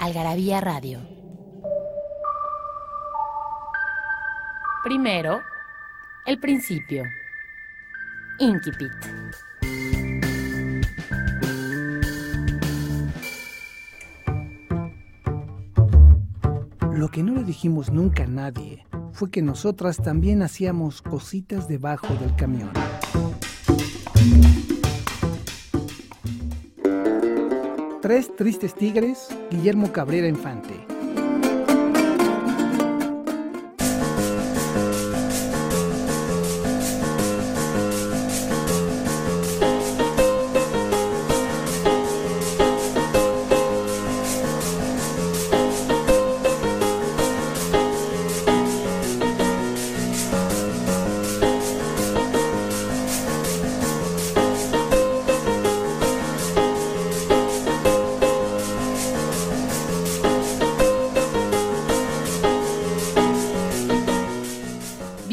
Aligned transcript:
Algarabía 0.00 0.62
Radio. 0.62 0.98
Primero, 4.82 5.42
el 6.24 6.40
principio. 6.40 7.04
Inquipit. 8.38 8.90
Lo 16.94 17.08
que 17.10 17.22
no 17.22 17.34
le 17.34 17.44
dijimos 17.44 17.90
nunca 17.90 18.22
a 18.22 18.26
nadie 18.26 18.86
fue 19.12 19.30
que 19.30 19.42
nosotras 19.42 19.98
también 19.98 20.40
hacíamos 20.40 21.02
cositas 21.02 21.68
debajo 21.68 22.14
del 22.14 22.34
camión. 22.36 22.70
Tres 28.10 28.34
tristes 28.34 28.74
tigres, 28.74 29.28
Guillermo 29.52 29.92
Cabrera 29.92 30.26
Infante. 30.26 30.74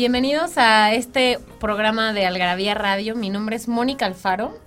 Bienvenidos 0.08 0.58
a 0.58 0.94
este 0.94 1.38
programa 1.60 2.14
de 2.14 2.26
Algarabía 2.26 2.74
Radio. 2.74 3.14
Mi 3.14 3.30
nombre 3.30 3.58
es 3.58 3.68
Mónica 3.68 4.06
Alfaro. 4.06 4.58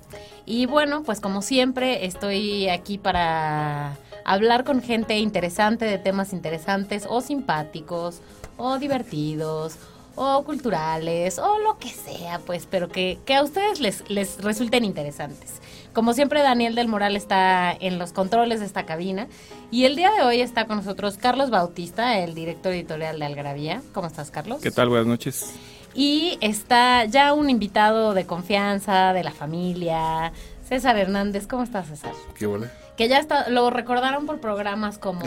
Y 0.44 0.66
bueno, 0.66 1.02
pues 1.02 1.18
como 1.20 1.40
siempre, 1.40 2.04
estoy 2.04 2.68
aquí 2.68 2.98
para 2.98 3.96
hablar 4.26 4.64
con 4.64 4.82
gente 4.82 5.16
interesante 5.16 5.86
de 5.86 5.96
temas 5.96 6.34
interesantes 6.34 7.06
o 7.08 7.22
simpáticos 7.22 8.20
o 8.58 8.78
divertidos 8.78 9.76
o 10.14 10.44
culturales 10.44 11.38
o 11.38 11.58
lo 11.60 11.78
que 11.78 11.88
sea, 11.88 12.38
pues, 12.40 12.66
pero 12.70 12.90
que, 12.90 13.18
que 13.24 13.34
a 13.34 13.42
ustedes 13.42 13.80
les, 13.80 14.10
les 14.10 14.42
resulten 14.42 14.84
interesantes. 14.84 15.62
Como 15.92 16.12
siempre, 16.12 16.42
Daniel 16.42 16.74
del 16.74 16.86
Moral 16.86 17.16
está 17.16 17.72
en 17.72 17.98
los 17.98 18.12
controles 18.12 18.60
de 18.60 18.66
esta 18.66 18.86
cabina. 18.86 19.26
Y 19.70 19.84
el 19.84 19.96
día 19.96 20.10
de 20.12 20.22
hoy 20.22 20.40
está 20.40 20.66
con 20.66 20.76
nosotros 20.76 21.16
Carlos 21.16 21.50
Bautista, 21.50 22.18
el 22.18 22.34
director 22.34 22.72
editorial 22.72 23.18
de 23.18 23.26
Algarabía. 23.26 23.82
¿Cómo 23.92 24.06
estás, 24.06 24.30
Carlos? 24.30 24.60
¿Qué 24.62 24.70
tal? 24.70 24.88
Buenas 24.88 25.08
noches. 25.08 25.52
Y 25.92 26.38
está 26.40 27.04
ya 27.06 27.32
un 27.32 27.50
invitado 27.50 28.14
de 28.14 28.24
confianza, 28.24 29.12
de 29.12 29.24
la 29.24 29.32
familia, 29.32 30.32
César 30.62 30.96
Hernández. 30.96 31.48
¿Cómo 31.48 31.64
estás, 31.64 31.88
César? 31.88 32.12
¿Qué 32.38 32.46
huele? 32.46 32.68
Que 32.96 33.08
ya 33.08 33.18
está, 33.18 33.48
lo 33.48 33.70
recordaron 33.70 34.26
por 34.26 34.40
programas 34.40 34.98
como... 34.98 35.24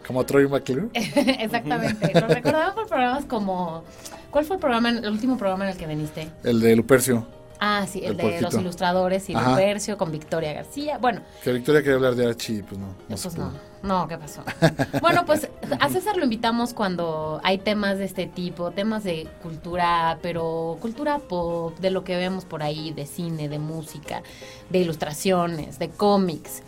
¿Como 0.06 0.24
Troy 0.24 0.48
McClure? 0.48 0.88
Exactamente, 0.94 2.18
lo 2.18 2.26
recordaron 2.26 2.74
por 2.74 2.86
programas 2.86 3.26
como... 3.26 3.84
¿Cuál 4.30 4.44
fue 4.46 4.56
el 4.56 4.60
programa, 4.60 4.88
el 4.88 5.10
último 5.10 5.36
programa 5.36 5.64
en 5.64 5.72
el 5.72 5.76
que 5.76 5.86
viniste? 5.86 6.28
El 6.44 6.60
de 6.60 6.74
Lupercio. 6.76 7.26
Ah, 7.58 7.86
sí, 7.88 8.00
el, 8.04 8.12
El 8.12 8.16
de 8.16 8.40
los 8.40 8.54
ilustradores 8.54 9.28
y. 9.30 9.34
Lupercio 9.34 9.96
con 9.96 10.10
Victoria 10.12 10.52
García. 10.52 10.98
Bueno, 10.98 11.22
Que 11.42 11.52
Victoria 11.52 11.82
quería 11.82 11.96
hablar 11.96 12.14
de 12.14 12.26
Archie, 12.26 12.62
pues 12.62 12.78
no. 12.78 12.88
no 13.08 13.16
pues 13.16 13.36
no, 13.36 13.52
no, 13.82 14.08
¿qué 14.08 14.18
pasó? 14.18 14.42
bueno, 15.00 15.24
pues 15.24 15.48
a 15.80 15.88
César 15.88 16.16
lo 16.16 16.24
invitamos 16.24 16.74
cuando 16.74 17.40
hay 17.42 17.58
temas 17.58 17.98
de 17.98 18.04
este 18.04 18.26
tipo, 18.26 18.70
temas 18.72 19.04
de 19.04 19.28
cultura, 19.42 20.18
pero 20.22 20.76
cultura 20.80 21.18
pop, 21.18 21.78
de 21.78 21.90
lo 21.90 22.04
que 22.04 22.16
vemos 22.16 22.44
por 22.44 22.62
ahí, 22.62 22.92
de 22.92 23.06
cine, 23.06 23.48
de 23.48 23.58
música, 23.58 24.22
de 24.70 24.78
ilustraciones, 24.78 25.78
de 25.78 25.88
cómics. 25.90 26.62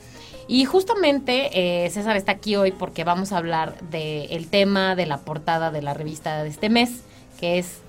Y 0.46 0.64
justamente 0.64 1.84
eh, 1.84 1.90
César 1.90 2.16
está 2.16 2.32
aquí 2.32 2.56
hoy 2.56 2.72
porque 2.72 3.04
vamos 3.04 3.32
a 3.32 3.36
hablar 3.36 3.78
del 3.90 4.48
tema 4.48 4.96
de 4.96 5.04
la 5.04 5.18
portada 5.18 5.70
de 5.70 5.82
la 5.82 5.92
revista 5.92 6.42
de 6.42 6.48
este 6.48 6.70
mes, 6.70 7.02
que 7.38 7.58
es 7.58 7.80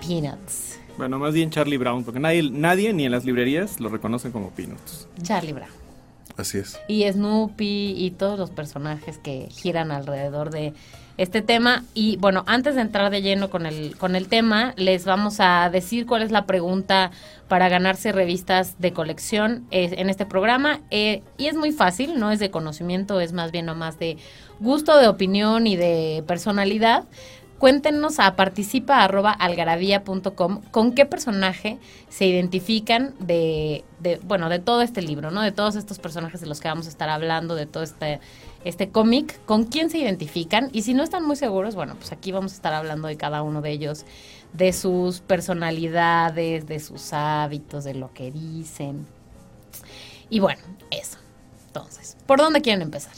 Peanuts. 0.00 0.78
Bueno, 0.96 1.18
más 1.18 1.34
bien 1.34 1.50
Charlie 1.50 1.76
Brown, 1.76 2.04
porque 2.04 2.20
nadie, 2.20 2.50
nadie 2.50 2.92
ni 2.92 3.04
en 3.04 3.12
las 3.12 3.24
librerías 3.24 3.80
lo 3.80 3.88
reconocen 3.88 4.32
como 4.32 4.50
Peanuts. 4.50 5.08
Charlie 5.22 5.52
Brown. 5.52 5.70
Así 6.36 6.58
es. 6.58 6.78
y 6.86 7.10
Snoopy 7.10 7.94
y 7.96 8.10
todos 8.10 8.38
los 8.38 8.50
personajes 8.50 9.16
que 9.16 9.48
giran 9.50 9.90
alrededor 9.90 10.50
de 10.50 10.74
este 11.16 11.40
tema. 11.40 11.82
Y 11.94 12.18
bueno, 12.18 12.44
antes 12.46 12.74
de 12.74 12.82
entrar 12.82 13.10
de 13.10 13.22
lleno 13.22 13.48
con 13.48 13.64
el, 13.64 13.96
con 13.96 14.16
el 14.16 14.28
tema, 14.28 14.74
les 14.76 15.06
vamos 15.06 15.36
a 15.40 15.70
decir 15.70 16.04
cuál 16.04 16.22
es 16.22 16.30
la 16.30 16.44
pregunta 16.44 17.10
para 17.48 17.68
ganarse 17.68 18.12
revistas 18.12 18.78
de 18.78 18.92
colección 18.92 19.66
eh, 19.70 19.94
en 19.96 20.10
este 20.10 20.26
programa. 20.26 20.80
Eh, 20.90 21.22
y 21.38 21.46
es 21.46 21.56
muy 21.56 21.72
fácil, 21.72 22.18
no 22.18 22.30
es 22.30 22.38
de 22.38 22.50
conocimiento, 22.50 23.20
es 23.20 23.32
más 23.32 23.50
bien 23.50 23.66
nomás 23.66 23.98
de 23.98 24.18
gusto, 24.60 24.98
de 24.98 25.08
opinión 25.08 25.66
y 25.66 25.76
de 25.76 26.22
personalidad. 26.26 27.04
Cuéntenos 27.58 28.18
a 28.18 28.36
participa.algarabía.com 28.36 30.60
con 30.70 30.92
qué 30.92 31.06
personaje 31.06 31.78
se 32.10 32.26
identifican 32.26 33.14
de, 33.18 33.82
de, 33.98 34.20
bueno, 34.24 34.50
de 34.50 34.58
todo 34.58 34.82
este 34.82 35.00
libro, 35.00 35.30
¿no? 35.30 35.40
De 35.40 35.52
todos 35.52 35.74
estos 35.74 35.98
personajes 35.98 36.42
de 36.42 36.46
los 36.46 36.60
que 36.60 36.68
vamos 36.68 36.84
a 36.86 36.90
estar 36.90 37.08
hablando, 37.08 37.54
de 37.54 37.64
todo 37.64 37.82
este, 37.82 38.20
este 38.64 38.90
cómic, 38.90 39.42
con 39.46 39.64
quién 39.64 39.88
se 39.88 39.96
identifican. 39.98 40.68
Y 40.72 40.82
si 40.82 40.92
no 40.92 41.02
están 41.02 41.24
muy 41.24 41.36
seguros, 41.36 41.74
bueno, 41.74 41.94
pues 41.94 42.12
aquí 42.12 42.30
vamos 42.30 42.52
a 42.52 42.56
estar 42.56 42.74
hablando 42.74 43.08
de 43.08 43.16
cada 43.16 43.42
uno 43.42 43.62
de 43.62 43.70
ellos, 43.70 44.04
de 44.52 44.74
sus 44.74 45.20
personalidades, 45.20 46.66
de 46.66 46.78
sus 46.78 47.14
hábitos, 47.14 47.84
de 47.84 47.94
lo 47.94 48.12
que 48.12 48.30
dicen. 48.30 49.06
Y 50.28 50.40
bueno, 50.40 50.60
eso. 50.90 51.16
Entonces, 51.68 52.18
¿por 52.26 52.38
dónde 52.38 52.60
quieren 52.60 52.82
empezar? 52.82 53.14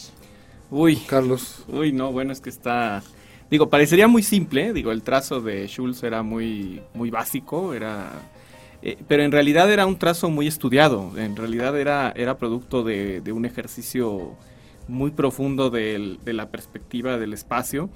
Uy, 0.70 0.94
Carlos. 0.96 1.64
uy, 1.66 1.90
no, 1.92 2.12
bueno, 2.12 2.32
es 2.32 2.40
que 2.40 2.50
está... 2.50 3.02
Digo, 3.50 3.70
parecería 3.70 4.08
muy 4.08 4.22
simple, 4.22 4.72
digo, 4.72 4.92
el 4.92 5.02
trazo 5.02 5.40
de 5.40 5.66
Schulz 5.66 6.02
era 6.02 6.22
muy, 6.22 6.82
muy 6.94 7.10
básico, 7.10 7.72
era... 7.72 8.10
eh, 8.82 8.98
pero 9.08 9.22
en 9.22 9.32
realidad 9.32 9.72
era 9.72 9.86
un 9.86 9.98
trazo 9.98 10.28
muy 10.28 10.46
estudiado, 10.46 11.12
en 11.16 11.34
realidad 11.34 11.78
era, 11.78 12.12
era 12.14 12.36
producto 12.36 12.82
de, 12.82 13.22
un 13.32 13.44
ejercicio 13.46 14.34
muy 14.86 15.10
profundo 15.10 15.70
de 15.70 16.18
la 16.26 16.50
perspectiva 16.50 17.18
del 17.18 17.32
espacio. 17.32 17.90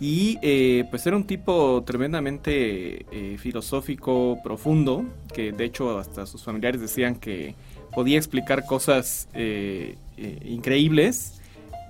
Y 0.00 0.38
eh, 0.40 0.86
pues 0.88 1.06
era 1.06 1.14
un 1.14 1.24
tipo 1.24 1.84
tremendamente 1.86 3.04
eh, 3.12 3.36
filosófico, 3.38 4.38
profundo, 4.42 5.04
que 5.34 5.52
de 5.52 5.64
hecho 5.66 5.98
hasta 5.98 6.24
sus 6.24 6.42
familiares 6.42 6.80
decían 6.80 7.16
que 7.16 7.54
podía 7.94 8.16
explicar 8.16 8.64
cosas 8.64 9.28
eh, 9.34 9.96
eh, 10.16 10.38
increíbles, 10.46 11.39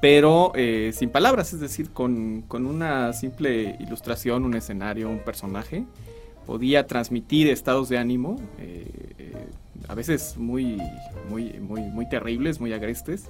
pero 0.00 0.52
eh, 0.54 0.92
sin 0.94 1.10
palabras, 1.10 1.52
es 1.52 1.60
decir, 1.60 1.90
con, 1.90 2.42
con 2.48 2.66
una 2.66 3.12
simple 3.12 3.76
ilustración, 3.80 4.44
un 4.44 4.54
escenario, 4.54 5.08
un 5.10 5.18
personaje, 5.20 5.84
podía 6.46 6.86
transmitir 6.86 7.48
estados 7.48 7.88
de 7.88 7.98
ánimo, 7.98 8.36
eh, 8.58 8.86
eh, 9.18 9.32
a 9.88 9.94
veces 9.94 10.36
muy, 10.36 10.78
muy, 11.28 11.52
muy, 11.60 11.82
muy 11.82 12.08
terribles, 12.08 12.60
muy 12.60 12.72
agrestes, 12.72 13.24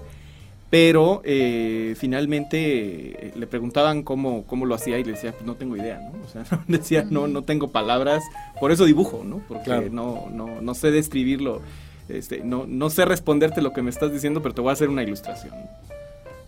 pero 0.70 1.20
eh, 1.24 1.96
finalmente 1.98 3.32
le 3.34 3.46
preguntaban 3.48 4.04
cómo, 4.04 4.44
cómo 4.46 4.66
lo 4.66 4.76
hacía 4.76 4.98
y 5.00 5.04
le 5.04 5.12
decía, 5.12 5.32
pues 5.32 5.44
no 5.44 5.56
tengo 5.56 5.76
idea, 5.76 5.98
¿no? 5.98 6.12
O 6.24 6.28
sea, 6.28 6.44
decía, 6.68 7.04
no, 7.10 7.26
no 7.26 7.42
tengo 7.42 7.68
palabras, 7.72 8.22
por 8.60 8.70
eso 8.70 8.84
dibujo, 8.84 9.22
¿no? 9.24 9.38
Porque 9.48 9.64
Claro. 9.64 9.88
no, 9.90 10.28
no, 10.32 10.60
no 10.60 10.74
sé 10.74 10.92
describirlo, 10.92 11.60
este, 12.08 12.42
no, 12.44 12.66
no 12.66 12.88
sé 12.88 13.04
responderte 13.04 13.60
lo 13.62 13.72
que 13.72 13.82
me 13.82 13.90
estás 13.90 14.12
diciendo, 14.12 14.40
pero 14.42 14.54
te 14.54 14.60
voy 14.60 14.70
a 14.70 14.74
hacer 14.74 14.88
una 14.88 15.02
ilustración. 15.02 15.52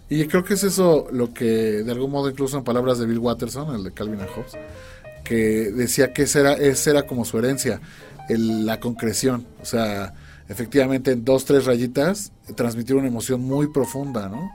Y 0.08 0.26
creo 0.26 0.44
que 0.44 0.54
es 0.54 0.64
eso 0.64 1.08
lo 1.10 1.32
que, 1.32 1.44
de 1.82 1.90
algún 1.90 2.10
modo, 2.10 2.28
incluso 2.28 2.58
en 2.58 2.64
palabras 2.64 2.98
de 2.98 3.06
Bill 3.06 3.18
Watterson, 3.18 3.74
el 3.74 3.84
de 3.84 3.92
Calvin 3.92 4.20
and 4.20 4.30
Hobbes, 4.30 4.52
que 5.24 5.70
decía 5.70 6.12
que 6.12 6.22
esa 6.22 6.40
era, 6.40 6.52
esa 6.54 6.90
era 6.90 7.02
como 7.06 7.24
su 7.24 7.38
herencia, 7.38 7.80
el- 8.28 8.66
la 8.66 8.78
concreción. 8.80 9.46
O 9.62 9.64
sea, 9.64 10.12
efectivamente 10.48 11.12
en 11.12 11.24
dos, 11.24 11.44
tres 11.46 11.64
rayitas 11.64 12.32
transmitir 12.56 12.96
una 12.96 13.08
emoción 13.08 13.40
muy 13.40 13.68
profunda, 13.68 14.28
¿no? 14.28 14.50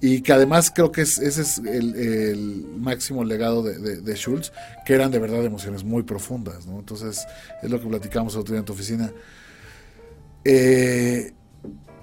Y 0.00 0.20
que 0.22 0.32
además 0.32 0.70
creo 0.72 0.92
que 0.92 1.00
ese 1.02 1.26
es 1.26 1.58
el, 1.58 2.66
máximo 2.78 3.24
legado 3.24 3.62
de, 3.64 4.14
Schultz, 4.14 4.52
que 4.86 4.94
eran 4.94 5.10
de 5.10 5.18
verdad 5.18 5.44
emociones 5.44 5.82
muy 5.82 6.04
profundas, 6.04 6.66
¿no? 6.66 6.78
Entonces, 6.78 7.26
es 7.62 7.70
lo 7.70 7.80
que 7.80 7.88
platicamos 7.88 8.36
otro 8.36 8.52
día 8.52 8.60
en 8.60 8.64
tu 8.64 8.74
oficina. 8.74 9.10
Eh, 10.44 11.32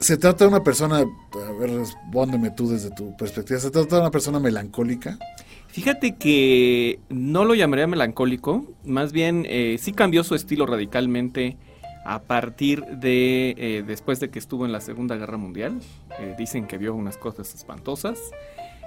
se 0.05 0.17
trata 0.17 0.43
de 0.43 0.49
una 0.49 0.63
persona, 0.63 0.99
a 0.99 1.51
ver, 1.59 1.71
respóndeme 1.71 2.51
tú 2.51 2.69
desde 2.69 2.91
tu 2.91 3.17
perspectiva, 3.17 3.59
se 3.59 3.71
trata 3.71 3.95
de 3.95 4.01
una 4.01 4.11
persona 4.11 4.39
melancólica. 4.39 5.17
Fíjate 5.67 6.15
que 6.15 6.99
no 7.09 7.43
lo 7.43 7.55
llamaría 7.55 7.87
melancólico, 7.87 8.65
más 8.85 9.11
bien 9.11 9.47
eh, 9.49 9.77
sí 9.79 9.93
cambió 9.93 10.23
su 10.23 10.35
estilo 10.35 10.67
radicalmente 10.67 11.57
a 12.05 12.21
partir 12.21 12.85
de 12.85 13.55
eh, 13.57 13.83
después 13.85 14.19
de 14.19 14.29
que 14.29 14.37
estuvo 14.37 14.67
en 14.67 14.71
la 14.71 14.79
Segunda 14.79 15.15
Guerra 15.15 15.37
Mundial. 15.37 15.79
Eh, 16.19 16.35
dicen 16.37 16.67
que 16.67 16.77
vio 16.77 16.93
unas 16.93 17.17
cosas 17.17 17.55
espantosas 17.55 18.19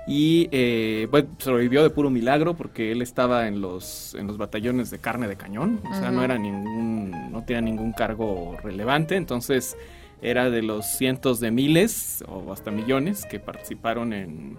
y 0.06 0.49
eh, 0.53 1.09
bueno, 1.11 1.31
sobrevivió 1.38 1.82
de 1.82 1.91
puro 1.91 2.11
milagro 2.11 2.55
porque 2.55 2.93
él 2.93 3.03
estaba 3.03 3.49
en 3.49 3.61
los 3.61 4.15
en 4.15 4.29
los 4.29 4.38
batallones 4.38 4.91
de 4.93 5.00
carne 5.00 5.26
de 5.26 5.35
cañón, 5.35 5.81
o 5.91 5.94
sea, 5.94 6.12
no 6.12 6.23
era 6.23 6.38
ningún 6.38 7.32
no 7.32 7.43
tenía 7.43 7.61
ningún 7.61 7.93
cargo 7.93 8.56
relevante, 8.62 9.17
entonces 9.17 9.76
era 10.23 10.50
de 10.50 10.62
los 10.62 10.87
cientos 10.87 11.41
de 11.41 11.50
miles 11.50 12.25
o 12.29 12.53
hasta 12.53 12.70
millones 12.70 13.25
que 13.25 13.41
participaron 13.41 14.12
en 14.12 14.59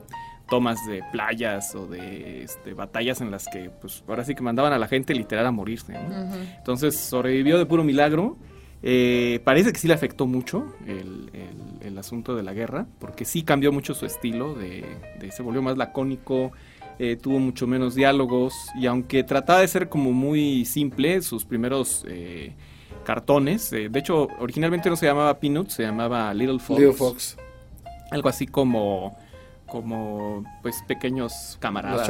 tomas 0.49 0.85
de 0.87 1.03
playas 1.11 1.75
o 1.75 1.87
de 1.87 2.43
este, 2.43 2.73
batallas 2.73 3.21
en 3.21 3.31
las 3.31 3.47
que 3.47 3.69
pues 3.69 4.03
ahora 4.07 4.25
sí 4.25 4.35
que 4.35 4.41
mandaban 4.41 4.73
a 4.73 4.79
la 4.79 4.87
gente 4.87 5.13
literal 5.13 5.45
a 5.45 5.51
morirse. 5.51 5.93
Entonces 6.57 6.97
sobrevivió 6.97 7.57
de 7.57 7.65
puro 7.65 7.83
milagro. 7.83 8.37
Eh, 8.81 9.41
parece 9.43 9.73
que 9.73 9.79
sí 9.79 9.87
le 9.87 9.93
afectó 9.93 10.25
mucho 10.25 10.73
el, 10.87 11.29
asunto 11.97 12.33
de 12.33 12.43
la 12.43 12.53
guerra, 12.53 12.87
porque 12.97 13.25
sí 13.25 13.43
cambió 13.43 13.73
mucho 13.73 13.93
su 13.93 14.05
estilo, 14.05 14.53
de, 14.53 14.85
se 15.31 15.43
volvió 15.43 15.61
más 15.61 15.75
lacónico, 15.75 16.53
eh, 16.97 17.17
tuvo 17.17 17.39
mucho 17.39 17.67
menos 17.67 17.93
diálogos 17.93 18.53
y 18.73 18.85
aunque 18.85 19.25
trataba 19.25 19.59
de 19.59 19.67
ser 19.67 19.89
como 19.89 20.13
muy 20.13 20.63
simple, 20.63 21.21
sus 21.21 21.43
primeros 21.43 22.05
eh, 22.07 22.55
cartones, 23.09 23.71
de 23.71 23.89
hecho 23.95 24.27
originalmente 24.39 24.87
no 24.87 24.95
se 24.95 25.07
llamaba 25.07 25.39
Peanuts, 25.39 25.73
se 25.73 25.81
llamaba 25.81 26.31
Little 26.31 26.59
Fox. 26.59 26.79
Little 26.79 26.95
Fox. 26.95 27.37
Algo 28.11 28.29
así 28.29 28.45
como 28.45 29.17
como 29.65 30.43
pues 30.61 30.75
pequeños 30.87 31.57
camaradas. 31.59 32.07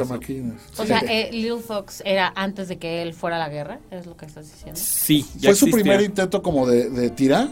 O 0.76 0.84
sea, 0.84 0.98
eh, 1.08 1.30
Little 1.32 1.60
Fox 1.60 2.02
era 2.04 2.34
antes 2.36 2.68
de 2.68 2.76
que 2.76 3.00
él 3.00 3.14
fuera 3.14 3.36
a 3.36 3.38
la 3.38 3.48
guerra, 3.48 3.80
es 3.90 4.04
lo 4.04 4.14
que 4.14 4.26
estás 4.26 4.50
diciendo. 4.50 4.78
Sí, 4.78 5.26
fue 5.42 5.54
su 5.54 5.70
primer 5.70 6.02
intento 6.02 6.42
como 6.42 6.66
de, 6.66 7.08
tira. 7.08 7.48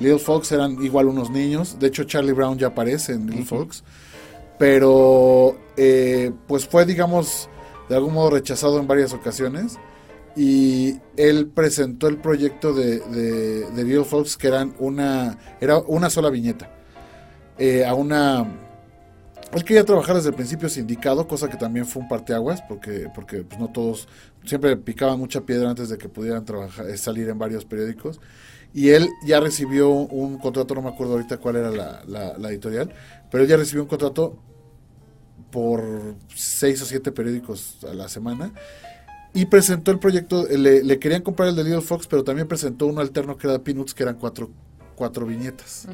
Little 0.00 0.18
Fox 0.18 0.50
eran 0.52 0.82
igual 0.82 1.08
unos 1.08 1.28
niños. 1.28 1.78
De 1.78 1.88
hecho, 1.88 2.04
Charlie 2.04 2.32
Brown 2.32 2.56
ya 2.56 2.68
aparece 2.68 3.12
en 3.12 3.26
Little 3.26 3.44
Fox. 3.44 3.84
Pero 4.58 5.58
eh, 5.76 6.32
pues 6.46 6.66
fue, 6.66 6.86
digamos, 6.86 7.50
de 7.90 7.96
algún 7.96 8.14
modo 8.14 8.30
rechazado 8.30 8.80
en 8.80 8.86
varias 8.86 9.12
ocasiones. 9.12 9.78
Y 10.38 11.00
él 11.16 11.48
presentó 11.48 12.06
el 12.06 12.18
proyecto 12.18 12.72
de, 12.72 13.00
de, 13.00 13.84
Little 13.84 14.04
Fox 14.04 14.36
que 14.36 14.46
eran 14.46 14.72
una, 14.78 15.36
era 15.60 15.78
una 15.78 16.10
sola 16.10 16.30
viñeta. 16.30 16.70
Eh, 17.58 17.84
a 17.84 17.94
una 17.94 18.46
él 19.52 19.64
quería 19.64 19.84
trabajar 19.84 20.14
desde 20.14 20.28
el 20.28 20.34
principio 20.34 20.68
sindicado, 20.68 21.26
cosa 21.26 21.48
que 21.48 21.56
también 21.56 21.86
fue 21.86 22.02
un 22.02 22.08
parteaguas, 22.08 22.62
porque, 22.62 23.08
porque 23.14 23.44
pues, 23.44 23.58
no 23.58 23.68
todos, 23.68 24.06
siempre 24.44 24.76
picaban 24.76 25.18
mucha 25.18 25.40
piedra 25.40 25.70
antes 25.70 25.88
de 25.88 25.96
que 25.96 26.08
pudieran 26.08 26.44
trabajar, 26.44 26.88
eh, 26.88 26.96
salir 26.98 27.28
en 27.28 27.38
varios 27.38 27.64
periódicos. 27.64 28.20
Y 28.74 28.90
él 28.90 29.08
ya 29.24 29.40
recibió 29.40 29.88
un 29.88 30.38
contrato, 30.38 30.74
no 30.74 30.82
me 30.82 30.90
acuerdo 30.90 31.14
ahorita 31.14 31.38
cuál 31.38 31.56
era 31.56 31.70
la, 31.70 32.04
la, 32.38 32.48
editorial, 32.50 32.92
pero 33.30 33.42
él 33.42 33.48
ya 33.48 33.56
recibió 33.56 33.82
un 33.82 33.88
contrato 33.88 34.38
por 35.50 36.14
seis 36.34 36.80
o 36.82 36.84
siete 36.84 37.10
periódicos 37.10 37.78
a 37.90 37.94
la 37.94 38.08
semana 38.08 38.52
y 39.34 39.46
presentó 39.46 39.90
el 39.90 39.98
proyecto, 39.98 40.46
le, 40.48 40.98
querían 40.98 41.22
comprar 41.22 41.48
el 41.48 41.56
de 41.56 41.64
Little 41.64 41.82
Fox, 41.82 42.06
pero 42.06 42.24
también 42.24 42.48
presentó 42.48 42.86
uno 42.86 43.00
alterno 43.00 43.36
que 43.36 43.46
era 43.46 43.58
Peanuts, 43.58 43.94
que 43.94 44.02
eran 44.02 44.16
cuatro, 44.16 44.50
cuatro 44.94 45.26
viñetas. 45.26 45.86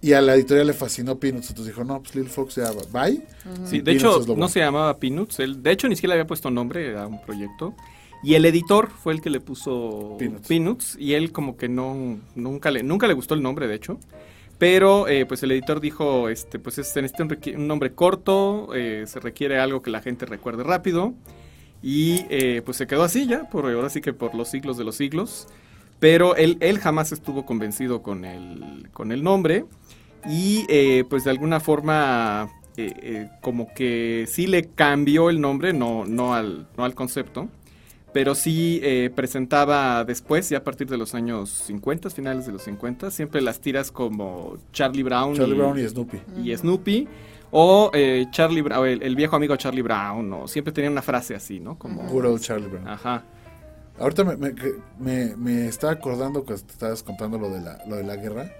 Y 0.00 0.12
a 0.12 0.20
la 0.20 0.34
editorial 0.34 0.66
le 0.66 0.74
fascinó 0.74 1.18
Peanuts, 1.18 1.50
entonces 1.50 1.74
dijo, 1.74 1.84
no, 1.84 2.00
pues 2.00 2.14
Little 2.14 2.30
Fox 2.30 2.56
ya, 2.56 2.70
bye. 2.92 3.22
Sí, 3.64 3.80
de 3.80 3.92
hecho, 3.92 4.24
no 4.36 4.48
se 4.48 4.60
llamaba 4.60 4.96
Peanuts, 4.98 5.40
él, 5.40 5.62
de 5.62 5.72
hecho 5.72 5.88
ni 5.88 5.96
siquiera 5.96 6.14
le 6.14 6.20
había 6.20 6.28
puesto 6.28 6.50
nombre 6.50 6.96
a 6.96 7.06
un 7.06 7.20
proyecto. 7.20 7.74
Y 8.22 8.34
el 8.34 8.44
editor 8.44 8.90
fue 8.90 9.12
el 9.12 9.20
que 9.20 9.30
le 9.30 9.40
puso 9.40 10.16
Peanuts, 10.46 10.96
y 10.98 11.14
él 11.14 11.32
como 11.32 11.56
que 11.56 11.68
no, 11.68 12.18
nunca 12.34 12.70
le, 12.70 12.82
nunca 12.82 13.06
le 13.06 13.14
gustó 13.14 13.34
el 13.34 13.42
nombre, 13.42 13.68
de 13.68 13.74
hecho. 13.74 13.98
Pero 14.58 15.06
eh, 15.06 15.24
pues 15.24 15.42
el 15.44 15.52
editor 15.52 15.80
dijo, 15.80 16.28
este, 16.28 16.58
pues 16.58 16.78
es, 16.78 16.96
este 16.96 17.22
un, 17.22 17.66
nombre 17.68 17.92
corto, 17.92 18.74
eh, 18.74 19.04
se 19.06 19.20
requiere 19.20 19.60
algo 19.60 19.82
que 19.82 19.90
la 19.90 20.00
gente 20.00 20.26
recuerde 20.26 20.64
rápido. 20.64 21.14
Y 21.82 22.24
eh, 22.30 22.62
pues 22.64 22.76
se 22.76 22.86
quedó 22.86 23.04
así 23.04 23.26
ya, 23.26 23.48
por 23.48 23.66
ahora 23.66 23.88
sí 23.90 24.00
que 24.00 24.12
por 24.12 24.34
los 24.34 24.48
siglos 24.48 24.76
de 24.76 24.84
los 24.84 24.96
siglos. 24.96 25.46
Pero 26.00 26.36
él, 26.36 26.58
él 26.60 26.78
jamás 26.78 27.12
estuvo 27.12 27.44
convencido 27.44 28.02
con 28.02 28.24
el, 28.24 28.88
con 28.92 29.10
el 29.10 29.22
nombre 29.24 29.64
y 30.26 30.64
eh, 30.68 31.04
pues 31.08 31.24
de 31.24 31.30
alguna 31.30 31.60
forma 31.60 32.50
eh, 32.76 32.92
eh, 33.02 33.30
como 33.40 33.72
que 33.74 34.26
sí 34.28 34.46
le 34.46 34.64
cambió 34.64 35.30
el 35.30 35.40
nombre, 35.40 35.72
no, 35.72 36.04
no, 36.06 36.34
al, 36.34 36.68
no 36.76 36.84
al 36.84 36.94
concepto, 36.94 37.48
pero 38.12 38.34
sí 38.34 38.80
presentaba 39.14 40.04
después, 40.04 40.48
ya 40.48 40.58
a 40.58 40.64
partir 40.64 40.88
de 40.88 40.96
los 40.96 41.14
años 41.14 41.50
50, 41.50 42.10
finales 42.10 42.46
de 42.46 42.52
los 42.52 42.62
50, 42.62 43.10
siempre 43.10 43.40
las 43.42 43.60
tiras 43.60 43.92
como 43.92 44.56
Charlie 44.72 45.02
Brown, 45.02 45.34
Charlie 45.34 45.54
y, 45.54 45.58
Brown 45.58 45.78
y 45.78 45.86
Snoopy. 45.86 46.20
Y 46.42 46.56
Snoopy. 46.56 47.08
O 47.50 47.90
Charlie 48.30 48.62
Brown, 48.62 48.86
el, 48.86 49.16
viejo 49.16 49.36
amigo 49.36 49.56
Charlie 49.56 49.82
Brown, 49.82 50.32
o 50.32 50.48
siempre 50.48 50.72
tenía 50.72 50.90
una 50.90 51.02
frase 51.02 51.34
así, 51.34 51.60
¿no? 51.60 51.78
Como 51.78 52.06
puro 52.06 52.38
Charlie 52.38 52.68
Brown. 52.68 52.88
Ajá. 52.88 53.24
Ahorita 53.98 54.24
me, 54.24 54.54
me, 54.98 55.36
me, 55.36 55.66
estaba 55.66 55.92
acordando 55.92 56.44
que 56.44 56.54
estabas 56.54 57.02
contando 57.02 57.38
lo 57.38 57.50
de 57.50 57.60
la, 57.60 57.78
lo 57.86 57.96
de 57.96 58.04
la 58.04 58.16
guerra 58.16 58.50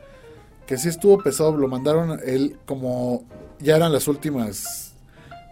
que 0.68 0.76
sí 0.76 0.90
estuvo 0.90 1.16
pesado, 1.18 1.56
lo 1.56 1.66
mandaron 1.66 2.20
él 2.24 2.58
como 2.66 3.24
ya 3.58 3.76
eran 3.76 3.90
las 3.90 4.06
últimas 4.06 4.92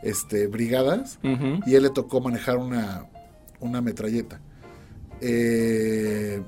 este, 0.02 0.46
brigadas 0.46 1.18
y 1.22 1.74
él 1.74 1.82
le 1.84 1.90
tocó 1.90 2.20
manejar 2.20 2.58
una, 2.58 3.06
una 3.58 3.80
metralleta. 3.80 4.40
Eh, 5.22 6.42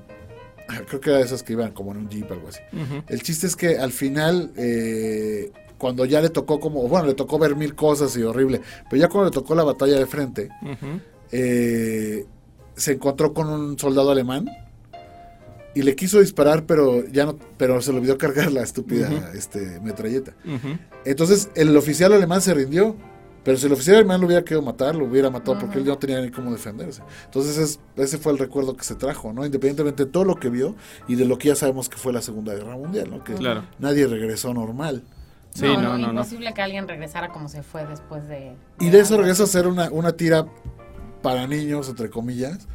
creo 0.87 1.01
que 1.01 1.09
era 1.09 1.17
de 1.17 1.25
esas 1.25 1.41
que 1.41 1.53
iban 1.53 1.71
como 1.71 1.91
en 1.91 1.97
un 1.97 2.09
jeep 2.09 2.29
o 2.29 2.33
algo 2.35 2.47
así. 2.47 2.59
El 3.07 3.23
chiste 3.23 3.47
es 3.47 3.55
que 3.55 3.79
al 3.79 3.91
final, 3.91 4.51
eh, 4.55 5.51
cuando 5.79 6.05
ya 6.05 6.21
le 6.21 6.29
tocó 6.29 6.59
como, 6.59 6.87
bueno, 6.87 7.07
le 7.07 7.15
tocó 7.15 7.39
ver 7.39 7.55
mil 7.55 7.73
cosas 7.73 8.15
y 8.15 8.21
horrible, 8.21 8.61
pero 8.89 9.01
ya 9.01 9.07
cuando 9.07 9.31
le 9.31 9.33
tocó 9.33 9.55
la 9.55 9.63
batalla 9.63 9.97
de 9.97 10.05
frente, 10.05 10.49
eh, 11.31 12.25
se 12.75 12.91
encontró 12.91 13.33
con 13.33 13.49
un 13.49 13.79
soldado 13.79 14.11
alemán 14.11 14.47
y 15.73 15.81
le 15.81 15.95
quiso 15.95 16.19
disparar, 16.19 16.65
pero 16.65 17.07
ya 17.07 17.25
no, 17.25 17.37
pero 17.57 17.81
se 17.81 17.91
le 17.91 17.99
olvidó 17.99 18.17
cargar 18.17 18.51
la 18.51 18.61
estúpida 18.61 19.31
este, 19.33 19.79
metralleta. 19.79 20.33
Entonces 21.05 21.49
el 21.55 21.75
oficial 21.75 22.11
alemán 22.13 22.41
se 22.41 22.53
rindió, 22.53 22.95
pero 23.43 23.57
si 23.57 23.67
el 23.67 23.71
oficial 23.71 23.95
alemán 23.97 24.19
lo 24.19 24.27
hubiera 24.27 24.43
querido 24.43 24.61
matar, 24.61 24.95
lo 24.95 25.05
hubiera 25.05 25.29
matado 25.29 25.57
porque 25.59 25.77
él 25.77 25.85
no 25.85 25.97
tenía 25.97 26.19
ni 26.21 26.29
cómo 26.29 26.51
defenderse. 26.51 27.01
Entonces 27.25 27.79
ese 27.95 28.17
fue 28.17 28.33
el 28.33 28.37
recuerdo 28.37 28.75
que 28.75 28.83
se 28.83 28.95
trajo, 28.95 29.31
¿no? 29.31 29.45
Independientemente 29.45 30.05
de 30.05 30.11
todo 30.11 30.25
lo 30.25 30.35
que 30.35 30.49
vio 30.49 30.75
y 31.07 31.15
de 31.15 31.23
lo 31.25 31.37
que 31.37 31.47
ya 31.47 31.55
sabemos 31.55 31.87
que 31.87 31.97
fue 31.97 32.11
la 32.11 32.21
Segunda 32.21 32.53
Guerra 32.53 32.75
Mundial, 32.75 33.09
¿no? 33.09 33.23
Que 33.23 33.35
nadie 33.79 34.07
regresó 34.07 34.53
normal. 34.53 35.03
Sí, 35.59 35.65
no, 35.65 35.97
no, 35.97 36.09
imposible 36.09 36.53
que 36.53 36.61
alguien 36.61 36.87
regresara 36.87 37.29
como 37.29 37.49
se 37.49 37.63
fue 37.63 37.85
después 37.85 38.27
de... 38.27 38.55
y 38.79 38.89
de 38.89 38.99
eso 38.99 39.17
regresa 39.17 39.43
a 39.43 39.47
ser 39.47 39.67
una, 39.67 39.89
una 39.91 40.13
tira 40.13 40.45
para 41.21 41.47
niños, 41.47 41.89
entre 41.89 42.09
comillas, 42.09 42.67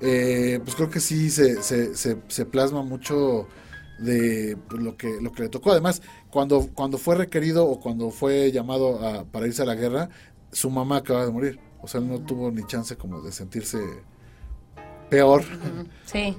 eh, 0.00 0.60
pues 0.64 0.74
creo 0.74 0.90
que 0.90 1.00
sí 1.00 1.30
se, 1.30 1.62
se, 1.62 1.94
se, 1.94 2.46
plasma 2.46 2.82
mucho 2.82 3.46
de 3.98 4.56
pues, 4.68 4.82
lo 4.82 4.96
que 4.96 5.20
lo 5.20 5.32
que 5.32 5.44
le 5.44 5.48
tocó. 5.48 5.70
Además, 5.70 6.02
cuando, 6.30 6.68
cuando 6.74 6.98
fue 6.98 7.14
requerido 7.14 7.66
o 7.66 7.80
cuando 7.80 8.10
fue 8.10 8.50
llamado 8.50 9.06
a, 9.06 9.24
para 9.24 9.46
irse 9.46 9.62
a 9.62 9.66
la 9.66 9.74
guerra, 9.74 10.10
su 10.52 10.70
mamá 10.70 10.96
acaba 10.96 11.24
de 11.24 11.32
morir. 11.32 11.60
O 11.80 11.86
sea, 11.86 12.00
él 12.00 12.08
no 12.08 12.20
tuvo 12.20 12.50
ni 12.50 12.64
chance 12.66 12.96
como 12.96 13.20
de 13.20 13.30
sentirse 13.30 13.78
peor 15.08 15.44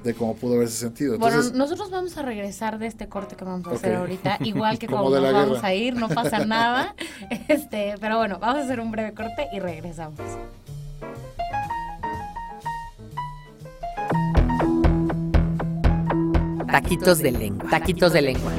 de 0.04 0.14
cómo 0.14 0.36
pudo 0.36 0.56
haberse 0.56 0.78
sentido. 0.78 1.18
bueno, 1.18 1.42
nosotros 1.54 1.90
vamos 1.92 2.18
a 2.18 2.22
regresar 2.22 2.80
de 2.80 2.88
este 2.88 3.08
corte 3.08 3.36
que 3.36 3.44
vamos 3.44 3.68
a 3.68 3.72
hacer 3.72 3.96
ahorita, 3.96 4.38
igual 4.42 4.80
que 4.80 4.88
como, 4.88 5.10
nos 5.10 5.34
vamos 5.34 5.64
a 5.64 5.74
ir, 5.74 5.96
no 5.96 6.10
pasa 6.10 6.46
nada. 6.46 6.96
Este, 7.48 7.96
pero 8.00 8.18
bueno, 8.18 8.40
vamos 8.40 8.62
a 8.62 8.66
hacer 8.66 8.80
un 8.80 8.92
breve 8.92 9.14
corte 9.14 9.48
y 9.54 9.60
regresamos. 9.60 10.20
Taquitos 16.72 17.20
de 17.20 17.32
lengua. 17.32 17.70
Taquitos 17.70 18.14
de 18.14 18.22
lengua. 18.22 18.52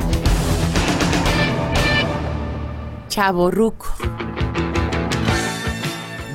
Chaborruco. 3.08 3.86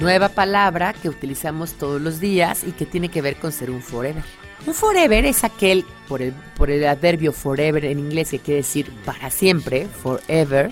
Nueva 0.01 0.29
palabra 0.29 0.93
que 0.93 1.09
utilizamos 1.09 1.73
todos 1.73 2.01
los 2.01 2.19
días 2.19 2.63
y 2.63 2.71
que 2.71 2.87
tiene 2.87 3.09
que 3.09 3.21
ver 3.21 3.35
con 3.35 3.51
ser 3.51 3.69
un 3.69 3.83
forever. 3.83 4.23
Un 4.65 4.73
forever 4.73 5.25
es 5.25 5.43
aquel, 5.43 5.85
por 6.07 6.23
el, 6.23 6.33
por 6.57 6.71
el 6.71 6.87
adverbio 6.87 7.31
forever 7.31 7.85
en 7.85 7.99
inglés, 7.99 8.31
que 8.31 8.39
quiere 8.39 8.57
decir 8.61 8.91
para 9.05 9.29
siempre, 9.29 9.85
forever, 9.85 10.71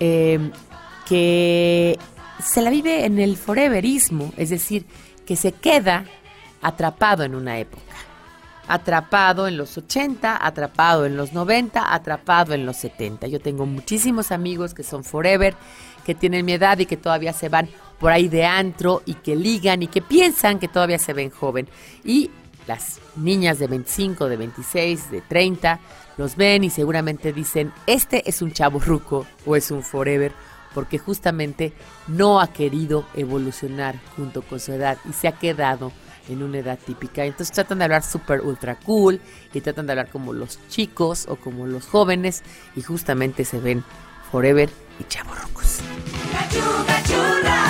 eh, 0.00 0.50
que 1.06 1.98
se 2.42 2.62
la 2.62 2.70
vive 2.70 3.04
en 3.04 3.18
el 3.18 3.36
foreverismo, 3.36 4.32
es 4.38 4.48
decir, 4.48 4.86
que 5.26 5.36
se 5.36 5.52
queda 5.52 6.06
atrapado 6.62 7.24
en 7.24 7.34
una 7.34 7.58
época. 7.58 7.82
Atrapado 8.68 9.48
en 9.48 9.58
los 9.58 9.76
80, 9.76 10.44
atrapado 10.44 11.04
en 11.04 11.14
los 11.18 11.34
90, 11.34 11.94
atrapado 11.94 12.54
en 12.54 12.64
los 12.64 12.78
70. 12.78 13.26
Yo 13.26 13.38
tengo 13.38 13.66
muchísimos 13.66 14.32
amigos 14.32 14.72
que 14.72 14.82
son 14.82 15.04
forever, 15.04 15.54
que 16.06 16.14
tienen 16.14 16.46
mi 16.46 16.54
edad 16.54 16.78
y 16.78 16.86
que 16.86 16.96
todavía 16.96 17.34
se 17.34 17.50
van 17.50 17.68
por 17.98 18.12
ahí 18.12 18.28
de 18.28 18.44
antro 18.44 19.02
y 19.06 19.14
que 19.14 19.36
ligan 19.36 19.82
y 19.82 19.86
que 19.86 20.02
piensan 20.02 20.58
que 20.58 20.68
todavía 20.68 20.98
se 20.98 21.12
ven 21.12 21.30
joven. 21.30 21.68
Y 22.04 22.30
las 22.66 23.00
niñas 23.16 23.58
de 23.58 23.66
25, 23.66 24.28
de 24.28 24.36
26, 24.36 25.10
de 25.10 25.20
30 25.22 25.80
los 26.16 26.36
ven 26.36 26.64
y 26.64 26.70
seguramente 26.70 27.32
dicen, 27.32 27.72
este 27.86 28.28
es 28.28 28.42
un 28.42 28.52
chavo 28.52 28.78
ruco 28.78 29.26
o 29.44 29.56
es 29.56 29.70
un 29.70 29.82
forever, 29.82 30.32
porque 30.74 30.98
justamente 30.98 31.72
no 32.06 32.40
ha 32.40 32.48
querido 32.48 33.06
evolucionar 33.14 33.96
junto 34.16 34.42
con 34.42 34.60
su 34.60 34.72
edad 34.72 34.98
y 35.08 35.12
se 35.12 35.28
ha 35.28 35.32
quedado 35.32 35.92
en 36.28 36.42
una 36.42 36.58
edad 36.58 36.78
típica. 36.84 37.24
Entonces 37.24 37.54
tratan 37.54 37.78
de 37.78 37.84
hablar 37.84 38.02
super 38.02 38.40
ultra 38.40 38.76
cool 38.76 39.20
y 39.52 39.60
tratan 39.60 39.86
de 39.86 39.92
hablar 39.92 40.10
como 40.10 40.32
los 40.32 40.58
chicos 40.68 41.26
o 41.28 41.36
como 41.36 41.66
los 41.66 41.86
jóvenes 41.86 42.42
y 42.74 42.82
justamente 42.82 43.44
se 43.44 43.60
ven 43.60 43.84
forever 44.30 44.68
y 44.98 45.04
chavorrucos. 45.04 45.80
Libros 46.52 47.65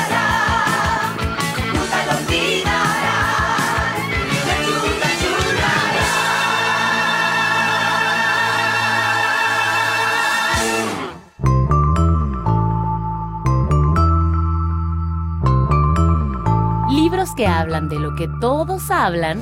que 17.36 17.46
hablan 17.46 17.88
de 17.88 17.98
lo 17.98 18.16
que 18.16 18.28
todos 18.40 18.90
hablan, 18.90 19.40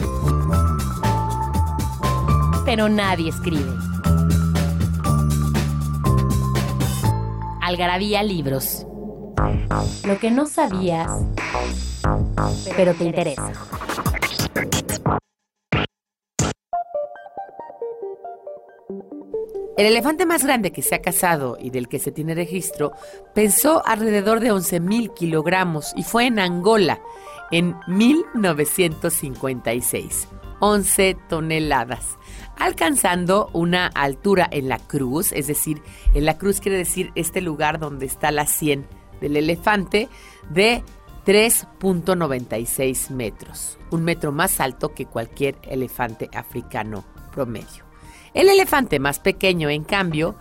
pero 2.65 2.89
nadie 2.89 3.31
escribe. 3.31 3.71
Algarabía 7.63 8.23
Libros. 8.23 8.85
Lo 10.05 10.19
que 10.19 10.31
no 10.31 10.47
sabías, 10.47 11.11
pero 12.77 12.95
te 12.95 13.05
interesa. 13.05 13.53
El 19.77 19.87
elefante 19.87 20.25
más 20.25 20.45
grande 20.45 20.71
que 20.71 20.83
se 20.83 20.95
ha 20.95 21.03
cazado 21.03 21.57
y 21.61 21.71
del 21.71 21.89
que 21.89 21.99
se 21.99 22.13
tiene 22.13 22.35
registro 22.35 22.93
pesó 23.35 23.85
alrededor 23.85 24.39
de 24.39 24.53
11.000 24.53 25.15
kilogramos 25.15 25.93
y 25.97 26.05
fue 26.05 26.27
en 26.27 26.39
Angola 26.39 27.01
en 27.55 27.77
1956. 27.87 30.29
11 30.59 31.17
toneladas, 31.29 32.19
alcanzando 32.57 33.49
una 33.53 33.87
altura 33.87 34.49
en 34.51 34.69
la 34.69 34.79
cruz, 34.79 35.31
es 35.33 35.47
decir, 35.47 35.81
en 36.15 36.25
la 36.25 36.37
cruz 36.39 36.59
quiere 36.61 36.79
decir 36.79 37.13
este 37.15 37.41
lugar 37.41 37.79
donde 37.79 38.07
está 38.07 38.33
la 38.33 38.47
sien 38.47 38.89
del 39.21 39.37
elefante, 39.37 40.09
de 40.51 40.83
3.96 41.27 43.11
metros, 43.11 43.79
un 43.91 44.03
metro 44.05 44.33
más 44.33 44.59
alto 44.59 44.93
que 44.95 45.07
cualquier 45.07 45.57
elefante 45.63 46.29
africano 46.35 47.05
promedio. 47.33 47.85
El 48.33 48.49
elefante 48.49 48.99
más 48.99 49.21
pequeño, 49.21 49.69
en 49.69 49.85
cambio, 49.85 50.35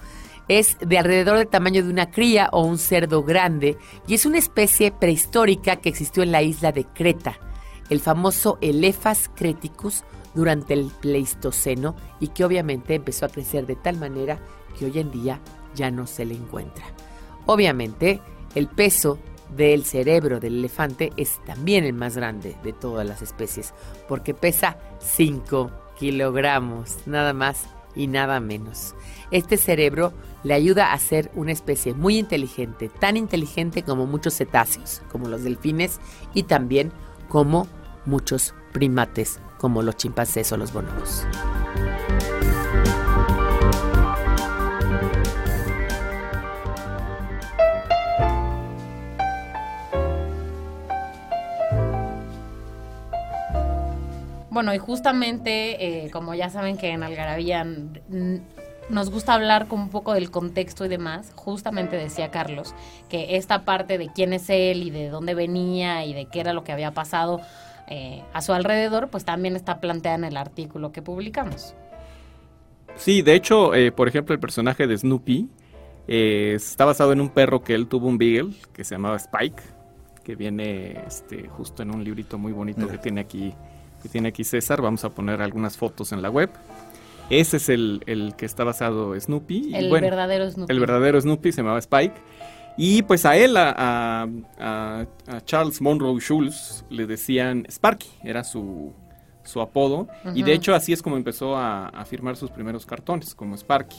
es 0.60 0.78
de 0.80 0.98
alrededor 0.98 1.38
del 1.38 1.48
tamaño 1.48 1.84
de 1.84 1.90
una 1.90 2.10
cría 2.10 2.50
o 2.52 2.64
un 2.64 2.78
cerdo 2.78 3.24
grande 3.24 3.78
y 4.08 4.16
es 4.16 4.26
una 4.26 4.38
especie 4.38 4.92
prehistórica 4.92 5.78
que 5.78 5.90
existió 5.90 6.24
en 6.24 6.32
la 6.32 6.42
isla 6.42 6.72
de 6.72 6.86
Creta, 6.86 7.38
el 7.90 8.00
famoso 8.00 8.58
Elephas 8.62 9.30
creticus 9.36 10.04
durante 10.34 10.74
el 10.74 10.92
Pleistoceno 11.02 11.96
y 12.20 12.30
que 12.30 12.46
obviamente 12.46 12.96
empezó 12.96 13.26
a 13.26 13.30
crecer 13.30 13.66
de 13.66 13.76
tal 13.76 13.98
manera 13.98 14.40
que 14.78 14.86
hoy 14.86 15.00
en 15.00 15.12
día 15.12 15.40
ya 15.76 15.92
no 15.92 16.08
se 16.08 16.26
le 16.26 16.36
encuentra. 16.36 16.86
Obviamente, 17.46 18.22
el 18.56 18.68
peso 18.68 19.20
del 19.56 19.86
cerebro 19.86 20.40
del 20.40 20.58
elefante 20.58 21.12
es 21.18 21.40
también 21.46 21.84
el 21.84 21.94
más 21.94 22.16
grande 22.16 22.56
de 22.64 22.74
todas 22.74 23.08
las 23.08 23.22
especies, 23.22 23.74
porque 24.08 24.34
pesa 24.34 24.78
5 25.00 25.72
kilogramos, 25.98 26.98
nada 27.06 27.34
más 27.34 27.66
y 27.96 28.08
nada 28.08 28.40
menos. 28.40 28.96
Este 29.32 29.58
cerebro 29.58 30.14
le 30.44 30.54
ayuda 30.54 30.94
a 30.94 31.00
ser 31.00 31.32
una 31.36 31.52
especie 31.52 31.94
muy 31.94 32.18
inteligente, 32.18 32.90
tan 32.90 33.18
inteligente 33.18 33.84
como 33.84 34.06
muchos 34.06 34.36
cetáceos, 34.36 35.02
como 35.12 35.28
los 35.28 35.44
delfines 35.44 36.00
y 36.34 36.44
también 36.44 36.92
como 37.30 37.68
muchos 38.06 38.54
primates, 38.74 39.40
como 39.58 39.82
los 39.82 39.98
chimpancés 39.98 40.52
o 40.52 40.58
los 40.58 40.74
bonobos. 40.74 41.26
Bueno, 54.54 54.72
y 54.72 54.78
justamente, 54.78 56.06
eh, 56.06 56.12
como 56.12 56.36
ya 56.36 56.48
saben 56.52 56.78
que 56.78 56.92
en 56.92 57.02
Algarabía 57.02 57.66
nos 58.88 59.10
gusta 59.10 59.34
hablar 59.34 59.68
con 59.68 59.80
un 59.80 59.90
poco 59.90 60.14
del 60.14 60.30
contexto 60.30 60.86
y 60.86 60.90
demás, 60.90 61.32
justamente 61.34 61.96
decía 61.96 62.30
Carlos 62.30 62.76
que 63.10 63.36
esta 63.36 63.66
parte 63.66 63.98
de 63.98 64.10
quién 64.14 64.32
es 64.32 64.52
él 64.52 64.84
y 64.84 64.92
de 64.92 65.10
dónde 65.10 65.34
venía 65.34 66.06
y 66.06 66.14
de 66.14 66.26
qué 66.26 66.40
era 66.40 66.54
lo 66.54 66.64
que 66.64 66.72
había 66.72 66.92
pasado 66.92 67.42
eh, 67.88 68.22
a 68.32 68.44
su 68.44 68.54
alrededor, 68.54 69.10
pues 69.10 69.26
también 69.26 69.56
está 69.56 69.80
planteada 69.80 70.18
en 70.18 70.24
el 70.26 70.38
artículo 70.38 70.92
que 70.92 71.02
publicamos. 71.02 71.74
Sí, 72.96 73.24
de 73.24 73.34
hecho, 73.34 73.74
eh, 73.74 73.92
por 73.92 74.08
ejemplo, 74.08 74.36
el 74.36 74.40
personaje 74.40 74.86
de 74.86 74.96
Snoopy 74.96 75.50
está 76.06 76.86
basado 76.86 77.12
en 77.12 77.22
un 77.22 77.30
perro 77.30 77.64
que 77.64 77.74
él 77.74 77.88
tuvo 77.88 78.08
un 78.08 78.20
beagle 78.20 78.54
que 78.72 78.84
se 78.84 78.94
llamaba 78.94 79.16
Spike, 79.16 79.64
que 80.24 80.36
viene 80.36 81.04
este, 81.08 81.48
justo 81.48 81.82
en 81.82 81.90
un 81.90 82.04
librito 82.04 82.38
muy 82.38 82.52
bonito 82.52 82.88
que 82.88 83.00
tiene 83.00 83.22
aquí 83.22 83.56
que 84.04 84.10
tiene 84.10 84.30
aquí 84.30 84.44
César. 84.44 84.82
Vamos 84.82 85.04
a 85.04 85.10
poner 85.10 85.42
algunas 85.42 85.78
fotos 85.78 86.12
en 86.12 86.22
la 86.22 86.30
web. 86.30 86.52
Ese 87.30 87.58
es 87.58 87.70
el, 87.70 88.34
que 88.38 88.46
está 88.46 88.64
basado 88.64 89.20
Snoopy. 89.20 89.74
El 89.74 89.90
verdadero 89.90 90.52
Snoopy. 90.52 90.72
El 90.72 90.80
verdadero 90.80 91.20
Snoopy 91.20 91.52
se 91.52 91.62
llamaba 91.62 91.80
Spike. 91.80 92.14
Y 92.78 93.04
pues 93.04 93.26
a 93.26 93.36
él, 93.38 93.56
a, 93.58 94.28
Charles 95.46 95.82
Monroe 95.82 96.20
Schulz, 96.20 96.86
le 96.90 97.08
decían 97.08 97.66
Sparky, 97.70 98.10
era 98.24 98.44
su, 98.44 98.94
su 99.44 99.62
apodo. 99.62 100.08
Y 100.36 100.44
de 100.44 100.54
hecho 100.54 100.76
así 100.76 100.94
es 100.94 101.02
como 101.02 101.18
empezó 101.18 101.56
a, 101.56 101.88
a 101.88 102.06
firmar 102.06 102.36
sus 102.36 102.52
primeros 102.52 102.86
cartones, 102.86 103.34
como 103.34 103.56
Sparky 103.56 103.98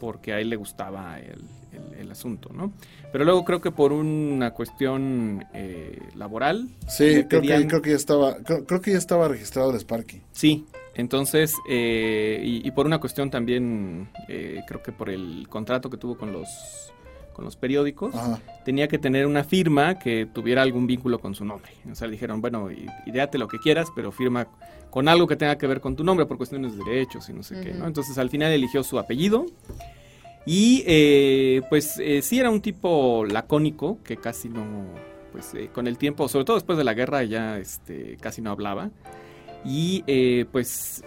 porque 0.00 0.32
a 0.32 0.40
él 0.40 0.48
le 0.48 0.56
gustaba 0.56 1.18
el, 1.20 2.10
asunto, 2.10 2.50
¿no? 2.52 2.72
Pero 3.12 3.24
luego 3.24 3.44
creo 3.44 3.60
que 3.60 3.72
por 3.72 3.92
una 3.92 4.52
cuestión 4.52 5.44
eh, 5.52 5.98
laboral. 6.14 6.68
Sí, 6.88 7.24
creo, 7.28 7.42
que, 7.42 7.66
creo, 7.66 7.82
que, 7.82 7.90
ya 7.90 7.96
estaba, 7.96 8.36
creo, 8.36 8.80
que 8.80 8.92
ya 8.92 8.98
estaba 8.98 9.28
registrado 9.28 9.70
el 9.70 9.76
Sparky. 9.76 10.22
Sí, 10.32 10.66
entonces, 10.94 11.54
eh, 11.68 12.40
y, 12.42 12.70
por 12.70 12.86
una 12.86 13.00
cuestión 13.00 13.30
también, 13.30 14.08
eh, 14.28 14.62
creo 14.66 14.82
que 14.82 14.92
por 14.92 15.10
el 15.10 15.46
contrato 15.48 15.90
que 15.90 15.96
tuvo 15.96 16.16
con 16.16 16.32
los 16.32 16.48
con 17.32 17.44
los 17.44 17.56
periódicos, 17.56 18.12
tenía 18.64 18.88
que 18.88 18.98
tener 18.98 19.24
una 19.24 19.44
firma 19.44 19.98
que 19.98 20.26
tuviera 20.26 20.62
algún 20.62 20.86
vínculo 20.86 21.20
con 21.20 21.34
su 21.34 21.44
nombre. 21.44 21.70
O 21.90 21.94
sea, 21.94 22.08
le 22.08 22.12
dijeron, 22.12 22.40
bueno, 22.40 22.68
ideate 23.06 23.38
lo 23.38 23.46
que 23.48 23.58
quieras, 23.58 23.88
pero 23.94 24.10
firma 24.10 24.48
con 24.90 25.08
algo 25.08 25.26
que 25.26 25.36
tenga 25.36 25.56
que 25.56 25.66
ver 25.66 25.80
con 25.80 25.96
tu 25.96 26.04
nombre 26.04 26.26
por 26.26 26.36
cuestiones 26.36 26.76
de 26.76 26.84
derechos 26.84 27.28
y 27.28 27.32
no 27.32 27.42
sé 27.42 27.60
qué, 27.60 27.72
¿no? 27.72 27.86
Entonces 27.86 28.18
al 28.18 28.28
final 28.28 28.50
eligió 28.52 28.82
su 28.82 28.98
apellido 28.98 29.46
y 30.46 30.82
eh, 30.86 31.62
pues 31.68 31.98
eh, 31.98 32.22
sí 32.22 32.38
era 32.38 32.50
un 32.50 32.60
tipo 32.60 33.24
lacónico 33.24 33.98
que 34.02 34.16
casi 34.16 34.48
no, 34.48 34.64
pues 35.32 35.54
eh, 35.54 35.70
con 35.72 35.86
el 35.86 35.98
tiempo, 35.98 36.28
sobre 36.28 36.44
todo 36.44 36.56
después 36.56 36.78
de 36.78 36.84
la 36.84 36.94
guerra 36.94 37.22
ya 37.24 37.58
este, 37.58 38.16
casi 38.20 38.42
no 38.42 38.50
hablaba 38.50 38.90
y 39.64 40.02
pues 40.52 41.04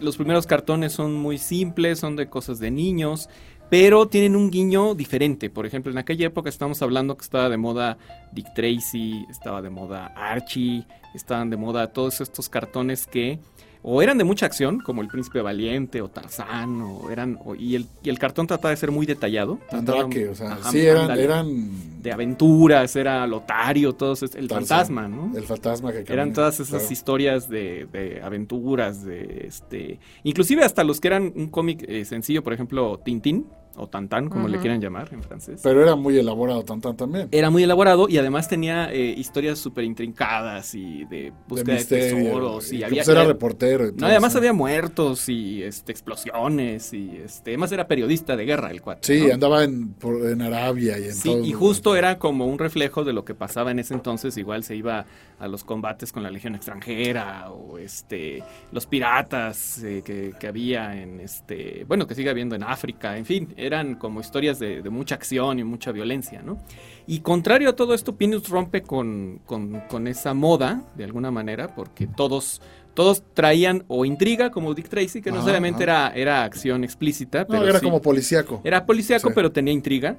los 0.00 0.16
primeros 0.16 0.46
cartones 0.46 0.92
son 0.92 1.14
muy 1.14 1.38
simples, 1.38 1.98
son 1.98 2.16
de 2.16 2.28
cosas 2.28 2.58
de 2.58 2.70
niños 2.70 3.30
pero 3.70 4.08
tienen 4.08 4.34
un 4.36 4.50
guiño 4.50 4.94
diferente. 4.94 5.50
Por 5.50 5.66
ejemplo, 5.66 5.92
en 5.92 5.98
aquella 5.98 6.26
época 6.26 6.48
estamos 6.48 6.80
hablando 6.82 7.16
que 7.16 7.24
estaba 7.24 7.48
de 7.48 7.56
moda 7.56 7.98
Dick 8.32 8.54
Tracy, 8.54 9.26
estaba 9.30 9.62
de 9.62 9.70
moda 9.70 10.12
Archie, 10.16 10.86
estaban 11.14 11.50
de 11.50 11.56
moda 11.56 11.88
todos 11.88 12.20
estos 12.20 12.48
cartones 12.48 13.06
que 13.06 13.38
o 13.82 14.02
eran 14.02 14.18
de 14.18 14.24
mucha 14.24 14.46
acción, 14.46 14.80
como 14.80 15.02
El 15.02 15.08
Príncipe 15.08 15.40
Valiente 15.40 16.02
o 16.02 16.08
Tarzán, 16.08 16.80
o 16.82 17.10
eran, 17.10 17.38
o- 17.44 17.54
y, 17.54 17.74
el, 17.76 17.86
y 18.02 18.08
el 18.10 18.18
cartón 18.18 18.46
trataba 18.46 18.70
de 18.70 18.76
ser 18.76 18.90
muy 18.90 19.06
detallado. 19.06 19.58
Trataba- 19.70 20.02
Andrake, 20.02 20.28
o 20.28 20.34
sea, 20.34 20.52
Ajá, 20.54 20.70
sí, 20.70 20.80
eran, 20.80 21.10
eran 21.18 22.02
de 22.02 22.12
aventuras, 22.12 22.94
era 22.96 23.26
Lotario, 23.26 23.92
todos, 23.94 24.22
el 24.22 24.30
Tarzán, 24.48 24.48
fantasma, 24.48 25.08
¿no? 25.08 25.36
El 25.36 25.44
fantasma 25.44 25.92
que 25.92 25.98
Eran 26.00 26.06
camina, 26.16 26.34
todas 26.34 26.54
esas 26.60 26.80
claro. 26.80 26.92
historias 26.92 27.48
de, 27.48 27.86
de 27.92 28.20
aventuras, 28.22 29.04
de 29.04 29.44
este, 29.46 29.98
inclusive 30.24 30.64
hasta 30.64 30.84
los 30.84 31.00
que 31.00 31.08
eran 31.08 31.32
un 31.34 31.48
cómic 31.48 31.84
eh, 31.88 32.04
sencillo, 32.04 32.42
por 32.42 32.52
ejemplo, 32.52 33.00
Tintín 33.04 33.46
o 33.78 33.86
Tantán, 33.88 34.28
como 34.28 34.48
le 34.48 34.58
quieran 34.58 34.80
llamar 34.80 35.08
en 35.12 35.22
francés. 35.22 35.60
Pero 35.62 35.82
era 35.82 35.94
muy 35.96 36.18
elaborado 36.18 36.64
tan 36.64 36.80
tan 36.80 36.96
también. 36.96 37.28
Era 37.30 37.50
muy 37.50 37.62
elaborado 37.62 38.08
y 38.08 38.18
además 38.18 38.48
tenía 38.48 38.92
eh, 38.92 39.14
historias 39.16 39.58
súper 39.58 39.84
intrincadas 39.84 40.74
y 40.74 41.04
de 41.06 41.32
búsqueda 41.48 41.72
de, 41.74 41.78
misterio, 41.78 42.16
tesoros. 42.24 42.72
Y 42.72 42.82
había, 42.84 43.02
pues 43.02 43.08
era 43.08 43.24
reportero. 43.24 43.88
y 43.88 43.92
no, 43.92 44.06
además 44.06 44.32
eso. 44.32 44.38
había 44.38 44.52
muertos 44.52 45.28
y 45.28 45.62
este, 45.62 45.92
explosiones 45.92 46.92
y 46.92 47.20
este, 47.24 47.50
además 47.52 47.72
era 47.72 47.86
periodista 47.86 48.36
de 48.36 48.44
guerra 48.44 48.70
el 48.70 48.82
cuate. 48.82 49.06
Sí, 49.18 49.26
¿no? 49.26 49.34
andaba 49.34 49.64
en, 49.64 49.92
por- 49.94 50.26
en 50.28 50.42
Arabia 50.42 50.98
y 50.98 51.04
en 51.04 51.14
Sí, 51.14 51.30
todo. 51.30 51.44
y 51.44 51.52
justo 51.52 51.96
era 51.96 52.18
como 52.18 52.46
un 52.46 52.58
reflejo 52.58 53.04
de 53.04 53.12
lo 53.12 53.24
que 53.24 53.34
pasaba 53.34 53.70
en 53.70 53.78
ese 53.78 53.94
entonces. 53.94 54.36
Igual 54.36 54.64
se 54.64 54.76
iba 54.76 55.06
a 55.38 55.48
los 55.48 55.62
combates 55.64 56.12
con 56.12 56.22
la 56.22 56.30
Legión 56.30 56.54
extranjera 56.54 57.50
o 57.50 57.78
este 57.78 58.42
los 58.72 58.86
piratas 58.86 59.82
eh, 59.84 60.02
que, 60.04 60.32
que 60.38 60.46
había 60.48 61.00
en 61.00 61.20
este, 61.20 61.84
bueno, 61.86 62.06
que 62.06 62.14
sigue 62.14 62.30
habiendo 62.30 62.54
en 62.56 62.62
África. 62.64 63.16
En 63.16 63.24
fin, 63.24 63.54
eran 63.68 63.94
como 63.94 64.20
historias 64.20 64.58
de, 64.58 64.82
de 64.82 64.90
mucha 64.90 65.14
acción 65.14 65.58
y 65.60 65.64
mucha 65.64 65.92
violencia, 65.92 66.42
¿no? 66.42 66.58
Y 67.06 67.20
contrario 67.20 67.70
a 67.70 67.76
todo 67.76 67.94
esto, 67.94 68.16
Pinus 68.16 68.48
rompe 68.48 68.82
con, 68.82 69.40
con, 69.46 69.80
con 69.88 70.06
esa 70.08 70.34
moda 70.34 70.82
de 70.96 71.04
alguna 71.04 71.30
manera, 71.30 71.74
porque 71.74 72.06
todos 72.08 72.60
todos 72.94 73.22
traían 73.32 73.84
o 73.86 74.04
intriga 74.04 74.50
como 74.50 74.74
Dick 74.74 74.88
Tracy, 74.88 75.22
que 75.22 75.30
no 75.30 75.36
Ajá, 75.38 75.56
ajá. 75.56 75.82
era, 75.84 76.12
era 76.16 76.42
acción 76.42 76.82
explícita, 76.82 77.42
No, 77.42 77.46
pero 77.46 77.68
era 77.68 77.78
sí- 77.78 77.84
como 77.86 78.02
policíaco. 78.02 78.60
era 78.64 78.84
policíaco, 78.84 79.28
Sí. 79.28 79.34
pero 79.36 79.52
tenía 79.52 79.72
intriga. 79.72 80.16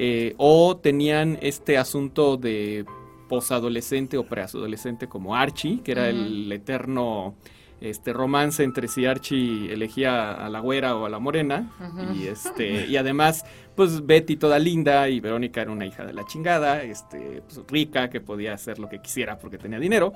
eh, 0.00 0.34
o 0.36 0.76
tenían 0.76 1.38
este 1.42 1.76
asunto 1.78 2.36
de 2.36 2.84
posadolescente 3.28 4.16
o 4.18 4.24
preadolescente 4.24 5.08
como 5.08 5.34
Archie, 5.34 5.80
que 5.82 5.92
era 5.92 6.08
el 6.08 6.50
eterno 6.52 7.34
este 7.80 8.12
romance 8.12 8.62
entre 8.62 8.88
si 8.88 9.06
Archie 9.06 9.72
elegía 9.72 10.32
a 10.32 10.48
la 10.48 10.60
güera 10.60 10.96
o 10.96 11.06
a 11.06 11.08
la 11.08 11.18
morena. 11.18 11.70
Ujú. 11.80 12.14
Y 12.14 12.26
este, 12.26 12.86
y 12.86 12.96
además, 12.96 13.44
pues 13.74 14.04
Betty 14.04 14.36
toda 14.36 14.58
linda 14.58 15.08
y 15.08 15.20
Verónica 15.20 15.62
era 15.62 15.70
una 15.70 15.86
hija 15.86 16.04
de 16.04 16.12
la 16.12 16.24
chingada, 16.26 16.82
este, 16.82 17.42
pues, 17.42 17.60
rica, 17.68 18.10
que 18.10 18.20
podía 18.20 18.54
hacer 18.54 18.78
lo 18.78 18.88
que 18.88 19.00
quisiera 19.00 19.38
porque 19.38 19.58
tenía 19.58 19.78
dinero. 19.78 20.12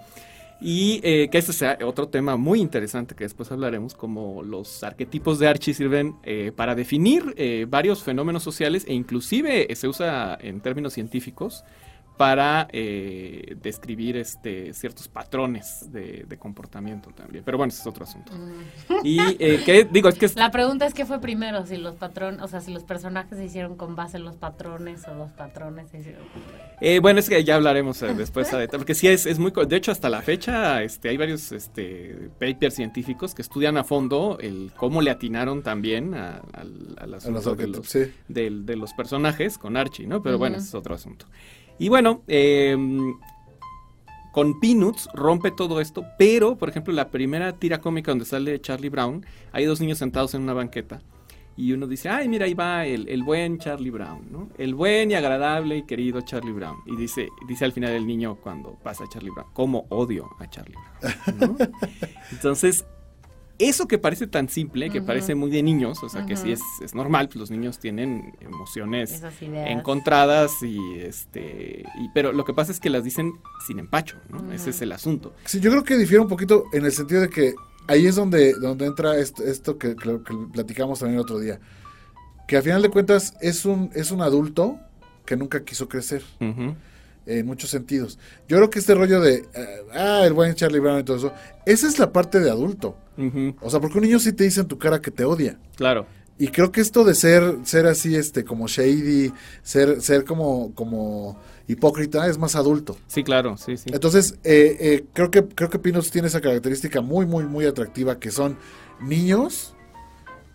Y 0.64 1.00
eh, 1.02 1.28
que 1.28 1.38
este 1.38 1.52
sea 1.52 1.76
otro 1.85 2.09
tema 2.09 2.37
muy 2.37 2.61
interesante 2.61 3.16
que 3.16 3.25
después 3.25 3.50
hablaremos, 3.50 3.95
como 3.95 4.45
los 4.45 4.85
arquetipos 4.85 5.40
de 5.40 5.49
Archie 5.49 5.75
sirven 5.75 6.14
eh, 6.23 6.52
para 6.54 6.76
definir 6.76 7.35
eh, 7.37 7.66
varios 7.69 8.04
fenómenos 8.04 8.45
sociales 8.45 8.85
e 8.87 8.95
inclusive 8.95 9.75
se 9.75 9.88
usa 9.88 10.38
en 10.40 10.61
términos 10.61 10.92
científicos 10.92 11.64
para 12.16 12.69
eh, 12.73 13.57
describir 13.62 14.16
este, 14.16 14.73
ciertos 14.75 15.09
patrones 15.09 15.90
de, 15.92 16.25
de 16.28 16.37
comportamiento 16.38 17.11
también. 17.11 17.42
Pero 17.45 17.59
bueno, 17.59 17.71
ese 17.73 17.81
es 17.81 17.87
otro 17.87 18.04
asunto. 18.04 18.33
Y 19.02 19.19
eh, 19.40 19.62
que 19.64 19.85
digo, 19.85 20.09
es 20.09 20.19
que 20.19 20.26
es- 20.26 20.37
La 20.37 20.50
pregunta 20.50 20.87
es 20.87 20.95
qué 20.95 21.04
fue 21.07 21.21
primero, 21.21 21.66
si 21.66 21.76
los 21.76 21.97
patrones, 21.97 22.40
o 22.42 22.49
sea, 22.49 22.61
si 22.61 22.73
los 22.73 22.85
personajes 22.85 23.38
se 23.38 23.45
hicieron 23.45 23.76
con 23.76 23.97
base 23.97 24.19
en 24.19 24.25
los 24.25 24.37
patrones 24.37 25.07
o 25.09 25.14
los 25.14 25.33
patrones 25.33 25.90
se 25.90 25.99
hicieron 26.00 26.23
con 26.28 26.42
Eh, 26.81 27.00
bueno, 27.00 27.19
es 27.21 27.28
que 27.28 27.42
ya 27.45 27.57
hablaremos 27.57 28.00
eh, 28.02 28.14
después 28.14 28.52
a 28.52 28.59
detalle, 28.59 28.78
porque 28.78 28.95
sí 28.95 29.09
es, 29.09 29.26
es 29.26 29.38
muy... 29.38 29.50
co- 29.52 29.64
De 29.66 29.76
hecho, 29.76 29.90
hasta 29.90 30.09
la 30.11 30.23
fecha 30.23 30.83
este, 30.83 31.09
hay 31.09 31.16
varios 31.16 31.50
este, 31.52 32.31
papers 32.38 32.75
científicos 32.75 33.35
que 33.35 33.42
estudian 33.42 33.76
a 33.78 33.85
fondo 33.85 34.38
el 34.40 34.71
cómo 34.76 35.00
le 35.02 35.11
atinaron 35.11 35.62
también 35.62 36.14
a- 36.14 36.42
al, 36.52 36.95
al 36.99 37.14
a 37.14 37.16
asunto 37.16 37.50
los 37.50 37.57
de, 37.59 37.66
los, 37.69 37.87
sí. 37.88 38.12
del- 38.28 38.64
de 38.66 38.76
los 38.76 38.92
personajes 38.92 39.59
con 39.59 39.76
Archie, 39.76 40.07
¿no? 40.07 40.23
Pero 40.23 40.38
bueno, 40.38 40.57
ese 40.59 40.66
es 40.69 40.75
otro 40.75 40.95
asunto. 40.95 41.26
Y 41.82 41.88
bueno, 41.88 42.22
eh, 42.28 42.76
con 44.30 44.60
Peanuts 44.60 45.08
rompe 45.14 45.50
todo 45.50 45.80
esto, 45.80 46.04
pero, 46.16 46.56
por 46.56 46.68
ejemplo, 46.68 46.94
la 46.94 47.10
primera 47.10 47.54
tira 47.54 47.80
cómica 47.80 48.12
donde 48.12 48.24
sale 48.24 48.60
Charlie 48.60 48.88
Brown, 48.88 49.26
hay 49.50 49.64
dos 49.64 49.80
niños 49.80 49.98
sentados 49.98 50.32
en 50.34 50.42
una 50.42 50.52
banqueta. 50.52 51.02
Y 51.56 51.72
uno 51.72 51.88
dice, 51.88 52.08
ay, 52.08 52.28
mira, 52.28 52.44
ahí 52.44 52.54
va 52.54 52.86
el, 52.86 53.08
el 53.08 53.24
buen 53.24 53.58
Charlie 53.58 53.90
Brown, 53.90 54.28
¿no? 54.30 54.48
El 54.58 54.76
buen 54.76 55.10
y 55.10 55.14
agradable 55.14 55.78
y 55.78 55.82
querido 55.82 56.20
Charlie 56.20 56.52
Brown. 56.52 56.76
Y 56.86 56.94
dice, 56.94 57.30
dice 57.48 57.64
al 57.64 57.72
final 57.72 57.90
el 57.90 58.07
niño 58.07 58.37
cuando 58.37 58.78
pasa 58.80 59.02
Charlie 59.12 59.30
Brown, 59.30 59.48
¿cómo 59.52 59.87
odio 59.88 60.30
a 60.38 60.48
Charlie 60.48 60.76
Brown? 61.00 61.57
¿no? 61.59 61.66
Entonces, 62.30 62.85
eso 63.68 63.87
que 63.88 63.98
parece 63.98 64.27
tan 64.27 64.48
simple, 64.48 64.90
que 64.90 65.01
parece 65.07 65.35
muy 65.35 65.51
de 65.51 65.62
niños, 65.62 66.03
o 66.03 66.09
sea, 66.09 66.27
que 66.27 66.37
sí 66.37 66.53
es, 66.53 66.61
es 66.83 66.94
normal, 66.94 67.29
pues 67.29 67.37
los 67.37 67.51
niños 67.51 67.79
tienen 67.79 68.35
emociones 68.40 69.12
encontradas 69.70 70.62
y 70.62 70.79
este 71.01 71.85
y 72.01 72.09
pero 72.14 72.33
lo 72.33 72.44
que 72.44 72.55
pasa 72.55 72.72
es 72.72 72.81
que 72.81 72.90
las 72.90 73.05
dicen 73.05 73.33
sin 73.66 73.79
empacho, 73.79 74.16
¿no? 74.29 74.53
Ese 74.53 74.70
es 74.70 74.83
el 74.83 74.92
asunto. 74.92 75.35
Sí, 75.44 75.61
yo 75.61 75.70
creo 75.70 75.85
que 75.85 75.96
difiere 75.96 76.20
un 76.20 76.29
poquito 76.29 76.64
en 76.72 76.85
el 76.85 76.92
sentido 76.92 77.20
de 77.20 77.29
que 77.29 77.55
ahí 77.88 78.07
es 78.07 78.16
donde, 78.16 78.55
donde 78.55 78.87
entra 78.87 79.16
esto, 79.18 79.42
esto 79.44 79.79
que, 79.79 79.96
que- 79.96 80.20
que 80.25 80.35
platicamos 80.53 80.98
también 81.01 81.16
el 81.16 81.22
otro 81.22 81.38
día. 81.38 81.59
Que 82.46 82.57
al 82.57 82.62
final 82.62 82.83
de 82.83 82.90
cuentas 82.90 83.35
es 83.40 83.64
un, 83.64 83.90
es 83.94 84.11
un 84.11 84.20
adulto 84.22 84.79
que 85.25 85.37
nunca 85.37 85.64
quiso 85.64 85.88
crecer. 85.88 86.22
En 87.26 87.46
muchos 87.46 87.70
sentidos. 87.70 88.18
Yo 88.48 88.56
creo 88.56 88.70
que 88.70 88.80
este 88.80 88.94
rollo 88.94 89.20
de, 89.20 89.44
eh, 89.54 89.85
ah, 89.92 90.22
el 90.24 90.32
buen 90.32 90.54
Charlie 90.54 90.80
Brown 90.80 91.00
y 91.00 91.04
todo 91.04 91.16
eso, 91.16 91.32
esa 91.64 91.87
es 91.87 91.98
la 91.98 92.12
parte 92.12 92.40
de 92.40 92.50
adulto. 92.50 92.96
O 93.61 93.70
sea, 93.70 93.78
porque 93.78 93.98
un 93.98 94.04
niño 94.04 94.18
sí 94.18 94.32
te 94.32 94.44
dice 94.44 94.61
en 94.61 94.66
tu 94.66 94.78
cara 94.78 95.00
que 95.00 95.11
te 95.11 95.24
odia. 95.24 95.58
Claro. 95.76 96.06
Y 96.38 96.48
creo 96.48 96.72
que 96.72 96.80
esto 96.80 97.04
de 97.04 97.14
ser, 97.14 97.58
ser 97.62 97.87
así, 97.87 98.16
este, 98.16 98.44
como 98.44 98.66
shady, 98.66 99.32
ser, 99.62 100.00
ser 100.00 100.24
como, 100.24 100.74
como 100.74 101.38
hipócrita, 101.68 102.26
es 102.26 102.38
más 102.38 102.56
adulto. 102.56 102.96
Sí, 103.06 103.22
claro, 103.22 103.56
sí, 103.56 103.76
sí. 103.76 103.90
Entonces, 103.92 104.38
eh, 104.42 104.76
eh, 104.80 105.04
creo 105.12 105.30
que, 105.30 105.46
creo 105.46 105.70
que 105.70 105.78
Peanuts 105.78 106.11
tiene 106.11 106.28
esa 106.28 106.40
característica 106.40 107.00
muy, 107.00 107.26
muy, 107.26 107.44
muy 107.44 107.66
atractiva, 107.66 108.18
que 108.18 108.30
son 108.30 108.56
niños, 109.00 109.76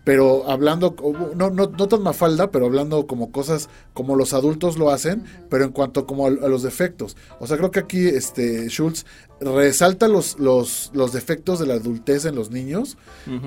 pero 0.08 0.48
hablando, 0.48 0.96
no, 1.36 1.50
no, 1.50 1.66
no 1.66 1.86
tan 1.86 2.02
mafalda, 2.02 2.50
pero 2.50 2.64
hablando 2.64 3.06
como 3.06 3.30
cosas 3.30 3.68
como 3.92 4.16
los 4.16 4.32
adultos 4.32 4.78
lo 4.78 4.88
hacen, 4.88 5.24
pero 5.50 5.64
en 5.64 5.70
cuanto 5.70 6.06
como 6.06 6.24
a, 6.24 6.28
a 6.30 6.48
los 6.48 6.62
defectos. 6.62 7.14
O 7.40 7.46
sea, 7.46 7.58
creo 7.58 7.70
que 7.70 7.80
aquí 7.80 8.06
este 8.08 8.70
Schultz 8.70 9.04
resalta 9.38 10.08
los, 10.08 10.38
los, 10.38 10.90
los 10.94 11.12
defectos 11.12 11.58
de 11.58 11.66
la 11.66 11.74
adultez 11.74 12.24
en 12.24 12.36
los 12.36 12.50
niños, 12.50 12.96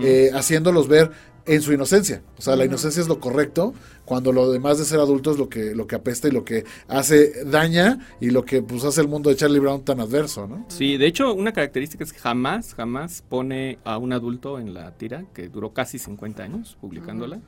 eh, 0.03 0.29
haciéndolos 0.35 0.87
ver 0.87 1.09
en 1.45 1.61
su 1.61 1.73
inocencia. 1.73 2.21
O 2.37 2.41
sea, 2.41 2.55
la 2.55 2.65
inocencia 2.65 3.01
es 3.01 3.07
lo 3.07 3.19
correcto, 3.19 3.73
cuando 4.05 4.31
lo 4.31 4.51
demás 4.51 4.77
de 4.77 4.85
ser 4.85 4.99
adulto 4.99 5.31
es 5.31 5.37
lo 5.37 5.49
que, 5.49 5.75
lo 5.75 5.87
que 5.87 5.95
apesta 5.95 6.27
y 6.27 6.31
lo 6.31 6.43
que 6.43 6.65
hace 6.87 7.45
daña 7.45 7.99
y 8.19 8.29
lo 8.29 8.43
que 8.45 8.61
pues 8.61 8.83
hace 8.83 9.01
el 9.01 9.07
mundo 9.07 9.29
de 9.29 9.35
Charlie 9.35 9.59
Brown 9.59 9.83
tan 9.83 9.99
adverso, 9.99 10.47
¿no? 10.47 10.65
Sí, 10.69 10.97
de 10.97 11.07
hecho, 11.07 11.33
una 11.33 11.53
característica 11.53 12.03
es 12.03 12.13
que 12.13 12.19
jamás, 12.19 12.73
jamás 12.73 13.23
pone 13.27 13.79
a 13.83 13.97
un 13.97 14.13
adulto 14.13 14.59
en 14.59 14.73
la 14.73 14.91
tira, 14.97 15.25
que 15.33 15.49
duró 15.49 15.73
casi 15.73 15.99
50 15.99 16.43
años 16.43 16.77
publicándola. 16.81 17.39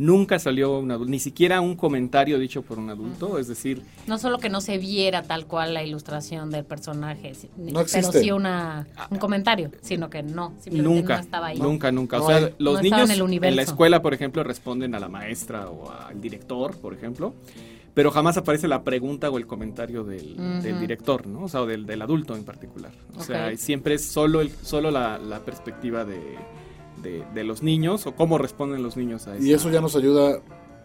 Nunca 0.00 0.38
salió 0.38 0.78
un 0.78 0.90
adulto, 0.90 1.10
ni 1.10 1.18
siquiera 1.18 1.60
un 1.60 1.76
comentario 1.76 2.38
dicho 2.38 2.62
por 2.62 2.78
un 2.78 2.88
adulto, 2.88 3.38
es 3.38 3.48
decir, 3.48 3.82
No 4.06 4.16
solo 4.16 4.38
que 4.38 4.48
no 4.48 4.62
se 4.62 4.78
viera 4.78 5.22
tal 5.22 5.44
cual 5.44 5.74
la 5.74 5.84
ilustración 5.84 6.50
del 6.50 6.64
personaje, 6.64 7.34
No 7.58 7.84
pero 7.84 8.10
sí 8.10 8.30
una, 8.30 8.86
un 9.10 9.18
comentario, 9.18 9.70
sino 9.82 10.08
que 10.08 10.22
no, 10.22 10.54
simplemente 10.58 11.00
nunca, 11.00 11.16
no 11.16 11.20
estaba 11.20 11.46
ahí. 11.48 11.58
nunca, 11.58 11.92
nunca. 11.92 12.16
No 12.16 12.24
o 12.24 12.28
sea, 12.28 12.50
los 12.56 12.80
niños 12.80 13.10
en 13.10 13.56
la 13.56 13.60
escuela, 13.60 14.00
por 14.00 14.14
ejemplo, 14.14 14.42
responden 14.42 14.94
a 14.94 15.00
la 15.00 15.10
maestra 15.10 15.68
o 15.68 15.92
al 15.92 16.18
director, 16.18 16.78
por 16.78 16.94
ejemplo, 16.94 17.34
pero 17.92 18.10
jamás 18.10 18.38
aparece 18.38 18.68
la 18.68 18.82
pregunta 18.82 19.28
o 19.28 19.36
el 19.36 19.46
comentario 19.46 20.02
del, 20.02 20.62
director, 20.80 21.26
¿no? 21.26 21.42
O 21.42 21.48
sea, 21.50 21.60
o 21.60 21.66
del, 21.66 21.84
del 21.84 22.00
adulto 22.00 22.34
en 22.36 22.44
particular. 22.44 22.92
O 23.18 23.22
sea, 23.22 23.54
siempre 23.58 23.96
es 23.96 24.06
solo, 24.06 24.40
el, 24.40 24.50
solo 24.62 24.90
la, 24.90 25.18
la 25.18 25.40
perspectiva 25.40 26.06
de, 26.06 26.38
de- 27.02 27.24
de 27.34 27.44
los 27.44 27.62
niños 27.62 28.06
o 28.06 28.14
cómo 28.14 28.38
responden 28.38 28.82
los 28.82 28.96
niños 28.96 29.26
a 29.26 29.36
eso. 29.36 29.44
Y 29.44 29.52
eso 29.52 29.70
ya 29.70 29.80
nos 29.80 29.96
ayuda 29.96 30.40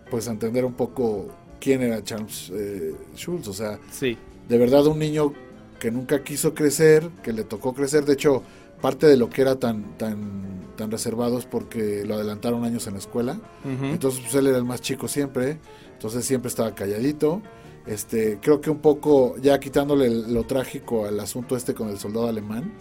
pues 0.10 0.28
a 0.28 0.32
entender 0.32 0.66
un 0.66 0.74
poco 0.74 1.28
quién 1.60 1.82
era 1.82 2.04
Charles 2.04 2.52
eh, 2.54 2.94
Schultz. 3.16 3.48
O 3.48 3.54
sea, 3.54 3.80
Sí, 3.92 4.18
de 4.48 4.58
verdad 4.58 4.86
un 4.88 5.00
niño 5.00 5.34
que 5.80 5.92
nunca 5.92 6.24
quiso 6.24 6.54
crecer, 6.54 7.10
que 7.24 7.34
le 7.34 7.44
tocó 7.44 7.74
crecer. 7.74 8.06
De 8.06 8.14
hecho, 8.14 8.44
parte 8.82 9.08
de 9.08 9.18
lo 9.18 9.30
que 9.30 9.42
era 9.42 9.56
tan, 9.58 9.98
tan, 9.98 10.72
tan 10.78 10.90
reservado 10.92 11.38
es 11.40 11.46
porque 11.46 12.04
lo 12.06 12.16
adelantaron 12.16 12.64
años 12.64 12.88
en 12.88 12.94
la 12.94 13.00
escuela. 13.00 13.40
Entonces, 13.64 14.22
pues 14.22 14.36
él 14.36 14.48
era 14.48 14.58
el 14.58 14.66
más 14.66 14.82
chico 14.82 15.08
siempre. 15.08 15.58
Entonces 15.94 16.26
siempre 16.26 16.50
estaba 16.50 16.74
calladito. 16.76 17.42
Este, 17.88 18.40
creo 18.42 18.62
que 18.62 18.70
un 18.70 18.80
poco, 18.80 19.36
ya 19.38 19.60
quitándole 19.60 20.10
lo 20.10 20.44
trágico 20.44 21.06
al 21.06 21.20
asunto 21.20 21.56
este 21.56 21.74
con 21.76 21.90
el 21.90 22.00
soldado 22.00 22.28
alemán, 22.28 22.74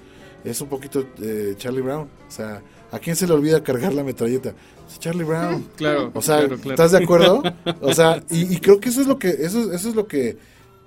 es 0.45 0.61
un 0.61 0.69
poquito 0.69 1.05
eh, 1.23 1.55
Charlie 1.57 1.83
Brown. 1.83 2.09
O 2.27 2.31
sea, 2.31 2.63
¿a 2.95 2.99
quién 3.01 3.17
se 3.17 3.27
le 3.27 3.33
olvida 3.33 3.63
cargar 3.63 3.93
la 3.93 4.05
metralleta? 4.05 4.55
Pues, 4.85 4.99
Charlie 5.01 5.25
Brown. 5.25 5.69
claro. 5.77 6.13
O 6.15 6.23
sea, 6.23 6.39
claro, 6.39 6.57
claro. 6.57 6.71
¿estás 6.71 6.93
de 6.93 6.99
acuerdo? 6.99 7.43
O 7.81 7.93
sea, 7.93 8.23
y, 8.31 8.55
y 8.55 8.59
creo 8.59 8.81
que 8.81 8.89
eso 8.89 9.01
es 9.01 9.07
lo 9.07 9.19
que 9.19 9.31
eso, 9.31 9.73
eso 9.73 9.89
es 9.89 9.95
lo 9.95 10.07
que 10.07 10.39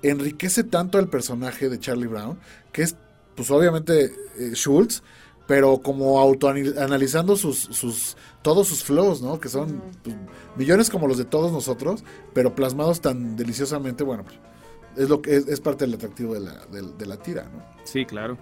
enriquece 0.02 0.64
tanto 0.64 0.98
al 0.98 1.08
personaje 1.08 1.68
de 1.68 1.78
Charlie 1.78 2.06
Brown, 2.06 2.38
que 2.72 2.82
es 2.82 2.96
pues 3.34 3.50
obviamente 3.50 4.12
eh, 4.38 4.50
Schultz, 4.54 5.02
pero 5.46 5.78
como 5.78 6.18
autoanalizando 6.18 7.36
sus, 7.36 7.58
sus, 7.58 8.16
todos 8.42 8.66
sus 8.68 8.82
flows, 8.82 9.22
¿no? 9.22 9.40
Que 9.40 9.48
son 9.48 9.80
pues, 10.02 10.16
millones 10.56 10.90
como 10.90 11.06
los 11.06 11.18
de 11.18 11.24
todos 11.24 11.52
nosotros, 11.52 12.04
pero 12.34 12.54
plasmados 12.54 13.00
tan 13.00 13.36
deliciosamente, 13.36 14.02
bueno, 14.04 14.24
pues, 14.24 14.36
es 14.96 15.08
lo 15.08 15.22
que 15.22 15.36
es, 15.36 15.48
es 15.48 15.60
parte 15.60 15.84
del 15.84 15.94
atractivo 15.94 16.34
de 16.34 16.40
la, 16.40 16.66
de, 16.66 16.82
de 16.82 17.06
la 17.06 17.16
tira, 17.16 17.44
¿no? 17.44 17.62
Sí, 17.84 18.04
claro. 18.04 18.36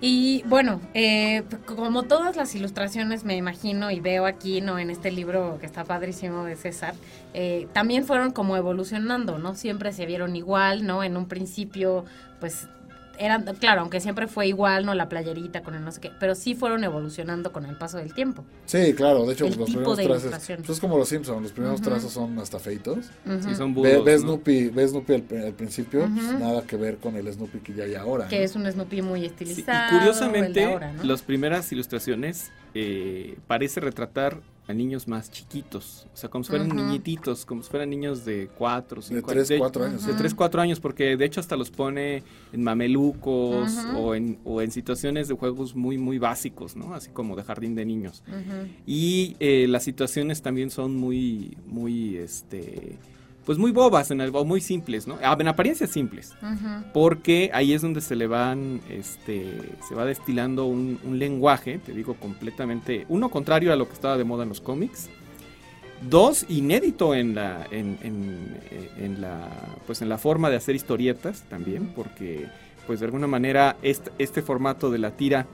Y 0.00 0.42
bueno, 0.46 0.80
eh, 0.92 1.44
como 1.64 2.02
todas 2.02 2.36
las 2.36 2.54
ilustraciones 2.54 3.24
me 3.24 3.36
imagino 3.36 3.90
y 3.90 4.00
veo 4.00 4.26
aquí, 4.26 4.60
¿no? 4.60 4.78
En 4.78 4.90
este 4.90 5.10
libro 5.10 5.58
que 5.60 5.66
está 5.66 5.84
padrísimo 5.84 6.44
de 6.44 6.56
César, 6.56 6.94
eh, 7.32 7.68
también 7.72 8.04
fueron 8.04 8.32
como 8.32 8.56
evolucionando, 8.56 9.38
¿no? 9.38 9.54
Siempre 9.54 9.92
se 9.92 10.04
vieron 10.04 10.36
igual, 10.36 10.86
¿no? 10.86 11.02
En 11.04 11.16
un 11.16 11.26
principio, 11.26 12.04
pues 12.40 12.68
eran, 13.18 13.44
claro, 13.56 13.80
aunque 13.82 14.00
siempre 14.00 14.26
fue 14.26 14.46
igual, 14.48 14.84
¿no? 14.86 14.94
La 14.94 15.08
playerita 15.08 15.62
con 15.62 15.74
el 15.74 15.84
no 15.84 15.92
sé 15.92 16.00
qué, 16.00 16.10
pero 16.20 16.34
sí 16.34 16.54
fueron 16.54 16.84
evolucionando 16.84 17.52
con 17.52 17.64
el 17.66 17.76
paso 17.76 17.98
del 17.98 18.12
tiempo. 18.14 18.44
Sí, 18.66 18.94
claro, 18.94 19.26
de 19.26 19.32
hecho 19.34 19.44
El 19.46 19.50
los 19.50 19.66
tipo 19.66 19.66
primeros 19.66 19.96
de 19.96 20.04
trazos, 20.04 20.22
ilustración. 20.24 20.58
pues 20.58 20.70
es 20.70 20.80
como 20.80 20.98
los 20.98 21.08
Simpsons, 21.08 21.42
los 21.42 21.52
primeros 21.52 21.80
trazos 21.82 22.12
son 22.12 22.38
hasta 22.38 22.58
feitos. 22.58 23.06
Sí, 23.40 23.54
son 23.54 23.74
Ve, 23.74 23.96
burdos, 23.98 24.04
ve 24.04 24.12
¿no? 24.14 24.18
Snoopy, 24.20 24.68
ve 24.68 24.88
Snoopy 24.88 25.12
al, 25.14 25.24
al 25.46 25.52
principio, 25.54 26.08
pues, 26.14 26.38
nada 26.40 26.62
que 26.62 26.76
ver 26.76 26.98
con 26.98 27.16
el 27.16 27.32
Snoopy 27.32 27.58
que 27.60 27.74
ya 27.74 27.84
hay 27.84 27.94
ahora. 27.94 28.28
Que 28.28 28.38
¿no? 28.38 28.44
es 28.44 28.56
un 28.56 28.70
Snoopy 28.70 29.02
muy 29.02 29.20
Sí, 29.20 29.26
estilizado. 29.26 29.96
y 29.96 29.98
curiosamente, 29.98 30.64
ahora, 30.64 30.92
¿no? 30.92 31.04
las 31.04 31.22
primeras 31.22 31.70
ilustraciones 31.72 32.50
eh, 32.74 33.36
parece 33.46 33.80
retratar 33.80 34.38
a 34.66 34.72
niños 34.72 35.06
más 35.08 35.30
chiquitos, 35.30 36.06
o 36.14 36.16
sea, 36.16 36.30
como 36.30 36.42
si 36.42 36.48
fueran 36.50 36.68
Ujú. 36.68 36.76
niñititos, 36.76 37.44
como 37.44 37.62
si 37.62 37.70
fueran 37.70 37.90
niños 37.90 38.24
de 38.24 38.48
4 38.56 38.98
o 39.00 39.02
5 39.02 39.30
de 39.30 39.44
3, 39.44 39.58
4 39.58 39.84
años. 39.84 40.06
De 40.06 40.12
sí. 40.12 40.18
3, 40.18 40.34
4 40.34 40.62
años, 40.62 40.80
porque 40.80 41.16
de 41.18 41.24
hecho 41.24 41.40
hasta 41.40 41.56
los 41.56 41.70
pone 41.70 42.22
en 42.52 42.62
mamelucos 42.62 43.86
o, 43.94 44.14
en, 44.14 44.38
o 44.44 44.62
en 44.62 44.70
situaciones 44.70 45.28
de 45.28 45.34
juegos 45.34 45.76
muy, 45.76 45.98
muy 45.98 46.18
básicos, 46.18 46.76
¿no? 46.76 46.94
Así 46.94 47.10
como 47.10 47.36
de 47.36 47.42
jardín 47.42 47.74
de 47.74 47.84
niños. 47.84 48.22
Y 48.86 49.36
eh, 49.40 49.66
las 49.68 49.82
situaciones 49.84 50.40
también 50.40 50.70
son 50.70 50.96
muy, 50.96 51.58
muy, 51.66 52.16
este, 52.16 52.96
pues 53.44 53.58
muy 53.58 53.72
bobas, 53.72 54.10
en 54.10 54.20
el, 54.20 54.30
o 54.34 54.44
muy 54.44 54.60
simples, 54.60 55.06
¿no? 55.06 55.18
Ah, 55.22 55.36
En 55.38 55.48
apariencia 55.48 55.86
simples. 55.86 56.32
Porque 56.92 57.50
ahí 57.52 57.72
es 57.74 57.82
donde 57.82 58.00
se 58.00 58.16
le 58.16 58.26
van, 58.26 58.80
este, 58.88 59.46
se 59.88 59.94
va 59.94 60.04
destilando 60.04 60.64
un, 60.66 60.98
un 61.04 61.18
lenguaje, 61.18 61.78
te 61.78 61.92
digo, 61.92 62.14
completamente, 62.14 63.04
uno 63.08 63.28
contrario 63.28 63.72
a 63.72 63.76
lo 63.76 63.86
que 63.86 63.92
estaba 63.94 64.16
de 64.16 64.24
moda 64.24 64.44
en 64.44 64.48
los 64.48 64.60
cómics, 64.60 65.10
dos 66.08 66.44
inédito 66.48 67.14
en 67.14 67.34
la, 67.34 67.66
en, 67.70 67.98
en- 68.02 68.60
en 68.98 69.20
la, 69.20 69.48
pues 69.86 70.02
en 70.02 70.08
la 70.08 70.18
forma 70.18 70.50
de 70.50 70.56
hacer 70.56 70.74
historietas 70.74 71.42
también, 71.48 71.88
porque, 71.94 72.46
pues 72.86 73.00
de 73.00 73.06
alguna 73.06 73.26
manera 73.26 73.76
este, 73.82 74.10
este 74.18 74.42
formato 74.42 74.90
de 74.90 74.98
la 74.98 75.10
tira, 75.12 75.46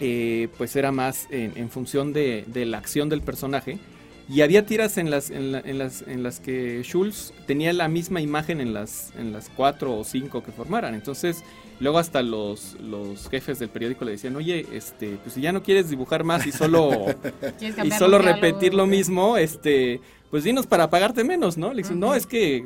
eh, 0.00 0.48
pues 0.58 0.74
era 0.76 0.90
más 0.90 1.26
en, 1.30 1.52
en 1.56 1.70
función 1.70 2.12
de, 2.12 2.44
de 2.48 2.64
la 2.66 2.78
acción 2.78 3.08
del 3.08 3.22
personaje. 3.22 3.78
Y 4.28 4.40
había 4.42 4.64
tiras 4.64 4.98
en 4.98 5.10
las, 5.10 5.30
en, 5.30 5.52
la- 5.52 5.60
en 5.60 5.78
las, 5.78 6.02
en 6.02 6.22
las 6.22 6.40
que 6.40 6.82
Schulz 6.84 7.32
tenía 7.46 7.72
la 7.72 7.88
misma 7.88 8.20
imagen 8.20 8.60
en 8.60 8.72
las, 8.72 9.12
en 9.18 9.32
las 9.32 9.50
cuatro 9.50 9.98
o 9.98 10.04
cinco 10.04 10.42
que 10.42 10.52
formaran. 10.52 10.94
Entonces, 10.94 11.42
luego 11.80 11.98
hasta 11.98 12.22
los, 12.22 12.76
los 12.80 13.28
jefes 13.28 13.58
del 13.58 13.68
periódico 13.68 14.04
le 14.04 14.12
decían, 14.12 14.36
oye, 14.36 14.66
este, 14.72 15.18
pues 15.22 15.34
si 15.34 15.40
ya 15.40 15.52
no 15.52 15.62
quieres 15.62 15.90
dibujar 15.90 16.24
más 16.24 16.46
y 16.46 16.52
solo, 16.52 17.06
¿Quieres 17.58 17.84
y 17.84 17.90
solo 17.90 18.18
repetir 18.18 18.74
lo 18.74 18.86
mismo, 18.86 19.36
este, 19.36 20.00
pues 20.30 20.44
dinos 20.44 20.66
para 20.66 20.88
pagarte 20.88 21.24
menos, 21.24 21.58
¿no? 21.58 21.72
Le 21.74 21.82
dicen, 21.82 21.98
no, 22.00 22.14
es 22.14 22.26
que, 22.26 22.64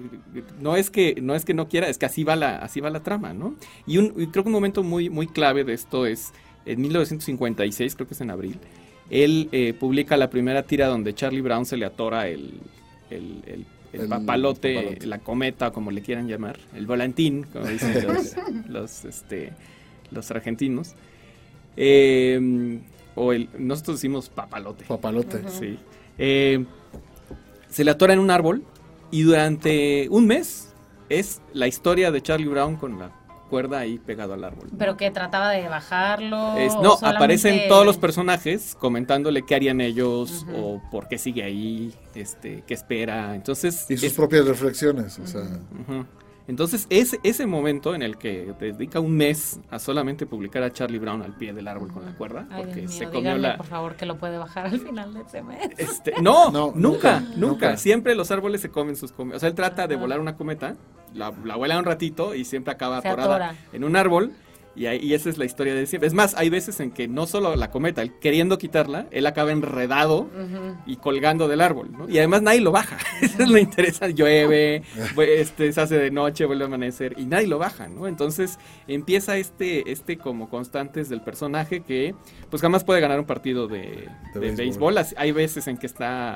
no 0.60 0.76
es 0.76 0.90
que, 0.90 1.16
no 1.20 1.34
es 1.34 1.44
que 1.44 1.54
no 1.54 1.68
quiera, 1.68 1.88
es 1.88 1.98
que 1.98 2.06
así 2.06 2.22
va 2.22 2.36
la, 2.36 2.58
así 2.58 2.80
va 2.80 2.90
la 2.90 3.02
trama, 3.02 3.32
¿no? 3.32 3.56
Y, 3.86 3.98
un, 3.98 4.12
y 4.16 4.26
creo 4.28 4.44
que 4.44 4.48
un 4.50 4.52
momento 4.52 4.82
muy, 4.84 5.08
muy 5.10 5.26
clave 5.26 5.64
de 5.64 5.72
esto 5.72 6.06
es 6.06 6.32
en 6.66 6.80
1956, 6.82 7.94
creo 7.96 8.06
que 8.06 8.14
es 8.14 8.20
en 8.20 8.30
abril, 8.30 8.58
él 9.10 9.48
eh, 9.52 9.72
publica 9.72 10.16
la 10.16 10.30
primera 10.30 10.62
tira 10.64 10.88
donde 10.88 11.14
Charlie 11.14 11.40
Brown 11.40 11.64
se 11.66 11.76
le 11.76 11.86
atora 11.86 12.28
el, 12.28 12.54
el, 13.10 13.42
el- 13.46 13.66
el 13.92 14.02
El 14.02 14.08
papalote, 14.08 14.74
papalote. 14.74 15.06
la 15.06 15.18
cometa, 15.20 15.70
como 15.70 15.90
le 15.90 16.02
quieran 16.02 16.28
llamar, 16.28 16.58
el 16.74 16.86
volantín, 16.86 17.44
como 17.52 17.66
dicen 17.66 17.94
los, 18.06 18.34
los, 18.68 19.04
este, 19.06 19.52
los 20.10 20.30
argentinos. 20.30 20.94
Eh, 21.76 22.78
o 23.14 23.32
el, 23.32 23.48
nosotros 23.58 23.96
decimos 23.98 24.28
papalote. 24.28 24.84
Papalote. 24.84 25.42
Sí. 25.48 25.78
Eh, 26.18 26.64
se 27.70 27.84
le 27.84 27.90
atora 27.90 28.12
en 28.12 28.18
un 28.18 28.30
árbol 28.30 28.64
y 29.10 29.22
durante 29.22 30.08
un 30.10 30.26
mes 30.26 30.72
es 31.08 31.40
la 31.54 31.66
historia 31.66 32.10
de 32.10 32.20
Charlie 32.20 32.48
Brown 32.48 32.76
con 32.76 32.98
la 32.98 33.10
cuerda 33.48 33.78
ahí 33.78 33.98
pegado 33.98 34.34
al 34.34 34.44
árbol. 34.44 34.68
Pero 34.78 34.96
que 34.96 35.10
trataba 35.10 35.50
de 35.50 35.68
bajarlo. 35.68 36.56
Es- 36.56 36.74
no, 36.74 36.96
solamente- 36.96 37.06
aparecen 37.16 37.68
todos 37.68 37.86
los 37.86 37.96
personajes 37.98 38.74
comentándole 38.78 39.42
qué 39.42 39.54
harían 39.54 39.80
ellos 39.80 40.44
o 40.54 40.80
por 40.90 41.08
qué 41.08 41.18
sigue 41.18 41.42
ahí, 41.42 41.94
este, 42.14 42.62
qué 42.66 42.74
espera. 42.74 43.34
Entonces, 43.34 43.86
Y 43.88 43.96
sus 43.96 44.04
es- 44.08 44.14
propias 44.14 44.46
reflexiones, 44.46 45.18
o 45.18 45.26
sea, 45.26 45.42
Ujú. 45.42 46.04
Entonces, 46.48 46.86
ese, 46.90 47.18
ese 47.24 47.46
momento 47.46 47.94
en 47.94 48.02
el 48.02 48.18
que 48.18 48.54
dedica 48.60 49.00
un 49.00 49.16
mes 49.16 49.60
a 49.70 49.78
solamente 49.78 50.26
publicar 50.26 50.62
a 50.62 50.72
Charlie 50.72 50.98
Brown 50.98 51.22
al 51.22 51.36
pie 51.36 51.52
del 51.52 51.66
árbol 51.66 51.92
con 51.92 52.04
la 52.04 52.12
cuerda, 52.12 52.46
Ay, 52.50 52.62
porque 52.64 52.80
Dios 52.82 52.94
se 52.94 53.04
comió 53.06 53.20
díganle, 53.20 53.48
la... 53.48 53.56
por 53.56 53.66
favor, 53.66 53.96
que 53.96 54.06
lo 54.06 54.16
puede 54.16 54.38
bajar 54.38 54.66
al 54.66 54.80
final 54.80 55.12
de 55.14 55.22
ese 55.22 55.42
mes. 55.42 55.70
Este, 55.76 56.12
no, 56.22 56.50
No, 56.56 56.72
nunca, 56.74 57.20
nunca. 57.36 57.76
Siempre 57.76 58.14
los 58.14 58.30
árboles 58.30 58.60
se 58.60 58.70
comen 58.70 58.96
sus 58.96 59.12
comidas. 59.12 59.38
O 59.38 59.40
sea, 59.40 59.48
él 59.48 59.54
trata 59.54 59.86
de 59.88 59.96
volar 59.96 60.20
una 60.20 60.36
cometa, 60.36 60.76
la, 61.14 61.32
la 61.44 61.56
vuela 61.56 61.78
un 61.78 61.84
ratito 61.84 62.34
y 62.34 62.44
siempre 62.44 62.72
acaba 62.72 62.98
atorada 62.98 63.34
atora. 63.34 63.56
en 63.72 63.84
un 63.84 63.96
árbol. 63.96 64.32
Y, 64.76 64.84
ahí- 64.86 64.98
y 65.02 65.14
esa 65.14 65.30
es 65.30 65.38
la 65.38 65.46
historia 65.46 65.74
de 65.74 65.86
siempre. 65.86 66.06
Es 66.06 66.12
más, 66.12 66.34
hay 66.36 66.50
veces 66.50 66.78
en 66.80 66.90
que 66.90 67.08
no 67.08 67.26
solo 67.26 67.56
la 67.56 67.70
cometa, 67.70 68.02
él 68.02 68.12
queriendo 68.20 68.58
quitarla, 68.58 69.06
él 69.10 69.26
acaba 69.26 69.50
enredado 69.50 70.28
y 70.86 70.96
colgando 70.96 71.48
del 71.48 71.62
árbol, 71.62 71.90
¿no? 71.92 72.08
Y 72.08 72.18
además 72.18 72.42
nadie 72.42 72.60
lo 72.60 72.72
baja. 72.72 72.98
Eso 73.22 73.42
es 73.42 73.48
lo 73.48 73.56
interesante. 73.58 74.14
Llueve, 74.14 74.82
este, 75.18 75.72
se 75.72 75.80
hace 75.80 75.96
de 75.98 76.10
noche, 76.10 76.44
vuelve 76.44 76.64
a 76.64 76.66
amanecer 76.66 77.14
y 77.18 77.24
nadie 77.24 77.46
lo 77.46 77.58
baja, 77.58 77.88
¿no? 77.88 78.06
Entonces 78.06 78.58
empieza 78.86 79.38
este, 79.38 79.90
este 79.90 80.18
como 80.18 80.48
constantes 80.50 81.08
del 81.08 81.22
personaje 81.22 81.80
que 81.80 82.14
pues 82.50 82.60
jamás 82.60 82.84
puede 82.84 83.00
ganar 83.00 83.18
un 83.18 83.26
partido 83.26 83.68
de, 83.68 84.08
de 84.34 84.50
béisbol. 84.52 84.96
Hay 85.16 85.32
veces 85.32 85.66
en 85.68 85.78
que 85.78 85.86
está 85.86 86.34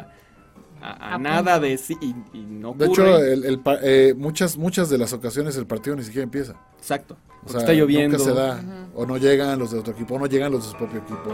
a, 0.81 1.11
a 1.11 1.15
A 1.15 1.19
nada 1.19 1.57
punto. 1.57 1.61
de 1.69 1.77
sí 1.79 1.95
y, 2.01 2.15
y 2.39 2.41
no 2.47 2.73
de 2.73 2.87
ocurre. 2.87 3.03
hecho, 3.03 3.19
el, 3.19 3.61
eh, 3.83 4.15
muchas, 4.17 4.57
muchas 4.57 4.89
de 4.89 4.97
las 4.97 5.13
ocasiones 5.13 5.57
el 5.59 5.67
partido 5.67 5.95
ni 5.95 6.03
siquiera 6.05 6.23
empieza. 6.25 6.55
Exacto. 6.79 7.19
O 7.47 7.49
sea, 7.49 7.61
está 7.61 7.73
lloviendo. 7.73 8.19
nunca 8.19 8.31
se 8.31 8.37
da, 8.37 8.61
o 8.95 9.07
no 9.07 9.17
llegan 9.17 9.59
los 9.59 9.71
de 9.71 9.79
otro 9.79 9.93
equipo, 9.93 10.15
o 10.15 10.19
no 10.19 10.27
llegan 10.27 10.53
los 10.53 10.65
de 10.65 10.71
su 10.73 10.77
propio 10.77 11.01
equipo. 11.01 11.31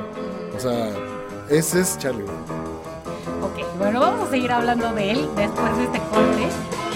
O 0.57 0.61
sea, 0.61 0.90
ese 1.51 1.81
es 1.81 1.99
Charlie. 1.99 2.23
Ok, 2.23 3.79
bueno, 3.79 4.01
vamos 4.01 4.29
a 4.29 4.31
seguir 4.31 4.51
hablando 4.53 4.92
de 4.95 5.11
él 5.12 5.29
después 5.37 5.77
de 5.77 5.85
este 5.85 5.99
corte. 5.99 6.49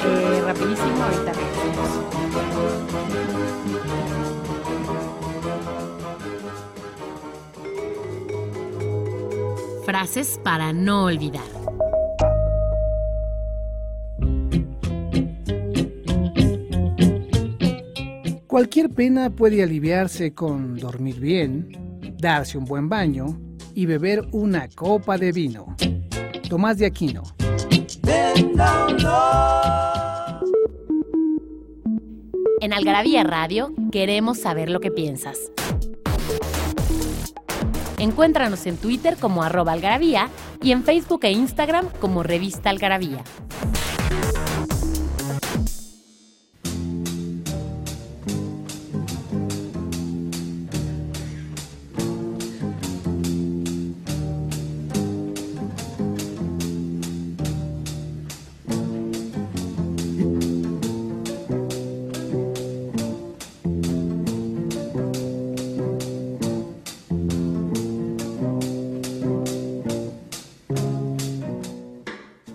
Eh, 0.07 0.42
rapidísimo, 0.46 1.03
ahorita 1.03 1.33
regresamos. 1.33 1.90
Frases 9.85 10.40
para 10.42 10.73
no 10.73 11.05
olvidar. 11.05 11.42
Cualquier 18.51 18.91
pena 18.91 19.31
puede 19.31 19.63
aliviarse 19.63 20.35
con 20.35 20.77
dormir 20.77 21.21
bien, 21.21 21.69
darse 22.19 22.59
un 22.59 22.65
buen 22.65 22.89
baño 22.89 23.39
y 23.77 23.87
beber 23.87 24.27
una 24.33 24.69
copa 24.69 25.17
de 25.17 25.31
vino. 25.31 25.77
Tomás 26.49 26.79
de 26.79 26.87
Aquino. 26.87 27.23
En 32.61 32.73
Algarabía 32.73 33.23
Radio 33.23 33.73
queremos 33.93 34.41
saber 34.41 34.69
lo 34.69 34.81
que 34.81 34.91
piensas. 34.91 35.53
Encuéntranos 37.99 38.67
en 38.67 38.79
Twitter 38.79 39.17
como 39.21 39.45
arroba 39.45 39.71
algarabía 39.71 40.29
y 40.61 40.73
en 40.73 40.83
Facebook 40.83 41.21
e 41.23 41.31
Instagram 41.31 41.87
como 42.01 42.25
revista 42.25 42.71
algarabía. 42.71 43.23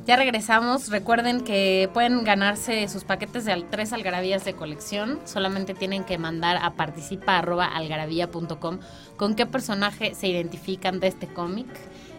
Ya 0.06 0.16
regresamos. 0.18 0.90
Recuerden 0.90 1.42
que 1.42 1.90
pueden 1.92 2.24
ganarse 2.24 2.88
sus 2.90 3.04
paquetes 3.04 3.44
de 3.44 3.66
tres 3.72 3.92
algarabías 3.92 4.46
de 4.46 4.54
colección. 4.54 5.20
Solamente 5.26 5.74
tienen 5.74 6.04
que 6.04 6.20
mandar 6.20 6.58
a 6.58 6.76
participa.algarabía.com 6.76 8.80
con 9.18 9.34
qué 9.34 9.48
personaje 9.48 10.14
se 10.14 10.28
identifican 10.28 11.00
de 11.00 11.08
este 11.08 11.28
cómic. 11.28 11.66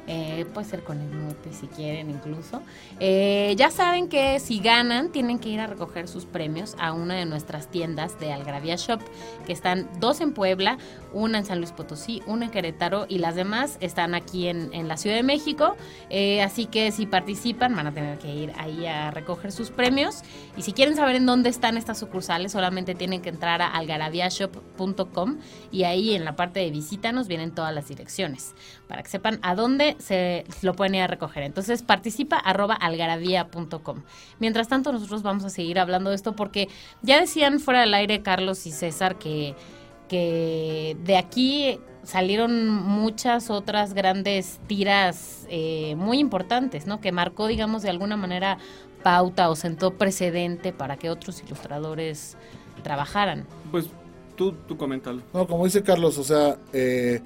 Eh, 0.07 0.47
puede 0.55 0.67
ser 0.67 0.85
con 0.85 1.01
el 1.01 1.09
mute 1.09 1.53
si 1.53 1.67
quieren 1.67 2.11
incluso. 2.11 2.63
Eh, 3.01 3.55
ya 3.57 3.71
saben 3.71 4.09
que 4.09 4.39
si 4.39 4.61
ganan 4.61 5.11
tienen 5.11 5.39
que 5.39 5.49
ir 5.49 5.61
a 5.61 5.67
recoger 5.67 6.07
sus 6.07 6.25
premios 6.27 6.77
a 6.79 6.93
una 6.93 7.15
de 7.15 7.27
nuestras 7.27 7.71
tiendas 7.71 8.19
de 8.21 8.33
Algravia 8.33 8.77
Shop, 8.77 9.01
que 9.47 9.53
están 9.53 9.89
dos 9.99 10.21
en 10.21 10.33
Puebla, 10.33 10.79
una 11.13 11.39
en 11.39 11.45
San 11.45 11.59
Luis 11.59 11.73
Potosí, 11.73 12.23
una 12.27 12.47
en 12.47 12.51
Querétaro 12.51 13.07
y 13.09 13.19
las 13.19 13.35
demás 13.35 13.79
están 13.81 14.15
aquí 14.15 14.47
en, 14.49 14.73
en 14.73 14.87
la 14.87 14.97
Ciudad 14.97 15.17
de 15.17 15.23
México. 15.23 15.77
Eh, 16.11 16.43
así 16.43 16.67
que 16.67 16.93
si 16.93 17.07
participan 17.07 17.75
van 17.75 17.89
a 17.89 17.93
tener 17.93 18.19
que 18.19 18.33
ir 18.33 18.53
ahí 18.59 18.87
a 18.87 19.11
recoger 19.11 19.51
sus 19.51 19.71
premios. 19.71 20.23
Y 20.57 20.63
si 20.63 20.73
quieren 20.73 20.95
saber 20.95 21.17
en 21.17 21.27
dónde 21.27 21.49
están 21.49 21.77
estas 21.77 21.99
sucursales, 21.99 22.53
solamente 22.53 22.95
tienen 22.95 23.23
que 23.23 23.31
entrar 23.31 23.61
a 23.61 23.69
algaraviashop.com 23.69 25.39
y 25.73 25.83
ahí 25.85 26.15
en 26.15 26.25
la 26.25 26.37
parte 26.37 26.61
de 26.61 26.71
visita 26.71 27.13
nos 27.13 27.27
vienen 27.29 27.53
todas 27.53 27.75
las 27.75 27.89
direcciones 27.89 28.55
para 28.89 29.03
que 29.03 29.09
sepan 29.09 29.39
a 29.43 29.55
dónde 29.55 29.97
se 29.99 30.45
lo 30.63 30.75
pueden 30.75 30.95
ir 30.95 31.03
a 31.03 31.07
recoger. 31.07 31.43
Entonces 31.43 31.83
participa 31.83 32.37
arroba 32.37 32.75
algarabía.com. 32.75 34.03
Mientras 34.39 34.69
tanto 34.69 34.93
nosotros 34.93 35.23
vamos 35.23 35.45
a 35.45 35.51
seguir 35.51 35.79
hablando 35.79 36.11
de 36.11 36.17
esto 36.17 36.37
porque 36.37 36.69
ya 37.03 37.21
decían 37.21 37.61
fuera 37.61 37.81
del 37.81 37.95
aire 37.95 38.23
Carlos 38.23 38.67
y 38.67 38.73
César 38.73 39.17
que, 39.17 39.55
que 40.09 40.97
de 41.05 41.17
aquí 41.17 41.81
salieron 42.05 42.69
muchas 42.69 43.51
otras 43.51 43.93
grandes 43.93 44.61
tiras 44.69 45.47
eh, 45.51 45.97
muy 45.97 46.19
importantes, 46.19 46.87
¿no? 46.87 47.01
Que 47.01 47.11
marcó, 47.11 47.49
digamos, 47.49 47.83
de 47.83 47.91
alguna 47.91 48.17
manera 48.17 48.59
pauta 49.03 49.51
o 49.51 49.57
sentó 49.57 49.95
precedente 49.95 50.73
para 50.73 50.97
que 50.97 51.11
otros 51.11 51.43
ilustradores 51.43 52.37
trabajaran. 52.83 53.45
Pues 53.73 53.89
tú, 54.37 54.53
tú 54.69 54.77
coméntalo. 54.77 55.23
No, 55.33 55.47
como 55.49 55.65
dice 55.65 55.83
Carlos, 55.83 56.17
o 56.19 56.25
sea, 56.25 56.59
eh, 56.73 57.23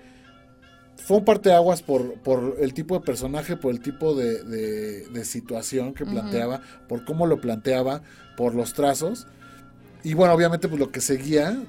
fue 1.05 1.19
un 1.19 1.25
parteaguas 1.25 1.83
por, 1.83 2.15
por 2.15 2.57
el 2.61 2.73
tipo 2.75 2.95
de 2.99 3.05
personaje, 3.05 3.57
por 3.57 3.73
el 3.73 3.81
tipo 3.81 4.15
de, 4.15 4.43
de- 4.45 5.07
de 5.09 5.25
situación 5.25 5.95
que 5.95 6.05
planteaba, 6.07 6.61
por 6.89 7.05
cómo 7.05 7.27
lo 7.27 7.41
planteaba, 7.41 8.03
por 8.37 8.55
los 8.55 8.73
trazos. 8.75 9.27
Y 10.05 10.15
bueno, 10.15 10.33
obviamente 10.35 10.69
pues 10.69 10.79
lo 10.81 10.91
que 10.91 11.01
seguía, 11.01 11.63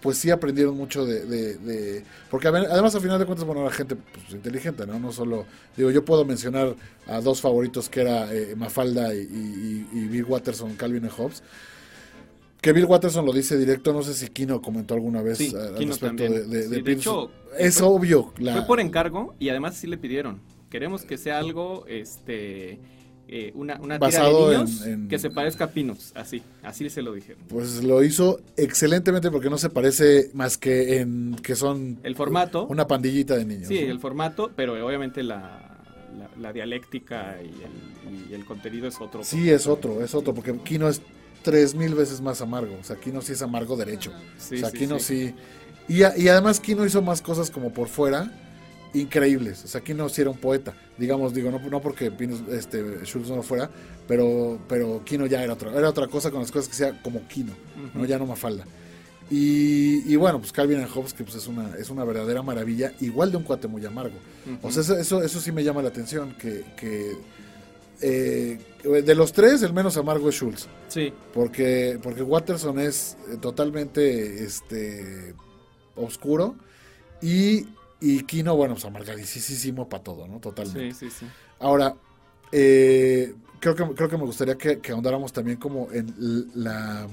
pues 0.00 0.18
sí 0.18 0.30
aprendieron 0.30 0.76
mucho 0.76 1.04
de... 1.06 1.24
de- 1.26 1.56
de- 1.56 2.04
porque 2.30 2.48
además 2.48 2.94
al 2.94 3.00
final 3.00 3.18
de 3.18 3.24
cuentas, 3.26 3.46
bueno, 3.46 3.62
era 3.62 3.70
gente 3.70 3.96
pues, 3.96 4.30
inteligente, 4.32 4.86
¿no? 4.86 4.98
No 4.98 5.12
solo... 5.12 5.46
Digo, 5.76 5.90
yo 5.90 6.04
puedo 6.04 6.24
mencionar 6.24 6.74
a 7.06 7.20
dos 7.20 7.40
favoritos 7.40 7.88
que 7.88 8.00
era 8.02 8.32
eh, 8.34 8.54
Mafalda 8.56 9.14
y, 9.14 9.18
y- 9.20 9.88
y 9.92 10.04
Bill 10.08 10.24
Watterson, 10.24 10.74
Calvin 10.76 11.04
y 11.04 11.08
Hobbes. 11.08 11.42
Que 12.62 12.72
Bill 12.72 12.84
Watterson 12.86 13.26
lo 13.26 13.32
dice 13.32 13.58
directo, 13.58 13.92
no 13.92 14.02
sé 14.02 14.14
si 14.14 14.28
Kino 14.28 14.62
comentó 14.62 14.94
alguna 14.94 15.20
vez 15.20 15.36
Sí, 15.38 15.52
a- 15.54 15.64
al 15.68 15.74
Kino 15.74 15.90
respecto 15.90 16.06
también. 16.24 16.48
de, 16.48 16.68
de- 16.68 16.76
Sí, 16.76 16.82
de 16.82 16.92
hecho, 16.92 17.30
es 17.58 17.78
fue- 17.78 17.86
obvio. 17.88 18.32
La, 18.38 18.54
Fue 18.56 18.66
por 18.66 18.80
encargo 18.80 19.34
y 19.38 19.48
además 19.50 19.76
sí 19.76 19.86
le 19.88 19.98
pidieron. 19.98 20.40
Queremos 20.70 21.02
que 21.02 21.18
sea 21.18 21.38
algo, 21.38 21.84
este, 21.88 22.78
eh, 23.28 23.50
una, 23.56 23.74
una 23.80 23.96
tira 23.96 23.98
Basado 23.98 24.48
de 24.50 24.54
en- 24.56 24.64
niños 24.64 24.86
en- 24.86 25.08
que 25.08 25.18
se 25.18 25.28
parezca 25.30 25.64
a 25.64 25.70
Pinos, 25.72 26.12
así, 26.14 26.40
así 26.62 26.88
se 26.88 27.02
lo 27.02 27.12
dijeron. 27.12 27.42
Pues 27.48 27.82
lo 27.82 28.02
hizo 28.04 28.40
excelentemente 28.56 29.30
porque 29.32 29.50
no 29.50 29.58
se 29.58 29.68
parece 29.68 30.30
más 30.32 30.56
que 30.56 31.00
en 31.00 31.34
que 31.42 31.56
son 31.56 31.98
El 32.04 32.14
formato, 32.14 32.66
una 32.68 32.86
pandillita 32.86 33.36
de 33.36 33.44
niños. 33.44 33.68
sí, 33.68 33.80
¿no? 33.84 33.90
el 33.90 33.98
formato, 33.98 34.52
pero 34.54 34.74
obviamente 34.86 35.22
la, 35.24 35.80
la, 36.16 36.30
la 36.40 36.52
dialéctica 36.52 37.38
y 37.42 37.48
el, 37.48 38.30
y 38.30 38.34
el 38.34 38.44
contenido 38.44 38.86
es 38.86 39.00
otro. 39.00 39.24
Sí, 39.24 39.50
es 39.50 39.66
otro, 39.66 40.02
es 40.04 40.14
otro, 40.14 40.32
porque 40.32 40.54
Kino 40.58 40.88
es 40.88 41.02
tres 41.42 41.74
mil 41.74 41.94
veces 41.94 42.20
más 42.20 42.40
amargo. 42.40 42.76
O 42.80 42.84
sea, 42.84 42.96
Kino 42.96 43.20
sí 43.22 43.32
es 43.32 43.42
amargo 43.42 43.76
derecho. 43.76 44.12
Sí, 44.38 44.56
o 44.56 44.58
sea, 44.58 44.70
sí, 44.70 44.78
Kino 44.78 44.98
sí. 44.98 45.28
sí. 45.28 45.34
Y, 45.88 46.02
además 46.28 46.60
Kino 46.60 46.86
hizo 46.86 47.02
más 47.02 47.20
cosas 47.20 47.50
como 47.50 47.72
por 47.72 47.88
fuera 47.88 48.32
increíbles. 48.94 49.64
O 49.64 49.68
sea, 49.68 49.80
Kino 49.80 50.08
sí 50.08 50.20
era 50.20 50.30
un 50.30 50.38
poeta. 50.38 50.74
Digamos, 50.98 51.34
digo, 51.34 51.50
no, 51.50 51.58
no 51.58 51.80
porque 51.80 52.10
Pinos, 52.10 52.42
este, 52.50 53.04
Schultz 53.04 53.28
no 53.28 53.36
lo 53.36 53.42
fuera, 53.42 53.70
pero, 54.06 54.60
pero 54.68 55.02
Kino 55.04 55.26
ya 55.26 55.42
era 55.42 55.54
otra, 55.54 55.72
era 55.72 55.88
otra 55.88 56.06
cosa 56.08 56.30
con 56.30 56.40
las 56.40 56.52
cosas 56.52 56.68
que 56.68 56.74
sea 56.74 57.02
como 57.02 57.26
Kino. 57.26 57.52
¿no? 57.94 58.04
Ya 58.04 58.18
no 58.18 58.26
Mafalda. 58.26 58.64
Y, 59.30 60.12
y 60.12 60.16
bueno, 60.16 60.38
pues 60.40 60.52
Calvin 60.52 60.80
and 60.80 60.90
Hobbes, 60.90 61.14
que 61.14 61.24
pues 61.24 61.36
es 61.36 61.46
una, 61.46 61.74
es 61.76 61.88
una 61.88 62.04
verdadera 62.04 62.42
maravilla, 62.42 62.92
igual 63.00 63.30
de 63.30 63.38
un 63.38 63.44
cuate 63.44 63.66
muy 63.66 63.84
amargo. 63.84 64.16
O 64.60 64.70
sea, 64.70 64.82
eso, 64.82 64.98
eso, 64.98 65.22
eso 65.22 65.40
sí 65.40 65.52
me 65.52 65.64
llama 65.64 65.80
la 65.80 65.88
atención, 65.88 66.34
que, 66.38 66.62
que 66.76 67.16
eh, 68.02 68.58
de 68.82 69.14
los 69.14 69.32
tres, 69.32 69.62
el 69.62 69.72
menos 69.72 69.96
amargo 69.96 70.28
es 70.28 70.34
Schultz. 70.34 70.66
Sí, 70.88 71.12
Porque, 71.32 71.98
porque 72.02 72.22
Watterson 72.22 72.78
es 72.78 73.16
eh, 73.30 73.36
totalmente 73.40 74.44
este 74.44 75.34
oscuro 75.96 76.56
y, 77.20 77.66
y 78.00 78.24
Kino, 78.24 78.56
bueno, 78.56 78.74
pues 78.74 78.84
amargadísimo 78.84 79.88
para 79.88 80.02
todo, 80.02 80.26
¿no? 80.26 80.40
Totalmente. 80.40 80.94
sí, 80.94 81.10
sí, 81.10 81.16
sí. 81.20 81.26
Ahora, 81.60 81.94
eh, 82.50 83.34
creo, 83.60 83.74
que, 83.74 83.84
creo 83.94 84.08
que 84.08 84.16
me 84.16 84.24
gustaría 84.24 84.56
que, 84.56 84.80
que 84.80 84.92
ahondáramos 84.92 85.32
también 85.32 85.56
como 85.58 85.88
en 85.92 86.50
la... 86.54 87.06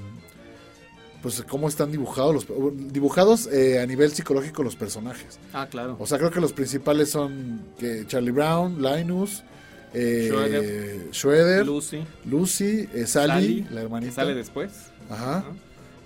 Pues 1.22 1.44
cómo 1.50 1.68
están 1.68 1.92
dibujados 1.92 2.34
los 2.34 2.48
dibujados 2.94 3.48
eh, 3.48 3.82
a 3.82 3.86
nivel 3.86 4.12
psicológico 4.14 4.64
los 4.64 4.78
personajes. 4.78 5.38
Ah, 5.52 5.68
claro. 5.70 5.98
O 6.00 6.08
sea, 6.08 6.18
creo 6.18 6.32
que 6.32 6.40
los 6.40 6.54
principales 6.54 7.10
son 7.10 7.62
que 7.78 8.08
Charlie 8.08 8.32
Brown, 8.32 8.82
Linus, 8.82 9.44
eh, 9.94 11.08
Schroeder. 11.12 11.66
Lucy, 11.66 12.04
Lucy, 12.26 12.88
eh, 12.94 13.06
Sally, 13.08 13.32
Sally, 13.34 13.62
la 13.64 13.70
que 13.70 13.78
hermanita. 13.82 14.14
sale 14.14 14.34
después. 14.36 14.72
Ajá. 15.10 15.44
¿no? 15.48 15.56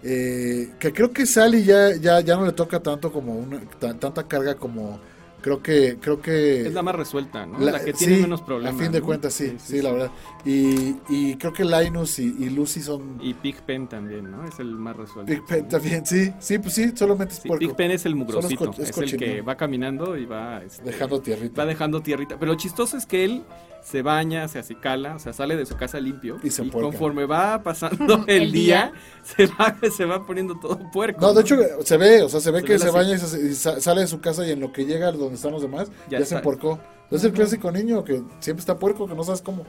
Eh, 0.05 0.71
que 0.79 0.91
creo 0.91 1.11
que 1.11 1.25
Sally 1.25 1.63
ya, 1.63 1.95
ya, 1.95 2.19
ya 2.21 2.35
no 2.35 2.45
le 2.45 2.51
toca 2.51 2.79
tanto 2.81 3.11
como 3.11 3.35
una, 3.37 3.61
ta- 3.79 3.93
tanta 3.97 4.27
carga 4.27 4.55
como 4.55 4.99
creo 5.41 5.61
que 5.61 5.97
creo 5.99 6.21
que 6.21 6.67
Es 6.67 6.73
la 6.73 6.81
más 6.83 6.95
resuelta, 6.95 7.45
¿no? 7.45 7.59
la- 7.59 7.73
La, 7.73 7.83
que 7.83 7.91
tiene 7.93 8.15
sí, 8.17 8.21
menos 8.21 8.41
problemas. 8.41 8.75
A 8.75 8.83
fin 8.83 8.91
de 8.93 8.99
¿no? 8.99 9.05
cuentas, 9.05 9.33
sí, 9.33 9.55
sí, 9.63 9.81
la 9.81 9.91
verdad. 9.91 10.11
Y, 10.45 10.95
y 11.09 11.35
creo 11.35 11.51
que 11.53 11.63
Linus 11.65 12.19
y, 12.19 12.35
y 12.39 12.49
Lucy 12.49 12.81
son 12.81 13.17
Y 13.21 13.33
Pigpen 13.33 13.87
también, 13.87 14.29
¿no? 14.31 14.45
Es 14.45 14.59
el 14.59 14.67
más 14.75 14.95
resuelto. 14.95 15.29
Big 15.31 15.45
Pen 15.45 15.67
también, 15.69 16.05
sí, 16.05 16.33
sí, 16.39 16.59
pues 16.59 16.73
sí, 16.73 16.91
solamente 16.95 17.33
es 17.35 17.39
puerco, 17.41 17.59
Pigpen 17.59 17.91
es 17.91 18.05
el 18.05 18.15
mugrosito, 18.15 18.71
es 18.77 18.89
es, 18.89 18.97
el 18.97 19.17
que 19.17 19.41
va 19.41 19.55
caminando 19.55 20.17
y 20.17 20.25
va, 20.25 20.61
este, 20.63 20.83
dejando 20.83 21.21
tierrita. 21.21 21.61
va 21.61 21.65
dejando 21.67 22.01
tierrita. 22.01 22.37
Pero 22.39 22.51
lo 22.53 22.57
chistoso 22.57 22.97
es 22.97 23.05
que 23.05 23.23
él 23.25 23.43
se 23.83 24.01
baña, 24.01 24.47
se 24.47 24.57
acicala, 24.59 25.15
o 25.15 25.19
sea, 25.19 25.33
sale 25.33 25.55
de 25.55 25.65
su 25.65 25.75
casa 25.75 25.99
limpio 25.99 26.37
Y 26.41 26.49
se 26.49 26.61
empuerca. 26.63 26.89
conforme 26.89 27.25
va 27.25 27.61
pasando 27.61 28.23
el, 28.27 28.43
El 28.43 28.51
día, 28.51 28.91
día. 28.93 28.93
se 29.23 29.45
va 29.47 29.75
se 29.95 30.05
va 30.05 30.25
poniendo 30.25 30.57
todo 30.59 30.79
puerco. 30.91 31.21
No, 31.21 31.33
de 31.33 31.41
hecho 31.41 31.57
se 31.83 31.97
ve, 31.97 32.23
o 32.23 32.29
sea, 32.29 32.39
se 32.39 32.49
ve 32.51 32.61
Se 32.61 32.65
que 32.65 32.73
ve 32.73 32.79
se 32.79 32.89
baña 32.89 33.15
y, 33.15 33.19
se- 33.19 33.47
y 33.49 33.53
sa- 33.53 33.79
sale 33.79 34.01
de 34.01 34.07
su 34.07 34.19
casa 34.21 34.47
y 34.47 34.51
en 34.51 34.59
lo 34.61 34.71
que 34.71 34.85
llega 34.85 35.11
donde 35.11 35.35
están 35.35 35.51
los 35.51 35.61
demás, 35.61 35.91
ya, 36.09 36.19
Ya 36.19 36.25
se 36.25 36.35
emporcó. 36.35 36.79
Es 37.11 37.23
el 37.25 37.31
clásico 37.33 37.71
niño 37.71 38.03
que 38.03 38.23
siempre 38.39 38.61
está 38.61 38.79
puerco, 38.79 39.07
que 39.07 39.13
no 39.13 39.23
sabes 39.23 39.41
cómo. 39.41 39.63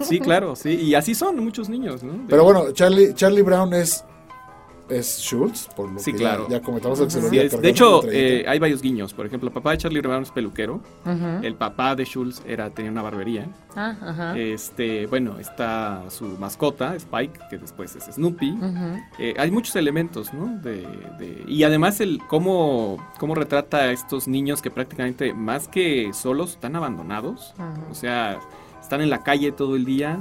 Sí, 0.00 0.18
claro, 0.20 0.56
sí, 0.56 0.70
y 0.76 0.94
así 0.94 1.14
son 1.14 1.36
muchos 1.44 1.68
niños, 1.68 2.02
¿no? 2.02 2.12
De- 2.12 2.24
Pero 2.28 2.44
bueno, 2.44 2.70
Charlie, 2.72 3.12
Charlie 3.12 3.42
Brown 3.42 3.74
es, 3.74 4.04
es 4.90 5.20
Schultz, 5.20 5.68
por 5.74 5.90
lo 5.90 5.98
Sí, 5.98 6.12
que 6.12 6.18
claro. 6.18 6.46
ya, 6.48 6.58
ya 6.58 6.62
comentamos 6.62 7.00
el 7.00 7.10
Sí, 7.10 7.20
celular. 7.20 7.44
es- 7.46 7.60
de 7.62 7.68
hecho, 7.68 8.02
eh, 8.10 8.44
hay 8.48 8.58
varios 8.58 8.82
guiños. 8.82 9.14
Por 9.14 9.26
ejemplo, 9.26 9.48
el 9.48 9.52
papá 9.54 9.70
de 9.72 9.78
Charlie 9.78 10.00
Brown 10.00 10.22
es 10.22 10.30
peluquero. 10.30 10.80
El 11.42 11.54
papá 11.54 11.94
de 11.94 12.04
Schultz 12.04 12.42
era, 12.46 12.70
tenía 12.70 12.90
una 12.90 13.02
barbería. 13.02 13.48
Ah, 13.76 13.96
ajá. 14.02 14.38
Este, 14.38 15.06
bueno, 15.06 15.38
está 15.38 16.02
su 16.10 16.24
mascota, 16.38 16.96
Spike, 16.96 17.38
que 17.48 17.58
después 17.58 17.94
es 17.96 18.04
Snoopy. 18.14 18.58
Eh, 19.18 19.34
hay 19.38 19.50
muchos 19.50 19.76
elementos, 19.76 20.32
¿no? 20.34 20.58
De, 20.60 20.82
de- 21.18 21.44
y 21.46 21.62
además 21.62 22.00
el 22.00 22.18
cómo, 22.28 22.98
cómo 23.18 23.34
retrata 23.34 23.78
a 23.78 23.92
estos 23.92 24.26
niños 24.28 24.60
que 24.62 24.70
prácticamente 24.70 25.32
más 25.34 25.68
que 25.68 26.10
solos 26.12 26.50
están 26.52 26.74
abandonados. 26.76 27.54
O 27.90 27.94
sea, 27.94 28.38
están 28.80 29.00
en 29.02 29.10
la 29.10 29.22
calle 29.22 29.52
todo 29.52 29.76
el 29.76 29.84
día, 29.84 30.18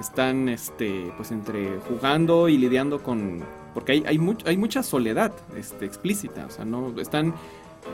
están 0.00 0.48
este, 0.48 1.12
pues 1.16 1.30
entre 1.30 1.78
jugando 1.88 2.48
y 2.48 2.58
lidiando 2.58 3.02
con. 3.02 3.42
Porque 3.74 3.92
hay, 3.92 4.04
hay, 4.06 4.18
much- 4.18 4.46
hay 4.46 4.56
mucha 4.56 4.82
soledad 4.82 5.32
este, 5.56 5.84
explícita. 5.84 6.46
O 6.46 6.50
sea, 6.50 6.64
no 6.64 6.92
están 7.00 7.34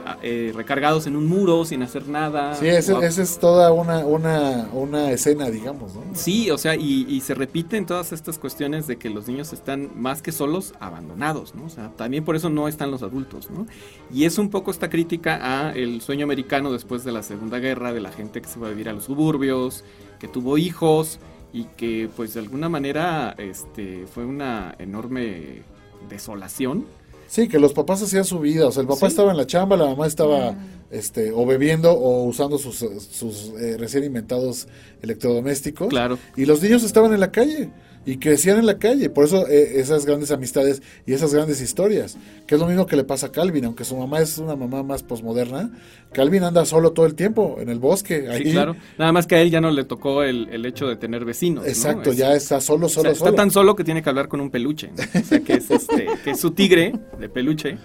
ah, 0.07 0.17
eh, 0.23 0.51
recargados 0.55 1.05
en 1.05 1.15
un 1.15 1.27
muro 1.27 1.65
sin 1.65 1.83
hacer 1.83 2.07
nada. 2.07 2.55
Sí, 2.55 2.67
esa 2.67 3.05
es 3.05 3.37
toda 3.37 3.71
una, 3.71 3.99
una, 4.03 4.67
una 4.73 5.11
escena, 5.11 5.51
digamos, 5.51 5.93
¿no? 5.93 6.01
Sí, 6.13 6.49
o 6.49 6.57
sea, 6.57 6.75
y, 6.75 7.05
y 7.07 7.21
se 7.21 7.35
repiten 7.35 7.85
todas 7.85 8.11
estas 8.11 8.39
cuestiones 8.39 8.87
de 8.87 8.97
que 8.97 9.11
los 9.11 9.27
niños 9.27 9.53
están 9.53 9.91
más 9.95 10.23
que 10.23 10.31
solos, 10.31 10.73
abandonados, 10.79 11.53
¿no? 11.53 11.65
O 11.65 11.69
sea, 11.69 11.89
también 11.95 12.25
por 12.25 12.35
eso 12.35 12.49
no 12.49 12.67
están 12.67 12.89
los 12.89 13.03
adultos, 13.03 13.51
¿no? 13.51 13.67
Y 14.11 14.25
es 14.25 14.39
un 14.39 14.49
poco 14.49 14.71
esta 14.71 14.89
crítica 14.89 15.67
a 15.67 15.71
el 15.73 16.01
sueño 16.01 16.23
americano 16.23 16.71
después 16.71 17.03
de 17.03 17.11
la 17.11 17.21
Segunda 17.21 17.59
Guerra, 17.59 17.93
de 17.93 18.01
la 18.01 18.11
gente 18.11 18.41
que 18.41 18.47
se 18.49 18.59
va 18.59 18.65
a 18.67 18.69
vivir 18.71 18.89
a 18.89 18.93
los 18.93 19.03
suburbios, 19.03 19.83
que 20.19 20.27
tuvo 20.27 20.57
hijos 20.57 21.19
y 21.53 21.63
que 21.77 22.09
pues 22.15 22.33
de 22.33 22.41
alguna 22.41 22.69
manera 22.69 23.35
este, 23.37 24.05
fue 24.07 24.25
una 24.25 24.75
enorme 24.79 25.63
desolación 26.09 26.85
Sí, 27.29 27.49
que 27.49 27.59
los 27.59 27.73
papás 27.73 28.01
hacían 28.01 28.23
su 28.23 28.39
vida, 28.39 28.67
o 28.67 28.71
sea, 28.71 28.79
el 28.81 28.87
papá 28.87 29.01
Sí. 29.01 29.05
estaba 29.07 29.31
en 29.31 29.37
la 29.37 29.45
chamba, 29.45 29.75
la 29.75 29.85
mamá 29.87 30.07
estaba 30.07 30.55
este 30.91 31.33
o 31.33 31.45
bebiendo 31.45 31.91
o 31.91 32.23
usando 32.23 32.57
sus, 32.57 32.77
sus 32.77 33.49
eh, 33.59 33.75
recién 33.77 34.05
inventados 34.05 34.69
electrodomésticos. 35.01 35.89
Claro. 35.89 36.17
Y 36.37 36.45
los 36.45 36.61
niños 36.61 36.83
estaban 36.83 37.13
en 37.13 37.19
la 37.19 37.31
calle 37.31 37.69
y 38.07 38.17
crecían 38.17 38.57
en 38.57 38.65
la 38.65 38.79
calle, 38.79 39.09
por 39.11 39.25
eso 39.25 39.45
eh, 39.47 39.79
esas 39.79 40.05
grandes 40.07 40.31
amistades 40.31 40.81
y 41.05 41.13
esas 41.13 41.31
grandes 41.33 41.61
historias, 41.61 42.17
que 42.47 42.55
es 42.55 42.59
lo 42.61 42.65
mismo 42.65 42.87
que 42.87 42.95
le 42.95 43.03
pasa 43.03 43.27
a 43.27 43.31
Calvin, 43.31 43.65
aunque 43.65 43.83
su 43.85 43.95
mamá 43.95 44.19
es 44.21 44.39
una 44.39 44.55
mamá 44.55 44.81
más 44.81 45.03
posmoderna, 45.03 45.69
Calvin 46.13 46.43
anda 46.43 46.65
solo 46.65 46.93
todo 46.93 47.05
el 47.05 47.13
tiempo 47.15 47.57
en 47.59 47.69
el 47.69 47.77
bosque, 47.79 48.27
ahí. 48.29 48.45
Sí, 48.45 48.51
claro. 48.53 48.75
Nada 48.97 49.11
más 49.11 49.27
que 49.27 49.35
a 49.35 49.41
él 49.41 49.51
ya 49.51 49.61
no 49.61 49.69
le 49.69 49.83
tocó 49.83 50.23
el, 50.23 50.47
el 50.51 50.65
hecho 50.65 50.87
de 50.87 50.95
tener 50.95 51.25
vecinos. 51.25 51.65
¿no? 51.65 51.69
Exacto, 51.69 52.11
Es- 52.11 52.17
ya 52.17 52.33
está 52.33 52.59
solo, 52.61 52.85
o 52.85 52.89
sea, 52.89 53.01
solo, 53.03 53.11
está 53.11 53.25
solo. 53.25 53.35
tan 53.35 53.51
solo 53.51 53.75
que 53.75 53.83
tiene 53.83 54.01
que 54.01 54.09
hablar 54.09 54.27
con 54.29 54.39
un 54.41 54.49
peluche. 54.49 54.89
¿no? 54.95 55.03
O 55.19 55.23
sea, 55.23 55.39
que 55.41 55.53
es, 55.53 55.69
este, 55.69 56.07
que 56.23 56.31
es 56.31 56.39
su 56.39 56.51
tigre 56.51 56.93
de 57.19 57.29
peluche. 57.29 57.77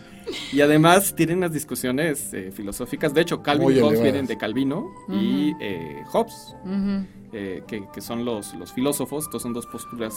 Y 0.53 0.61
además 0.61 1.15
tienen 1.17 1.39
unas 1.39 1.53
discusiones 1.53 2.33
eh, 2.33 2.53
filosóficas. 2.55 3.13
De 3.13 3.23
hecho, 3.23 3.43
Calvin 3.43 3.65
Muy 3.65 3.75
y 3.75 3.79
Hobbes 3.81 3.99
elevadas. 3.99 4.03
vienen 4.13 4.27
de 4.27 4.39
Calvino 4.39 4.87
y 5.09 5.53
eh, 5.61 6.03
Hobbes, 6.13 6.55
Ujú, 6.65 7.05
eh, 7.33 7.63
que, 7.67 7.87
que 7.93 8.01
son 8.01 8.25
los, 8.25 8.55
los 8.55 8.73
filósofos. 8.73 9.25
Estos 9.25 9.43
son 9.43 9.53
dos 9.53 9.67
posturas 9.67 10.15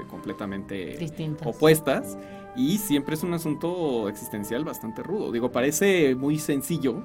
eh, 0.00 0.04
completamente 0.08 0.96
Distintas. 0.98 1.46
opuestas. 1.46 2.16
Y 2.56 2.78
siempre 2.78 3.14
es 3.16 3.22
un 3.24 3.34
asunto 3.34 4.08
existencial 4.08 4.64
bastante 4.64 5.02
rudo. 5.02 5.32
Digo, 5.32 5.50
parece 5.50 6.14
muy 6.14 6.38
sencillo, 6.38 7.02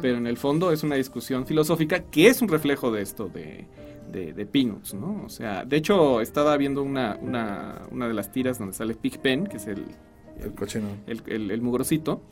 pero 0.00 0.16
en 0.16 0.26
el 0.26 0.38
fondo 0.38 0.72
es 0.72 0.82
una 0.82 0.94
discusión 0.96 1.44
filosófica 1.46 2.00
que 2.04 2.28
es 2.28 2.40
un 2.40 2.48
reflejo 2.48 2.90
de 2.90 3.02
esto 3.02 3.28
de, 3.28 3.66
de, 4.10 4.32
de 4.32 4.46
Peanuts, 4.46 4.94
¿no? 4.94 5.22
O 5.26 5.28
sea, 5.28 5.66
de 5.66 5.76
hecho, 5.76 6.22
estaba 6.22 6.56
viendo 6.56 6.82
una, 6.82 7.18
una, 7.20 7.82
una 7.90 8.08
de 8.08 8.14
las 8.14 8.32
tiras 8.32 8.58
donde 8.58 8.72
sale 8.72 8.94
Pigpen, 8.94 9.46
que 9.46 9.58
es 9.58 9.66
el, 9.66 9.84
El 10.42 10.54
cochino. 10.54 10.88
el, 11.06 11.22
el, 11.26 11.50
el 11.50 11.60
mugrosito, 11.60 12.22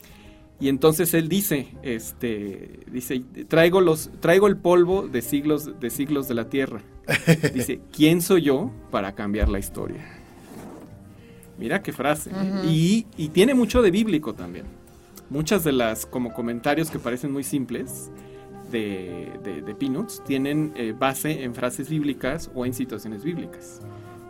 y 0.61 0.69
entonces 0.69 1.12
él 1.14 1.29
dice, 1.29 1.69
este, 1.83 2.81
dice, 2.90 3.23
traigo 3.49 3.81
los, 3.81 4.11
traigo 4.21 4.47
el 4.47 4.57
polvo 4.57 5.09
de 5.09 5.21
siglos, 5.21 5.81
de 5.81 5.90
siglos 5.90 6.29
de 6.29 6.35
la 6.35 6.49
tierra. 6.49 6.81
Dice, 7.53 7.81
¿quién 7.93 8.23
soy 8.23 8.43
yo 8.43 8.71
para 8.90 9.14
cambiar 9.14 9.51
la 9.51 9.59
historia? 9.59 10.03
Mira 11.59 11.83
qué 11.83 11.93
frase. 11.93 12.31
y, 12.64 13.07
y 13.17 13.29
tiene 13.29 13.55
mucho 13.55 13.83
de 13.83 13.90
bíblico 13.90 14.35
también. 14.35 14.64
Muchas 15.29 15.64
de 15.64 15.73
las 15.73 16.07
como 16.07 16.33
comentarios 16.33 16.90
que 16.90 16.99
parecen 16.99 17.33
muy 17.33 17.45
simples 17.45 18.11
de, 18.71 19.33
de, 19.43 19.61
de 19.62 19.75
Peanuts 19.75 20.23
tienen 20.25 20.73
eh, 20.77 20.95
base 20.99 21.45
en 21.45 21.55
frases 21.55 21.88
bíblicas 21.88 22.51
o 22.55 22.64
en 22.64 22.73
situaciones 22.75 23.23
bíblicas. 23.23 23.81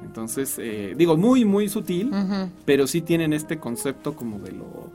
Entonces, 0.05 0.57
eh, 0.59 0.95
digo, 0.97 1.17
muy, 1.17 1.45
muy 1.45 1.69
sutil, 1.69 2.09
Ujú. 2.13 2.51
pero 2.65 2.87
sí 2.87 3.01
tienen 3.01 3.33
este 3.33 3.59
concepto 3.59 4.15
como 4.15 4.39
de 4.39 4.53
lo 4.53 4.91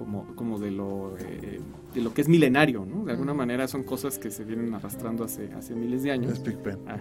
como, 0.00 0.34
como 0.34 0.58
de 0.58 0.70
lo 0.70 1.14
eh, 1.18 1.60
de 1.94 2.00
lo 2.00 2.14
que 2.14 2.22
es 2.22 2.28
milenario, 2.28 2.86
¿no? 2.86 3.04
De 3.04 3.12
alguna 3.12 3.34
manera 3.34 3.68
son 3.68 3.82
cosas 3.82 4.18
que 4.18 4.30
se 4.30 4.44
vienen 4.44 4.72
arrastrando 4.72 5.24
hace, 5.24 5.52
hace 5.52 5.74
miles 5.74 6.02
de 6.02 6.10
años. 6.10 6.32
Es 6.32 6.42
Big 6.42 6.56
Ben. 6.62 6.78
Ah, 6.88 6.98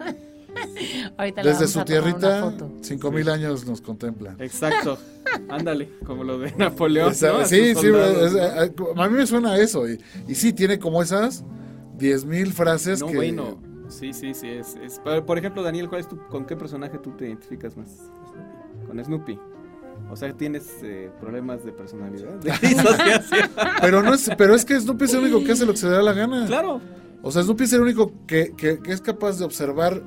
Ahorita 1.16 1.42
Desde 1.42 1.52
vamos 1.58 1.70
su 1.70 1.84
tierrita, 1.84 2.40
foto. 2.42 2.70
cinco 2.80 3.12
mil 3.12 3.28
años 3.28 3.64
nos 3.64 3.80
contemplan. 3.80 4.36
exacto. 4.40 4.98
Ándale, 5.48 5.88
como 6.04 6.24
lo 6.24 6.38
de 6.38 6.52
Napoleón. 6.56 7.12
Esa- 7.12 7.28
¿no? 7.32 7.38
A 7.38 7.44
sí, 7.44 7.74
sí, 7.76 7.86
es- 7.86 8.32
¿no? 8.34 9.02
a, 9.02 9.04
a 9.04 9.08
mí 9.08 9.16
me 9.16 9.26
suena 9.26 9.52
a 9.52 9.58
eso. 9.60 9.88
Y, 9.88 10.00
y 10.26 10.34
sí, 10.34 10.52
tiene 10.52 10.78
como 10.80 11.00
esas 11.00 11.44
diez 11.96 12.24
mil 12.24 12.52
frases 12.52 13.00
No, 13.00 13.06
que... 13.06 13.14
bueno. 13.16 13.56
Sí, 13.88 14.12
sí, 14.12 14.34
sí. 14.34 14.48
Es, 14.48 14.74
es- 14.82 14.98
Por 14.98 15.24
por 15.26 15.38
ejemplo, 15.38 15.62
Daniel, 15.62 15.88
¿cuál 15.88 16.00
es 16.00 16.08
tu, 16.08 16.18
¿con 16.28 16.44
qué 16.44 16.56
personaje 16.56 16.98
tú 16.98 17.12
te 17.12 17.26
identificas 17.26 17.76
más? 17.76 18.10
Con 18.88 19.04
Snoopy. 19.04 19.38
O 20.10 20.16
sea, 20.16 20.32
tienes 20.32 20.68
eh, 20.82 21.10
problemas 21.20 21.64
de 21.64 21.72
personalidad, 21.72 22.30
de 22.40 22.50
disociación. 22.68 23.50
Pero, 23.80 24.02
no 24.02 24.14
es, 24.14 24.30
pero 24.38 24.54
es 24.54 24.64
que 24.64 24.78
Snoopy 24.78 25.04
es 25.04 25.14
el 25.14 25.20
único 25.20 25.42
que 25.44 25.52
hace 25.52 25.66
lo 25.66 25.72
que 25.72 25.78
se 25.78 25.86
le 25.86 25.92
da 25.92 26.02
la 26.02 26.12
gana. 26.12 26.46
claro. 26.46 26.80
O 27.22 27.30
sea, 27.32 27.42
Snoopy 27.42 27.64
es 27.64 27.72
el 27.72 27.80
único 27.80 28.12
que, 28.26 28.52
que- 28.56 28.78
que 28.80 28.92
es 28.92 29.00
capaz 29.00 29.38
de 29.38 29.44
observar 29.46 30.02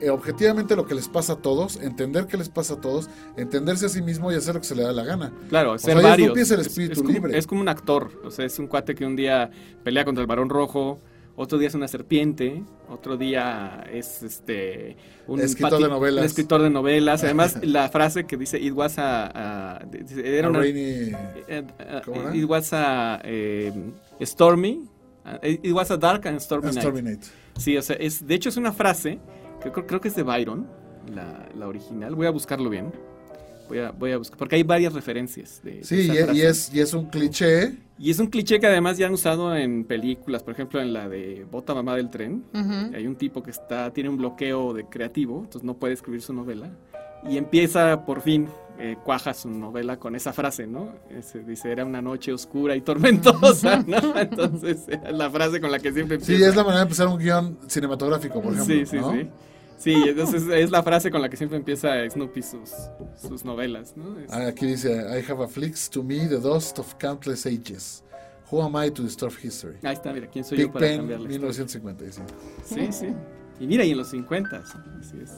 eh, 0.00 0.10
objetivamente 0.10 0.74
lo 0.76 0.86
que 0.86 0.94
les 0.94 1.08
pasa 1.08 1.34
a 1.34 1.36
todos, 1.36 1.76
entender 1.76 2.26
qué 2.26 2.36
les 2.36 2.48
pasa 2.48 2.74
a 2.74 2.80
todos, 2.80 3.08
entenderse 3.36 3.86
a 3.86 3.88
sí 3.88 4.02
mismo 4.02 4.30
y 4.32 4.34
hacer 4.36 4.54
lo 4.54 4.60
que 4.60 4.66
se 4.66 4.74
le 4.74 4.82
da 4.82 4.92
la 4.92 5.04
gana. 5.04 5.32
Claro, 5.48 5.78
ser 5.78 5.94
sea, 5.98 6.02
varios. 6.02 6.26
Snoopy 6.28 6.40
es 6.40 6.50
el 6.50 6.60
espíritu 6.60 7.00
como, 7.02 7.12
libre. 7.12 7.38
es 7.38 7.46
como 7.46 7.60
un 7.60 7.68
actor. 7.68 8.10
O 8.24 8.30
sea, 8.30 8.44
es 8.44 8.58
un 8.58 8.66
cuate 8.66 8.94
que 8.94 9.04
un 9.06 9.14
día 9.16 9.50
pelea 9.84 10.04
contra 10.04 10.20
el 10.20 10.26
varón 10.26 10.48
rojo, 10.50 11.00
otro 11.40 11.56
día 11.56 11.68
es 11.68 11.74
una 11.74 11.86
serpiente, 11.88 12.62
otro 12.88 13.16
día 13.16 13.84
es 13.92 14.22
este 14.24 14.96
un 15.28 15.40
Escritor 15.40 15.80
de 15.80 15.88
novelas. 15.88 16.22
un 16.22 16.26
escritor 16.26 16.62
de 16.62 16.70
novelas. 16.70 17.22
Además, 17.22 17.58
la 17.62 17.88
frase 17.88 18.24
que 18.24 18.36
dice 18.36 18.58
it 18.58 18.72
was 18.72 18.98
a, 18.98 19.80
era 20.24 20.48
A 20.48 20.50
una 20.50 20.58
rainy- 20.60 21.14
eh, 21.46 21.64
eh, 21.78 22.00
¿Cómo 22.04 22.20
era? 22.22 22.36
it 22.36 22.44
was 22.44 22.72
a 22.72 23.20
eh, 23.24 23.72
stormy 24.22 24.88
it 25.42 25.72
was 25.72 25.90
a 25.90 25.96
dark 25.96 26.26
and 26.26 26.40
stormy, 26.40 26.68
a 26.68 26.72
night. 26.72 26.80
Stormy 26.82 27.02
Night. 27.02 27.22
Sí, 27.56 27.76
o 27.76 27.82
sea, 27.82 27.96
es, 27.96 28.26
de 28.26 28.34
hecho 28.34 28.48
es 28.48 28.56
una 28.56 28.72
frase 28.72 29.18
que 29.62 29.70
creo, 29.70 29.86
creo 29.86 30.00
que 30.00 30.08
es 30.08 30.16
de 30.16 30.22
Byron, 30.22 30.66
la, 31.14 31.48
la 31.56 31.68
original. 31.68 32.14
Voy 32.14 32.26
a 32.26 32.30
buscarlo 32.30 32.68
bien. 32.70 32.92
Voy 33.68 33.78
a, 33.78 33.90
voy 33.90 34.12
a 34.12 34.18
buscar, 34.18 34.38
porque 34.38 34.56
hay 34.56 34.62
varias 34.62 34.92
referencias 34.94 35.60
de, 35.62 35.84
Sí, 35.84 36.08
y, 36.32 36.40
es, 36.40 36.72
y 36.74 36.80
es 36.80 36.94
un 36.94 37.06
cliché. 37.06 37.74
Y 37.98 38.10
es 38.10 38.18
un 38.18 38.28
cliché 38.28 38.58
que 38.60 38.66
además 38.66 38.96
ya 38.96 39.06
han 39.06 39.12
usado 39.12 39.54
en 39.56 39.84
películas, 39.84 40.42
por 40.42 40.54
ejemplo 40.54 40.80
en 40.80 40.92
la 40.92 41.08
de 41.08 41.44
Bota 41.50 41.74
Mamá 41.74 41.96
del 41.96 42.10
Tren. 42.10 42.44
Hay 42.94 43.06
un 43.06 43.16
tipo 43.16 43.42
que 43.42 43.50
está 43.50 43.92
tiene 43.92 44.08
un 44.08 44.16
bloqueo 44.16 44.72
de 44.72 44.84
creativo, 44.84 45.38
entonces 45.44 45.64
no 45.64 45.74
puede 45.74 45.94
escribir 45.94 46.22
su 46.22 46.32
novela. 46.32 46.70
Y 47.28 47.36
empieza 47.36 48.06
por 48.06 48.20
fin, 48.20 48.46
eh, 48.78 48.96
cuaja 49.04 49.34
su 49.34 49.50
novela 49.50 49.98
con 49.98 50.14
esa 50.14 50.32
frase, 50.32 50.68
¿no? 50.68 50.94
Ese, 51.10 51.40
dice, 51.40 51.72
era 51.72 51.84
una 51.84 52.00
noche 52.00 52.32
oscura 52.32 52.76
y 52.76 52.80
tormentosa, 52.80 53.82
¿no? 53.86 54.16
Entonces, 54.16 54.84
es 54.88 55.12
la 55.12 55.28
frase 55.28 55.60
con 55.60 55.72
la 55.72 55.80
que 55.80 55.92
siempre 55.92 56.20
Sí, 56.20 56.34
empieza. 56.34 56.50
es 56.50 56.56
la 56.56 56.62
manera 56.62 56.78
de 56.78 56.82
empezar 56.84 57.08
un 57.08 57.18
guion 57.18 57.58
cinematográfico, 57.66 58.40
por 58.40 58.52
ejemplo. 58.54 58.74
Sí, 58.76 58.86
sí, 58.86 58.96
¿no? 58.98 59.12
sí. 59.12 59.28
Sí, 59.78 59.94
entonces 59.94 60.42
es 60.52 60.70
la 60.72 60.82
frase 60.82 61.10
con 61.10 61.22
la 61.22 61.28
que 61.28 61.36
siempre 61.36 61.56
empieza 61.56 61.88
Snoopy 62.10 62.42
sus, 62.42 62.70
sus 63.16 63.44
novelas, 63.44 63.96
¿no? 63.96 64.18
Es- 64.18 64.30
Ah, 64.32 64.48
Aquí 64.48 64.66
dice, 64.66 64.90
I 64.92 65.24
have 65.30 65.42
afflicts 65.44 65.88
to 65.88 66.02
me 66.02 66.26
the 66.26 66.38
dust 66.40 66.78
of 66.80 66.94
countless 67.00 67.46
ages. 67.46 68.02
Who 68.50 68.62
am 68.62 68.74
I 68.82 68.90
to 68.90 69.02
disturb 69.02 69.32
history? 69.40 69.76
Ahí 69.84 69.94
está, 69.94 70.12
mira, 70.12 70.26
¿quién 70.26 70.44
soy 70.44 70.58
yo 70.58 70.72
para 70.72 70.86
Ben, 70.86 70.96
cambiar 70.98 71.20
la 71.20 71.30
historia? 71.32 71.48
1955. 71.48 72.28
Sí, 72.64 72.88
sí. 72.92 73.14
Y 73.60 73.66
mira, 73.66 73.84
y 73.84 73.92
en 73.92 73.98
los 73.98 74.08
50, 74.10 74.56
así 74.56 75.16
es. 75.22 75.30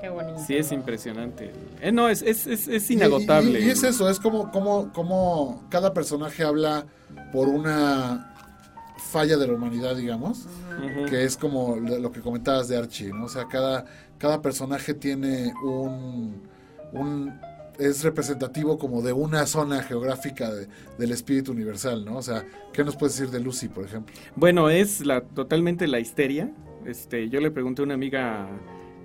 Qué 0.00 0.08
bonito. 0.08 0.38
Sí, 0.46 0.56
es 0.56 0.72
impresionante. 0.72 1.52
Eh, 1.80 1.90
no, 1.92 2.08
es, 2.08 2.22
es, 2.22 2.46
es, 2.46 2.68
es 2.68 2.90
Y- 2.90 2.94
inagotable. 2.94 3.60
Y, 3.60 3.66
y 3.66 3.70
es 3.70 3.82
eso, 3.82 4.08
es 4.10 4.20
como, 4.20 4.50
como, 4.50 4.92
como 4.92 5.64
cada 5.70 5.94
personaje 5.94 6.42
habla 6.44 6.86
por 7.32 7.48
una 7.48 8.34
falla 9.16 9.36
de 9.38 9.46
la 9.46 9.54
humanidad, 9.54 9.96
digamos, 9.96 10.46
que 11.08 11.24
es 11.24 11.36
como 11.38 11.76
lo 11.76 11.98
lo 11.98 12.10
que 12.12 12.20
comentabas 12.20 12.68
de 12.68 12.76
Archie, 12.76 13.12
¿no? 13.12 13.24
O 13.24 13.28
sea, 13.28 13.46
cada, 13.48 13.86
cada 14.18 14.42
personaje 14.42 14.92
tiene 14.92 15.54
un, 15.64 16.42
un 16.92 17.32
es 17.78 18.04
representativo 18.04 18.76
como 18.78 19.00
de 19.02 19.12
una 19.12 19.46
zona 19.46 19.82
geográfica 19.82 20.50
de- 20.52 20.66
del 20.98 21.12
espíritu 21.12 21.52
universal, 21.52 22.04
¿no? 22.04 22.16
O 22.18 22.22
sea, 22.22 22.44
¿qué 22.74 22.84
nos 22.84 22.94
puedes 22.96 23.16
decir 23.16 23.30
de 23.32 23.40
Lucy, 23.40 23.68
por 23.68 23.84
ejemplo? 23.84 24.14
Bueno, 24.34 24.68
es 24.68 25.04
la, 25.04 25.20
totalmente 25.22 25.86
la 25.86 25.98
histeria. 25.98 26.50
Este, 26.84 27.28
yo 27.30 27.40
le 27.40 27.50
pregunté 27.50 27.82
a 27.82 27.84
una 27.84 27.94
amiga 27.94 28.48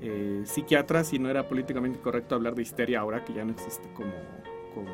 eh, 0.01 0.41
psiquiatra 0.45 1.03
si 1.05 1.19
no 1.19 1.29
era 1.29 1.47
políticamente 1.47 1.99
correcto 1.99 2.35
hablar 2.35 2.53
de 2.55 2.61
histeria 2.63 2.99
ahora 2.99 3.23
que 3.23 3.33
ya 3.33 3.43
no 3.45 3.51
existe 3.51 3.87
como, 3.93 4.11
como 4.75 4.89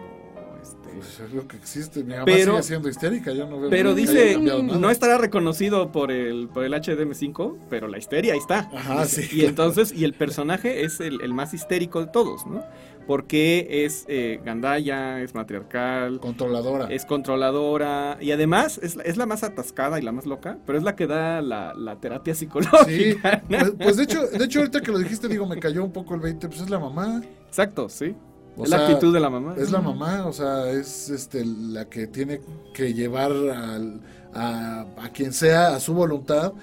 este, 0.69 0.89
Pues 0.95 1.19
es 1.19 1.33
lo 1.33 1.47
que 1.47 1.57
existe. 1.57 2.03
Mi 2.03 2.13
mamá 2.13 2.25
Pero- 2.25 2.51
sigue 2.53 2.63
siendo 2.63 2.89
histérica, 2.89 3.31
yo 3.31 3.47
no 3.47 3.59
veo 3.59 3.69
Pero 3.69 3.93
dice, 3.95 4.37
no 4.39 4.89
estará 4.89 5.17
reconocido 5.17 5.91
por 5.91 6.11
el, 6.11 6.47
por 6.49 6.63
el 6.63 6.73
HDM5, 6.73 7.55
pero 7.69 7.87
la 7.87 7.97
histeria 7.97 8.33
ahí 8.33 8.39
está. 8.39 8.69
Ajá, 8.73 9.03
Dice, 9.03 9.21
sí, 9.23 9.27
Y 9.27 9.35
claro. 9.39 9.49
entonces, 9.49 9.93
y 9.93 10.03
el 10.03 10.13
personaje 10.13 10.83
es 10.83 10.99
el, 10.99 11.21
el 11.21 11.33
más 11.33 11.53
histérico 11.53 11.99
de 11.99 12.07
todos, 12.07 12.45
¿no? 12.45 12.63
Porque 13.05 13.85
es 13.85 14.03
eh, 14.09 14.41
gandalla, 14.43 15.21
es 15.21 15.33
matriarcal, 15.33 16.19
Controladora. 16.19 16.87
es 16.91 17.05
controladora 17.05 18.17
y 18.19 18.31
además 18.31 18.79
es, 18.83 18.97
la- 18.97 19.03
es 19.03 19.15
la 19.15 19.25
más 19.25 19.43
atascada 19.43 19.97
y 19.97 20.01
la 20.01 20.11
más 20.11 20.25
loca, 20.25 20.57
pero 20.65 20.77
es 20.77 20.83
la 20.83 20.95
que 20.97 21.07
da 21.07 21.41
la, 21.41 21.73
la 21.73 21.95
terapia 22.01 22.35
psicológica. 22.35 23.43
pues, 23.47 23.71
pues 23.81 23.95
de 23.97 24.03
hecho, 24.03 24.27
de 24.27 24.43
hecho 24.43 24.59
ahorita 24.59 24.81
que 24.81 24.91
lo 24.91 24.99
dijiste, 24.99 25.29
digo, 25.29 25.45
me 25.45 25.57
cayó 25.57 25.85
un 25.85 25.93
poco 25.93 26.15
el 26.15 26.19
20, 26.19 26.49
pues 26.49 26.59
es 26.59 26.69
la 26.69 26.79
mamá. 26.79 27.21
Exacto, 27.47 27.87
sí. 27.87 28.13
O 28.57 28.63
es 28.63 28.69
sea, 28.69 28.79
la 28.79 28.87
actitud 28.87 29.13
de 29.13 29.19
la 29.19 29.29
mamá. 29.29 29.55
Es 29.57 29.71
la 29.71 29.81
mamá, 29.81 30.25
o 30.25 30.33
sea, 30.33 30.69
es 30.71 31.09
este 31.09 31.45
la 31.45 31.85
que 31.89 32.07
tiene 32.07 32.41
que 32.73 32.93
llevar 32.93 33.31
al- 33.31 34.01
a, 34.33 34.85
a 34.97 35.09
quien 35.13 35.31
sea 35.33 35.75
a 35.75 35.79
su 35.79 35.93
voluntad, 35.93 36.53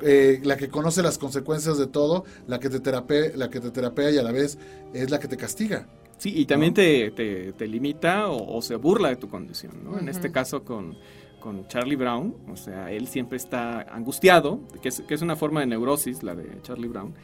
eh, 0.00 0.40
la 0.44 0.56
que 0.56 0.68
conoce 0.68 1.02
las 1.02 1.18
consecuencias 1.18 1.76
de 1.78 1.86
todo, 1.86 2.24
la 2.46 2.60
que 2.60 2.68
te 2.70 2.80
terapea, 2.80 3.32
la 3.34 3.50
que 3.50 3.60
te 3.60 3.70
terapea 3.70 4.10
y 4.10 4.18
a 4.18 4.22
la 4.22 4.32
vez 4.32 4.58
es 4.94 5.10
la 5.10 5.18
que 5.18 5.28
te 5.28 5.36
castiga. 5.36 5.88
Sí, 6.18 6.32
y 6.36 6.46
también 6.46 6.74
te, 6.74 7.10
te- 7.12 7.52
te 7.52 7.66
limita 7.66 8.28
o, 8.28 8.56
o 8.56 8.62
se 8.62 8.76
burla 8.76 9.08
de 9.08 9.16
tu 9.16 9.28
condición, 9.28 9.72
¿no? 9.84 9.98
En 9.98 10.08
este 10.08 10.30
caso 10.32 10.64
con, 10.64 10.96
con 11.40 11.66
Charlie 11.68 11.96
Brown, 11.96 12.34
o 12.50 12.56
sea, 12.56 12.90
él 12.92 13.06
siempre 13.08 13.36
está 13.36 13.82
angustiado, 13.82 14.60
que 14.82 14.88
es, 14.88 15.00
que 15.02 15.14
es 15.14 15.22
una 15.22 15.36
forma 15.36 15.60
de 15.60 15.66
neurosis, 15.66 16.22
la 16.22 16.34
de 16.34 16.60
Charlie 16.62 16.88
Brown, 16.88 17.14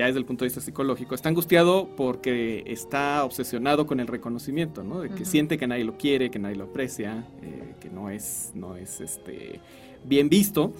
ya 0.00 0.06
desde 0.06 0.18
el 0.18 0.24
punto 0.24 0.44
de 0.44 0.46
vista 0.46 0.62
psicológico, 0.62 1.14
está 1.14 1.28
angustiado 1.28 1.88
porque 1.94 2.64
está 2.66 3.22
obsesionado 3.24 3.86
con 3.86 4.00
el 4.00 4.06
reconocimiento, 4.06 4.82
¿no? 4.82 5.00
De 5.00 5.10
que 5.10 5.26
siente 5.26 5.58
que 5.58 5.66
nadie 5.66 5.84
lo 5.84 5.98
quiere, 5.98 6.30
que 6.30 6.38
nadie 6.38 6.56
lo 6.56 6.64
aprecia, 6.64 7.26
eh, 7.42 7.74
que 7.80 7.90
no 7.90 8.08
es, 8.08 8.52
no 8.54 8.76
es 8.76 9.00
este, 9.00 9.60
bien 10.04 10.30
visto 10.30 10.72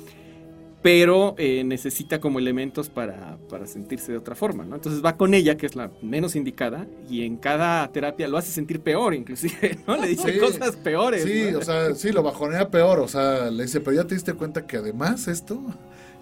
pero 0.83 1.35
eh, 1.37 1.63
necesita 1.63 2.21
como 2.21 2.39
elementos 2.39 2.89
para, 2.89 3.37
para, 3.51 3.67
sentirse 3.67 4.13
de 4.13 4.17
otra 4.17 4.35
forma, 4.35 4.65
¿no? 4.65 4.77
Entonces 4.77 5.05
va 5.05 5.15
con 5.17 5.35
ella, 5.35 5.59
que 5.59 5.67
es 5.67 5.77
la 5.77 5.91
menos 6.01 6.37
indicada, 6.37 6.87
y 7.07 7.25
en 7.25 7.37
cada 7.37 7.87
terapia 7.93 8.29
lo 8.29 8.39
hace 8.39 8.51
sentir 8.51 8.81
peor, 8.81 9.13
inclusive, 9.13 9.79
¿no? 9.87 9.99
Le 9.99 10.09
dice 10.09 10.39
cosas 10.39 10.77
peores. 10.77 11.25
Sí, 11.25 11.55
o 11.55 11.63
sea, 11.63 11.95
sí, 11.95 12.13
lo 12.13 12.23
bajonea 12.23 12.71
peor, 12.71 13.01
o 13.01 13.09
sea, 13.09 13.51
le 13.51 13.65
dice, 13.65 13.81
pero 13.81 13.97
ya 13.97 14.07
te 14.07 14.15
diste 14.15 14.33
cuenta 14.33 14.67
que 14.67 14.79
además 14.79 15.29
esto, 15.29 15.63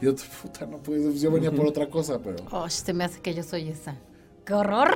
y 0.01 0.05
yo, 0.05 0.15
puta, 0.43 0.67
no 0.67 0.79
puedes, 0.79 1.21
yo 1.21 1.31
venía 1.31 1.51
por 1.51 1.67
otra 1.67 1.89
cosa, 1.89 2.19
pero... 2.19 2.37
Oh, 2.51 2.69
se 2.69 2.93
me 2.93 3.05
hace 3.05 3.21
que 3.21 3.35
yo 3.35 3.43
soy 3.43 3.69
esa. 3.69 3.97
¡Qué 4.45 4.55
horror! 4.55 4.95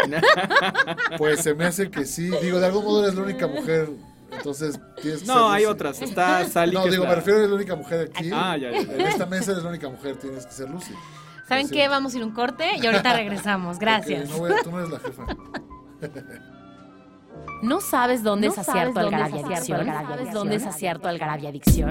pues 1.19 1.41
se 1.41 1.55
me 1.55 1.67
hace 1.67 1.91
que 1.91 2.05
sí, 2.05 2.31
digo, 2.43 2.59
de 2.59 2.67
algún 2.67 2.85
modo 2.85 3.03
eres 3.03 3.15
la 3.15 3.23
única 3.23 3.47
mujer 3.47 3.89
entonces 4.37 4.81
tienes 5.01 5.21
que 5.21 5.27
No, 5.27 5.51
hay 5.51 5.65
otras. 5.65 6.01
Está 6.01 6.45
Sally. 6.47 6.75
No, 6.75 6.87
digo, 6.87 7.05
me 7.05 7.15
refiero 7.15 7.45
a 7.45 7.47
la 7.47 7.55
única 7.55 7.77
mujer 7.77 8.11
aquí. 8.13 8.31
Ah, 8.33 8.57
ya, 8.57 8.71
ya, 8.71 8.79
En 8.79 9.01
esta 9.01 9.27
mesa 9.27 9.53
eres 9.53 9.63
la 9.63 9.71
única 9.71 9.89
mujer, 9.89 10.17
tienes 10.17 10.47
que 10.47 10.53
ser 10.53 10.71
Lucy. 10.71 10.95
¿Saben 11.49 11.69
qué? 11.69 11.89
Vamos 11.89 12.15
a 12.15 12.19
ir 12.19 12.25
un 12.25 12.33
corte 12.33 12.65
y 12.81 12.87
ahorita 12.87 13.13
regresamos. 13.17 13.79
Gracias. 13.79 14.31
no 14.31 14.39
voy, 14.39 14.53
tú 14.63 14.71
no 14.71 14.79
eres 14.79 14.91
la 14.91 14.99
jefa. 15.01 15.27
¿No 17.63 17.81
sabes 17.81 18.23
dónde 18.23 18.49
es 18.49 18.59
acierto 18.59 18.99
Algarabia 18.99 19.45
Adicción? 19.45 19.87
¿Sabes 19.87 20.33
dónde 20.33 20.57
es 20.57 20.67
acierto 20.67 21.09
Algarabia 21.09 21.51
Adicción? 21.51 21.91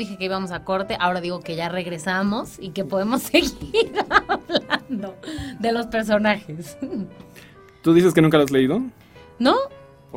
dije 0.00 0.16
que 0.16 0.24
íbamos 0.24 0.50
a 0.50 0.64
corte, 0.64 0.96
ahora 0.98 1.20
digo 1.20 1.40
que 1.40 1.54
ya 1.54 1.68
regresamos 1.68 2.58
y 2.58 2.70
que 2.70 2.84
podemos 2.84 3.22
seguir 3.32 3.92
hablando 4.08 5.14
de 5.58 5.72
los 5.72 5.86
personajes. 5.86 6.76
¿Tú 7.82 7.94
dices 7.94 8.12
que 8.12 8.22
nunca 8.22 8.38
lo 8.38 8.44
has 8.44 8.50
leído? 8.50 8.82
¿No? 9.38 9.56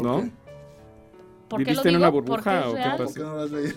¿No? 0.02 0.30
¿Viviste 1.56 1.90
en 1.90 1.98
una 1.98 2.10
burbuja 2.10 2.68
o 2.68 2.74
qué 2.74 2.82
pasa? 2.82 2.98
¿Por 2.98 3.14
qué 3.14 3.20
no 3.20 3.36
lo 3.36 3.42
has 3.42 3.52
leído? 3.52 3.76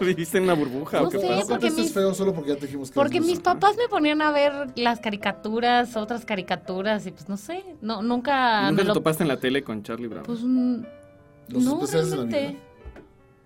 ¿Viviste 0.00 0.38
en 0.38 0.44
una 0.44 0.54
burbuja 0.54 1.02
o 1.02 1.10
qué 1.10 1.18
pasa? 1.18 1.40
No 1.40 1.46
porque 1.46 1.70
mis... 1.70 1.92
feo 1.92 2.14
solo 2.14 2.32
porque 2.32 2.50
ya 2.50 2.56
te 2.56 2.66
dijimos 2.66 2.90
que 2.90 2.94
Porque 2.94 3.20
mis 3.20 3.40
papás 3.40 3.76
me 3.76 3.86
ponían 3.88 4.22
a 4.22 4.32
ver 4.32 4.68
las 4.76 5.00
caricaturas, 5.00 5.94
otras 5.96 6.24
caricaturas 6.24 7.06
y 7.06 7.10
pues 7.10 7.28
no 7.28 7.36
sé, 7.36 7.64
no 7.82 8.00
nunca 8.00 8.70
¿Nunca 8.70 8.82
me 8.82 8.88
lo 8.88 8.94
topaste 8.94 9.24
en 9.24 9.28
la 9.28 9.36
tele 9.38 9.62
con 9.62 9.82
Charlie 9.82 10.06
Brown? 10.06 10.24
Pues 10.24 10.40
Los 10.40 11.64
no, 11.64 11.84
realmente. 11.84 12.67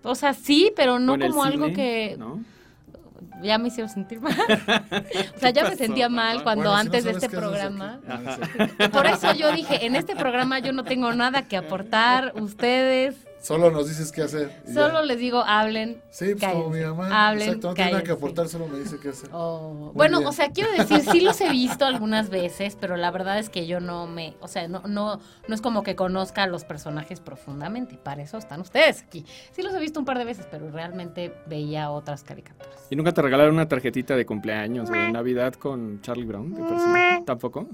O 0.03 0.15
sea, 0.15 0.33
sí, 0.33 0.71
pero 0.75 0.99
no 0.99 1.17
como 1.17 1.43
algo 1.43 1.67
que... 1.73 2.17
Ya 3.41 3.57
me 3.57 3.67
hicieron 3.67 3.89
sentir 3.89 4.21
mal. 4.21 4.33
o 5.35 5.39
sea, 5.39 5.49
ya 5.49 5.67
me 5.67 5.75
sentía 5.75 6.07
mal 6.07 6.43
cuando 6.43 6.73
antes 6.73 7.03
de 7.03 7.11
este 7.11 7.27
programa. 7.27 7.99
Por 8.91 9.05
eso 9.05 9.33
yo 9.33 9.51
dije, 9.51 9.85
en 9.85 9.97
este 9.97 10.15
programa 10.15 10.59
yo 10.59 10.71
no 10.71 10.85
tengo 10.85 11.11
nada 11.13 11.41
que 11.41 11.57
aportar. 11.57 12.31
Ustedes 12.39 13.15
Solo 13.43 13.71
nos 13.71 13.89
dices 13.89 14.13
qué 14.13 14.21
hacer. 14.21 14.49
Solo 14.73 15.03
les 15.03 15.19
digo, 15.19 15.43
hablen. 15.45 16.01
Sí, 16.11 16.33
pues 16.33 16.49
como 16.49 16.69
mi 16.69 16.79
mamá. 16.79 17.27
Hablen. 17.27 17.49
Exacto, 17.49 17.67
no 17.67 17.73
tiene 17.73 17.91
nada 17.91 18.03
que 18.03 18.11
aportar, 18.13 18.47
solo 18.47 18.67
me 18.67 18.79
dice 18.79 18.97
qué 19.01 19.09
hacer. 19.09 19.29
Oh. 19.33 19.91
Bueno, 19.93 20.21
o 20.25 20.31
sea, 20.31 20.51
quiero 20.51 20.71
decir, 20.71 21.01
sí 21.01 21.19
los 21.19 21.41
he 21.41 21.49
visto 21.49 21.83
algunas 21.83 22.29
veces, 22.29 22.77
pero 22.79 22.95
la 22.95 23.11
verdad 23.11 23.37
es 23.39 23.49
que 23.49 23.67
yo 23.67 23.81
no 23.81 24.07
me. 24.07 24.37
O 24.39 24.47
sea, 24.47 24.69
no, 24.69 24.83
no, 24.87 25.19
no 25.45 25.55
es 25.55 25.59
como 25.59 25.83
que 25.83 25.97
conozca 25.97 26.43
a 26.43 26.47
los 26.47 26.63
personajes 26.63 27.19
profundamente. 27.19 27.97
Para 27.97 28.23
eso 28.23 28.37
están 28.37 28.61
ustedes 28.61 29.01
aquí. 29.01 29.25
Sí 29.51 29.61
los 29.61 29.73
he 29.73 29.79
visto 29.79 29.99
un 29.99 30.05
par 30.05 30.19
de 30.19 30.23
veces, 30.23 30.47
pero 30.49 30.71
realmente 30.71 31.33
veía 31.45 31.91
otras 31.91 32.23
caricaturas. 32.23 32.87
¿Y 32.89 32.95
nunca 32.95 33.11
te 33.11 33.21
regalaron 33.21 33.55
una 33.55 33.67
tarjetita 33.67 34.15
de 34.15 34.25
cumpleaños 34.25 34.89
o 34.89 34.93
de 34.93 35.11
Navidad 35.11 35.53
con 35.55 35.99
Charlie 35.99 36.23
Brown? 36.25 36.55
¿Tampoco? 37.25 37.67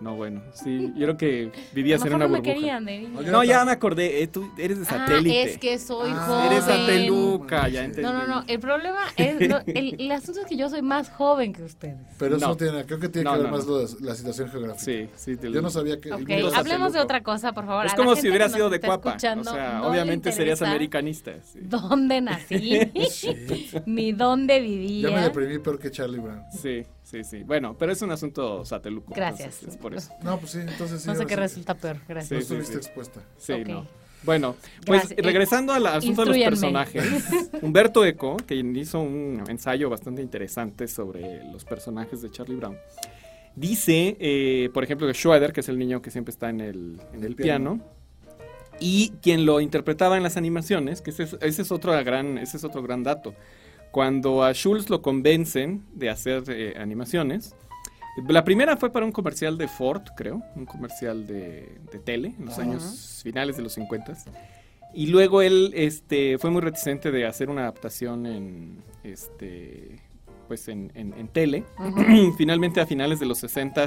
No, 0.00 0.16
bueno. 0.16 0.42
Sí, 0.52 0.92
yo 0.96 1.06
creo 1.06 1.16
que 1.16 1.52
vivías 1.72 2.04
en 2.04 2.14
una 2.14 2.26
burbuja. 2.26 2.80
no, 2.80 3.44
ya 3.44 3.64
me 3.64 3.70
acordé. 3.70 4.22
Eh, 4.22 4.26
tú 4.26 4.50
eres 4.58 4.80
de 4.80 4.95
Ah, 4.98 5.20
es 5.24 5.58
que 5.58 5.78
soy 5.78 6.10
ah, 6.12 6.26
joven. 6.26 6.52
Eres 6.52 6.64
sateluca, 6.64 7.68
ya 7.68 7.84
entendí. 7.84 8.02
No, 8.02 8.12
no, 8.12 8.26
no. 8.26 8.44
El 8.46 8.60
problema 8.60 9.00
es. 9.16 9.36
el, 9.66 10.10
asunto 10.10 10.40
es 10.40 10.46
que 10.46 10.56
yo 10.56 10.68
soy 10.68 10.82
más 10.82 11.10
joven 11.10 11.52
que 11.52 11.62
ustedes. 11.62 11.96
Pero 12.18 12.36
eso 12.36 12.48
no. 12.48 12.56
tiene. 12.56 12.84
Creo 12.84 12.98
que 12.98 13.08
tiene 13.08 13.30
que 13.30 13.38
ver 13.38 13.50
más 13.50 13.66
lo 13.66 13.78
de 13.78 13.88
la 14.00 14.14
situación 14.14 14.50
geográfica. 14.50 14.84
Sí, 14.84 15.08
sí. 15.16 15.36
yo 15.42 15.62
no 15.62 15.70
sabía 15.70 16.00
que. 16.00 16.12
Ok, 16.12 16.30
hablemos 16.54 16.92
de 16.92 17.00
otra 17.00 17.22
cosa, 17.22 17.52
por 17.52 17.66
favor. 17.66 17.86
Es 17.86 17.94
como 17.94 18.16
si 18.16 18.28
hubiera 18.28 18.48
sido 18.48 18.70
de 18.70 18.80
Cuapa. 18.80 19.16
O 19.16 19.18
sea, 19.18 19.82
obviamente 19.84 20.32
serías 20.32 20.62
americanista. 20.62 21.32
¿Dónde 21.54 22.20
nací? 22.20 22.80
Ni 23.86 24.12
dónde 24.12 24.60
vivía. 24.60 25.08
Yo 25.08 25.14
me 25.14 25.22
deprimí 25.22 25.58
peor 25.58 25.78
que 25.78 25.90
Charlie 25.90 26.18
Brown. 26.18 26.42
Sí. 26.50 26.86
Sí, 27.06 27.22
sí. 27.22 27.44
Bueno, 27.44 27.76
pero 27.78 27.92
es 27.92 28.02
un 28.02 28.10
asunto 28.10 28.64
sateluco. 28.64 29.14
Gracias. 29.14 29.62
es 29.62 29.76
por 29.76 29.94
eso. 29.94 30.12
No, 30.22 30.38
pues 30.38 30.50
sí, 30.50 30.58
entonces 30.58 31.02
sí. 31.02 31.06
No 31.08 31.14
sé 31.14 31.24
qué 31.24 31.36
resulta 31.36 31.74
peor. 31.74 31.98
Gracias. 32.08 32.32
no 32.32 32.38
estuviste 32.38 32.76
expuesta. 32.76 33.20
Sí, 33.38 33.62
no. 33.64 33.86
Bueno, 34.22 34.56
pues 34.84 35.14
regresando 35.16 35.72
al 35.72 35.86
asunto 35.86 36.24
de 36.24 36.30
los 36.30 36.48
personajes, 36.48 37.04
Humberto 37.62 38.04
Eco, 38.04 38.36
que 38.38 38.56
hizo 38.56 39.00
un 39.00 39.44
ensayo 39.48 39.88
bastante 39.88 40.22
interesante 40.22 40.88
sobre 40.88 41.44
los 41.52 41.64
personajes 41.64 42.22
de 42.22 42.30
Charlie 42.30 42.56
Brown, 42.56 42.76
dice, 43.54 44.16
eh, 44.18 44.70
por 44.74 44.84
ejemplo, 44.84 45.06
que 45.06 45.14
Schroeder, 45.14 45.52
que 45.52 45.60
es 45.60 45.68
el 45.68 45.78
niño 45.78 46.02
que 46.02 46.10
siempre 46.10 46.30
está 46.30 46.50
en 46.50 46.60
el, 46.60 47.00
en 47.12 47.24
el 47.24 47.36
piano, 47.36 47.80
y 48.80 49.10
quien 49.22 49.46
lo 49.46 49.60
interpretaba 49.60 50.16
en 50.16 50.22
las 50.22 50.36
animaciones, 50.36 51.00
que 51.00 51.10
ese 51.10 51.24
es, 51.24 51.36
ese 51.40 51.62
es, 51.62 51.72
otro, 51.72 51.92
gran, 52.04 52.38
ese 52.38 52.56
es 52.56 52.64
otro 52.64 52.82
gran 52.82 53.02
dato. 53.02 53.34
Cuando 53.90 54.44
a 54.44 54.52
Schulz 54.52 54.90
lo 54.90 55.00
convencen 55.00 55.84
de 55.94 56.10
hacer 56.10 56.44
eh, 56.48 56.74
animaciones, 56.76 57.54
la 58.28 58.44
primera 58.44 58.76
fue 58.76 58.90
para 58.90 59.04
un 59.04 59.12
comercial 59.12 59.58
de 59.58 59.68
Ford, 59.68 60.02
creo, 60.16 60.42
un 60.54 60.66
comercial 60.66 61.26
de, 61.26 61.80
tele 62.04 62.34
en 62.38 62.46
los 62.46 62.58
años 62.58 63.20
finales 63.22 63.56
de 63.56 63.62
los 63.62 63.74
50. 63.74 64.16
Y 64.94 65.08
luego 65.08 65.42
él 65.42 65.72
este, 65.74 66.38
fue 66.38 66.50
muy 66.50 66.62
reticente 66.62 67.10
de 67.10 67.26
hacer 67.26 67.50
una 67.50 67.62
adaptación 67.62 68.24
en, 68.26 68.82
este, 69.04 70.00
pues 70.48 70.68
en, 70.68 71.28
tele. 71.32 71.64
Finalmente 72.38 72.80
a 72.80 72.86
finales 72.86 73.20
de 73.20 73.26
los 73.26 73.38
60 73.38 73.86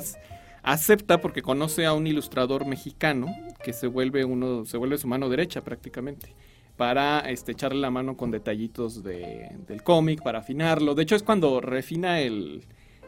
acepta 0.61 1.21
porque 1.21 1.41
conoce 1.41 1.85
a 1.85 1.93
un 1.93 2.05
ilustrador 2.05 2.65
mexicano 2.65 3.27
que 3.63 3.73
se 3.73 3.87
vuelve 3.87 4.25
uno, 4.25 4.65
se 4.65 4.77
vuelve 4.77 4.97
su 4.97 5.07
mano 5.07 5.29
derecha 5.29 5.63
prácticamente 5.63 6.35
para 6.77 7.21
este, 7.21 7.53
echarle 7.53 7.81
la 7.81 7.91
mano 7.91 8.15
con 8.15 8.31
detallitos 8.31 9.03
del 9.03 9.83
cómic, 9.83 10.21
para 10.21 10.39
afinarlo. 10.39 10.95
De 10.95 11.03
hecho 11.03 11.15
es 11.15 11.23
cuando 11.23 11.59
refina 11.59 12.21
el, 12.21 12.65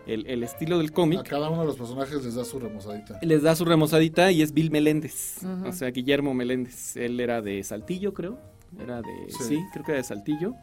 el, 0.07 0.43
estilo 0.43 0.77
del 0.77 0.91
cómic. 0.91 1.19
A 1.19 1.23
cada 1.23 1.49
uno 1.49 1.61
de 1.61 1.67
los 1.67 1.77
personajes 1.77 2.23
les 2.23 2.35
da 2.35 2.45
su 2.45 2.59
remozadita. 2.59 3.19
Les 3.21 3.43
da 3.43 3.55
su 3.55 3.65
remozadita 3.65 4.31
y 4.31 4.41
es 4.41 4.53
Bill 4.53 4.71
Meléndez, 4.71 5.39
o 5.65 5.71
sea, 5.71 5.89
Guillermo 5.91 6.33
Meléndez. 6.33 6.97
Él 6.97 7.19
era 7.19 7.41
de 7.41 7.63
Saltillo, 7.63 8.13
creo. 8.13 8.39
Era 8.79 9.01
de, 9.01 9.29
sí. 9.29 9.59
creo 9.73 9.85
que 9.85 9.91
era 9.91 9.97
de 9.97 10.03
Saltillo. 10.03 10.55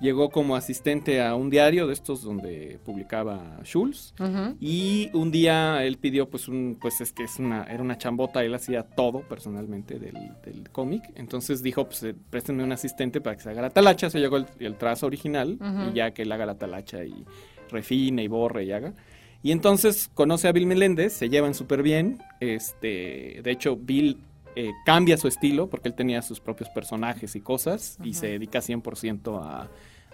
Llegó 0.00 0.30
como 0.30 0.56
asistente 0.56 1.22
a 1.22 1.36
un 1.36 1.48
diario 1.48 1.86
de 1.86 1.92
estos 1.92 2.22
donde 2.22 2.80
publicaba 2.84 3.60
Schulz. 3.62 4.14
Y 4.58 5.10
un 5.12 5.30
día 5.30 5.84
él 5.84 5.96
pidió, 5.96 6.28
pues, 6.28 6.48
un, 6.48 6.76
pues 6.80 7.00
es 7.00 7.12
que 7.12 7.22
es 7.22 7.38
una, 7.38 7.62
era 7.64 7.80
una 7.80 7.96
chambota, 7.96 8.42
él 8.42 8.52
hacía 8.52 8.82
todo 8.82 9.20
personalmente 9.20 10.00
del, 10.00 10.68
cómic. 10.72 11.04
Entonces 11.14 11.62
dijo, 11.62 11.84
pues, 11.84 12.02
eh, 12.02 12.16
préstenme 12.30 12.64
un 12.64 12.72
asistente 12.72 13.20
para 13.20 13.36
que 13.36 13.42
se 13.42 13.50
haga 13.50 13.62
la 13.62 13.70
talacha. 13.70 14.10
Se 14.10 14.18
llegó 14.18 14.38
el, 14.38 14.76
trazo 14.76 15.06
original 15.06 15.56
y 15.88 15.94
ya 15.94 16.10
que 16.10 16.22
él 16.22 16.32
haga 16.32 16.46
la 16.46 16.58
talacha 16.58 17.04
y 17.04 17.24
refine 17.72 18.22
y 18.24 18.28
borre 18.28 18.64
y 18.64 18.72
haga. 18.72 18.94
Y 19.42 19.50
entonces 19.50 20.08
conoce 20.14 20.46
a 20.48 20.52
Bill 20.52 20.66
Meléndez, 20.66 21.12
se 21.14 21.28
llevan 21.28 21.54
súper 21.54 21.82
bien. 21.82 22.20
Este, 22.40 23.40
de 23.42 23.50
hecho, 23.50 23.76
Bill 23.76 24.18
eh, 24.54 24.70
cambia 24.86 25.16
su 25.16 25.26
estilo 25.28 25.68
porque 25.68 25.88
él 25.88 25.94
tenía 25.94 26.22
sus 26.22 26.40
propios 26.40 26.68
personajes 26.70 27.34
y 27.34 27.40
cosas 27.40 27.98
y 28.04 28.14
se 28.14 28.28
dedica 28.28 28.60
100% 28.60 29.38
a, 29.42 29.62
a, 29.62 29.68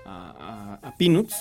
a- 0.06 0.88
a 0.88 0.96
Peanuts. 0.96 1.36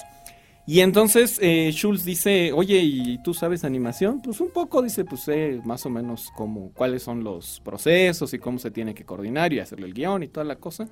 Y 0.66 0.82
entonces 0.82 1.40
eh, 1.42 1.70
Schultz 1.72 2.04
dice, 2.04 2.52
oye, 2.52 2.80
¿y 2.84 3.24
tú 3.24 3.34
sabes 3.34 3.64
animación? 3.64 4.22
Pues 4.22 4.42
un 4.42 4.50
poco, 4.52 4.82
dice, 4.82 5.06
pues 5.06 5.22
sé 5.22 5.62
más 5.64 5.86
o 5.86 5.90
menos 5.90 6.30
cómo, 6.36 6.72
cuáles 6.74 7.04
son 7.04 7.24
los 7.24 7.62
procesos 7.62 8.34
y 8.34 8.40
cómo 8.40 8.60
se 8.60 8.70
tiene 8.70 8.94
que 8.94 9.06
coordinar 9.06 9.54
y 9.54 9.60
hacerle 9.60 9.88
el 9.88 9.94
guion 9.94 10.24
y 10.24 10.28
toda 10.28 10.44
la 10.44 10.58
cosa. 10.58 10.90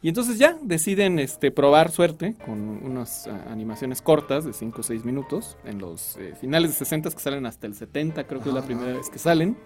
Y 0.00 0.08
entonces 0.08 0.38
ya 0.38 0.56
deciden 0.62 1.18
este, 1.18 1.50
probar 1.50 1.90
suerte 1.90 2.34
con 2.44 2.60
unas 2.84 3.26
ah, 3.26 3.46
animaciones 3.50 4.00
cortas 4.00 4.44
de 4.44 4.52
5 4.52 4.80
o 4.80 4.82
6 4.84 5.04
minutos 5.04 5.56
en 5.64 5.78
los 5.80 6.16
eh, 6.18 6.34
finales 6.40 6.70
de 6.70 6.76
60 6.76 7.10
que 7.10 7.18
salen 7.18 7.46
hasta 7.46 7.66
el 7.66 7.74
70, 7.74 8.24
creo 8.26 8.40
que 8.40 8.48
es 8.50 8.54
la 8.54 8.62
primera 8.62 8.92
vez 8.92 9.10
que 9.10 9.18
salen. 9.18 9.56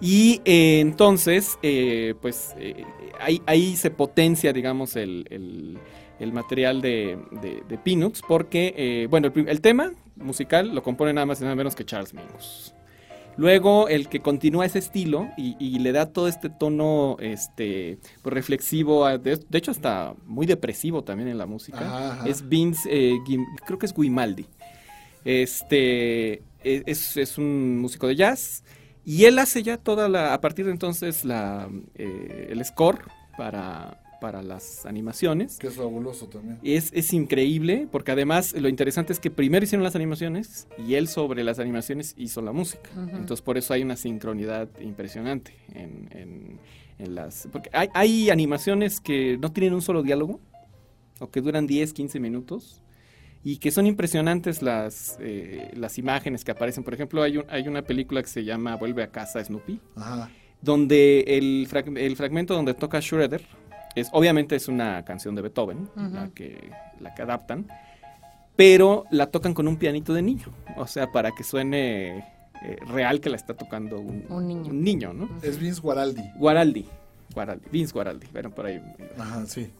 Y 0.00 0.40
eh, 0.44 0.80
entonces, 0.80 1.58
eh, 1.62 2.14
pues 2.22 2.54
eh, 2.58 2.84
ahí, 3.20 3.42
ahí 3.46 3.76
se 3.76 3.90
potencia, 3.90 4.52
digamos, 4.52 4.96
el, 4.96 5.26
el- 5.30 5.78
el 6.18 6.32
material 6.32 6.80
de, 6.80 7.18
de, 7.42 7.62
de 7.68 7.76
Peanuts, 7.76 8.22
porque, 8.26 8.72
eh, 8.78 9.06
bueno, 9.10 9.30
el, 9.34 9.48
el 9.50 9.60
tema 9.60 9.92
musical 10.16 10.74
lo 10.74 10.82
compone 10.82 11.12
nada 11.12 11.26
más 11.26 11.40
y 11.40 11.44
nada 11.44 11.54
menos 11.54 11.74
que 11.76 11.84
Charles 11.84 12.14
Mingus. 12.14 12.74
Luego, 13.36 13.88
el 13.88 14.08
que 14.08 14.20
continúa 14.20 14.64
ese 14.64 14.78
estilo 14.78 15.28
y, 15.36 15.56
y 15.58 15.78
le 15.78 15.92
da 15.92 16.06
todo 16.06 16.26
este 16.26 16.48
tono 16.48 17.16
este, 17.20 17.98
pues, 18.22 18.32
reflexivo, 18.32 19.06
de, 19.18 19.36
de 19.36 19.58
hecho, 19.58 19.70
hasta 19.70 20.14
muy 20.24 20.46
depresivo 20.46 21.04
también 21.04 21.28
en 21.28 21.36
la 21.38 21.46
música, 21.46 21.80
Ajá, 21.80 22.12
ajá. 22.12 22.28
es 22.28 22.48
Vince, 22.48 22.88
eh, 22.90 23.18
creo 23.66 23.78
que 23.78 23.86
es 23.86 23.94
Guimaldi. 23.94 24.46
Este 25.24 26.34
e- 26.64 26.82
es, 26.86 27.16
es 27.16 27.36
un 27.36 27.78
músico 27.78 28.06
de 28.06 28.16
jazz 28.16 28.62
y 29.04 29.24
él 29.24 29.38
hace 29.38 29.62
ya 29.62 29.76
toda 29.76 30.08
la, 30.08 30.32
a 30.34 30.40
partir 30.40 30.64
de 30.64 30.70
entonces 30.72 31.24
la, 31.24 31.68
eh, 31.94 32.48
el 32.50 32.64
score 32.64 33.04
para, 33.36 34.00
para 34.20 34.42
las 34.42 34.86
animaciones. 34.86 35.58
Que 35.58 35.66
es 35.68 35.74
fabuloso 35.74 36.26
también. 36.28 36.58
Es, 36.62 36.90
es 36.94 37.12
increíble 37.12 37.86
porque 37.90 38.12
además 38.12 38.52
lo 38.54 38.68
interesante 38.68 39.12
es 39.12 39.20
que 39.20 39.30
primero 39.30 39.64
hicieron 39.64 39.84
las 39.84 39.94
animaciones 39.96 40.66
y 40.78 40.94
él 40.94 41.08
sobre 41.08 41.44
las 41.44 41.58
animaciones 41.58 42.14
hizo 42.16 42.40
la 42.42 42.52
música. 42.52 42.90
Ujú. 42.96 43.16
Entonces 43.16 43.42
por 43.42 43.58
eso 43.58 43.74
hay 43.74 43.82
una 43.82 43.96
sincronidad 43.96 44.68
impresionante 44.80 45.54
en, 45.74 46.08
en- 46.12 46.60
en 46.98 47.14
las... 47.14 47.46
Porque 47.52 47.68
hay, 47.74 47.88
hay 47.92 48.30
animaciones 48.30 49.00
que 49.00 49.36
no 49.38 49.52
tienen 49.52 49.74
un 49.74 49.82
solo 49.82 50.02
diálogo 50.02 50.40
o 51.20 51.30
que 51.30 51.42
duran 51.42 51.66
10, 51.66 51.92
15 51.92 52.18
minutos 52.20 52.80
y 53.44 53.58
que 53.58 53.70
son 53.70 53.86
impresionantes 53.86 54.62
las, 54.62 55.18
eh, 55.20 55.70
las 55.74 55.98
imágenes 55.98 56.42
que 56.42 56.52
aparecen. 56.52 56.84
Por 56.84 56.94
ejemplo, 56.94 57.22
hay, 57.22 57.36
un- 57.36 57.44
hay 57.50 57.68
una 57.68 57.82
película 57.82 58.22
que 58.22 58.28
se 58.28 58.44
llama 58.44 58.76
Vuelve 58.76 59.02
a 59.02 59.10
casa 59.10 59.44
Snoopy 59.44 59.78
Ajá. 59.94 60.30
donde 60.62 61.20
el, 61.28 61.68
frag- 61.70 61.98
el 61.98 62.16
fragmento 62.16 62.54
donde 62.54 62.72
toca 62.74 62.98
Shredder 63.00 63.42
es 63.96 64.08
obviamente 64.12 64.54
es 64.54 64.68
una 64.68 65.04
canción 65.04 65.34
de 65.34 65.42
Beethoven, 65.42 65.88
la, 65.96 66.28
que, 66.28 66.70
la 67.00 67.14
que 67.14 67.22
adaptan, 67.22 67.66
pero 68.54 69.04
la 69.10 69.26
tocan 69.26 69.54
con 69.54 69.66
un 69.66 69.76
pianito 69.76 70.14
de 70.14 70.22
niño, 70.22 70.52
o 70.76 70.86
sea, 70.86 71.10
para 71.10 71.32
que 71.32 71.42
suene 71.42 72.18
eh, 72.62 72.76
real 72.86 73.20
que 73.20 73.30
la 73.30 73.36
está 73.36 73.54
tocando 73.54 73.98
un, 73.98 74.24
Un 74.28 74.82
niño. 74.82 75.12
¿no? 75.12 75.28
Es 75.42 75.58
Vince 75.58 75.80
Guaraldi. 75.80 76.22
Guaraldi, 76.36 76.86
Guaraldi, 77.34 77.66
Vince 77.72 77.92
Guaraldi, 77.92 78.26
bueno, 78.32 78.50
por 78.50 78.66
ahí. 78.66 78.80
Ajá, 79.18 79.44
sí. 79.46 79.70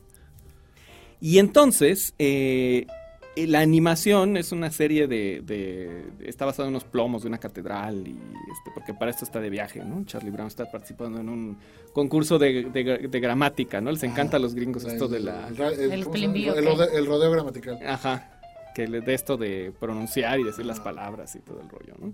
Y 1.20 1.38
entonces, 1.38 2.14
eh, 2.18 2.86
la 3.36 3.60
animación 3.60 4.38
es 4.38 4.50
una 4.52 4.70
serie 4.70 5.06
de, 5.06 5.42
de- 5.44 6.04
Está 6.26 6.46
basada 6.46 6.68
en 6.68 6.70
unos 6.74 6.84
plomos 6.84 7.22
de 7.22 7.28
una 7.28 7.36
catedral, 7.38 8.08
y 8.08 8.12
este, 8.12 8.70
porque 8.72 8.94
para 8.94 9.10
esto 9.10 9.24
está 9.26 9.40
de 9.40 9.50
viaje, 9.50 9.84
¿no? 9.84 10.04
Charlie 10.06 10.30
Brown 10.30 10.46
está 10.48 10.70
participando 10.70 11.20
en 11.20 11.28
un 11.28 11.58
concurso 11.92 12.38
de, 12.38 12.64
de- 12.64 13.08
de 13.08 13.20
gramática, 13.20 13.80
¿no? 13.82 13.92
Les 13.92 14.02
encanta 14.04 14.38
a 14.38 14.40
los 14.40 14.54
gringos 14.54 14.84
esto 14.86 15.06
de 15.08 15.20
la... 15.20 15.48
El, 15.48 15.90
el- 16.58 16.64
rodeo, 16.64 16.90
el 16.92 17.06
rodeo 17.06 17.30
gramatical. 17.30 17.78
Ajá, 17.86 18.30
que 18.74 18.88
le 18.88 19.02
de 19.02 19.12
esto 19.12 19.36
de 19.36 19.72
pronunciar 19.78 20.40
y 20.40 20.44
decir 20.44 20.64
las 20.64 20.80
palabras 20.80 21.34
y 21.36 21.40
todo 21.40 21.60
el 21.60 21.68
rollo, 21.68 21.94
¿no? 22.00 22.12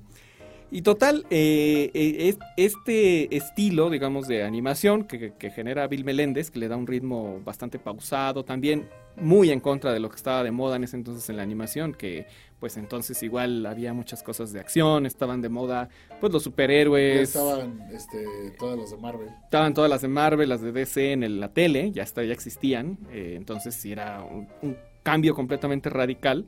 Y 0.74 0.80
total, 0.80 1.26
eh, 1.28 1.90
eh, 1.92 2.28
es- 2.30 2.38
este 2.56 3.36
estilo, 3.36 3.90
digamos, 3.90 4.26
de 4.26 4.42
animación 4.42 5.04
que, 5.04 5.34
que 5.34 5.50
genera 5.50 5.86
Bill 5.86 6.02
Meléndez, 6.02 6.50
que 6.50 6.58
le 6.60 6.68
da 6.68 6.78
un 6.78 6.86
ritmo 6.86 7.40
bastante 7.44 7.78
pausado, 7.78 8.42
también 8.42 8.88
muy 9.16 9.50
en 9.50 9.60
contra 9.60 9.92
de 9.92 10.00
lo 10.00 10.08
que 10.08 10.16
estaba 10.16 10.42
de 10.42 10.50
moda 10.50 10.76
en 10.76 10.84
ese 10.84 10.96
entonces 10.96 11.28
en 11.28 11.36
la 11.36 11.42
animación, 11.42 11.92
que 11.92 12.26
pues 12.58 12.78
entonces 12.78 13.22
igual 13.22 13.66
había 13.66 13.92
muchas 13.92 14.22
cosas 14.22 14.50
de 14.54 14.60
acción, 14.60 15.04
estaban 15.04 15.42
de 15.42 15.50
moda, 15.50 15.90
pues 16.20 16.32
los 16.32 16.42
Ya 16.42 16.44
superhéroes, 16.44 17.20
estaban 17.28 17.82
este, 17.92 18.24
todas 18.58 18.78
las 18.78 18.90
de 18.92 18.96
Marvel. 18.96 19.28
estaban 19.44 19.74
todas 19.74 19.90
las 19.90 20.00
de 20.00 20.08
Marvel, 20.08 20.48
las 20.48 20.62
de 20.62 20.72
DC 20.72 21.12
en 21.12 21.22
el- 21.22 21.38
la 21.38 21.52
tele, 21.52 21.90
ya, 21.92 22.02
está, 22.02 22.24
ya 22.24 22.32
existían, 22.32 22.96
eh, 23.12 23.34
entonces 23.36 23.74
sí 23.74 23.92
era 23.92 24.22
un, 24.24 24.48
un 24.62 24.78
cambio 25.02 25.34
completamente 25.34 25.90
radical 25.90 26.46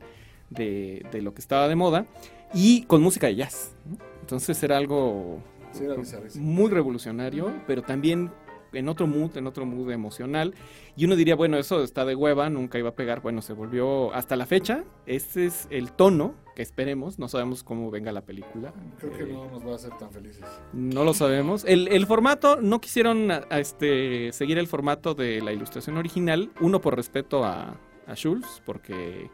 de, 0.49 1.05
de 1.11 1.21
lo 1.21 1.35
que 1.35 1.41
estaba 1.41 1.67
de 1.67 1.75
moda 1.75 2.07
y 2.55 2.83
con 2.83 3.01
música 3.03 3.27
de 3.27 3.35
jazz. 3.35 3.75
¿no? 3.85 4.14
Entonces 4.25 4.61
era 4.63 4.77
algo 4.77 5.39
Sí, 5.71 5.83
era 5.83 5.93
bizarrísimo. 5.93 6.43
muy 6.43 6.71
revolucionario, 6.71 7.53
pero 7.67 7.83
también 7.83 8.31
en 8.73 8.89
otro 8.89 9.05
mood, 9.05 9.37
en 9.37 9.45
otro 9.45 9.65
mood 9.67 9.91
emocional. 9.91 10.55
Y 10.97 11.05
uno 11.05 11.15
diría, 11.15 11.35
bueno, 11.35 11.57
eso 11.57 11.83
está 11.83 12.05
de 12.05 12.15
hueva, 12.15 12.49
nunca 12.49 12.79
iba 12.79 12.89
a 12.89 12.95
pegar. 12.95 13.21
Bueno, 13.21 13.41
se 13.43 13.53
volvió 13.53 14.11
hasta 14.15 14.35
la 14.35 14.47
fecha. 14.47 14.83
Este 15.05 15.45
es 15.45 15.67
el 15.69 15.91
tono 15.91 16.33
que 16.55 16.63
esperemos. 16.63 17.19
No 17.19 17.27
sabemos 17.27 17.63
cómo 17.63 17.91
venga 17.91 18.11
la 18.11 18.21
película. 18.21 18.73
Creo 18.99 19.11
que 19.13 19.23
Eh, 19.23 19.27
no 19.31 19.49
nos 19.51 19.65
va 19.65 19.73
a 19.73 19.75
hacer 19.75 19.95
tan 19.97 20.11
felices. 20.11 20.43
no 20.73 21.03
lo 21.03 21.13
sabemos. 21.13 21.63
El, 21.65 21.87
el 21.89 22.05
formato, 22.07 22.59
no 22.61 22.81
quisieron 22.81 23.29
a- 23.31 23.43
a 23.51 23.59
este, 23.59 24.31
seguir 24.33 24.57
el 24.57 24.65
formato 24.67 25.13
de 25.13 25.39
la 25.41 25.53
ilustración 25.53 25.97
original. 25.97 26.51
Uno 26.61 26.81
por 26.81 26.95
respeto 26.95 27.45
a, 27.45 27.77
a 28.07 28.15
Schulz, 28.15 28.61
porque 28.65 29.29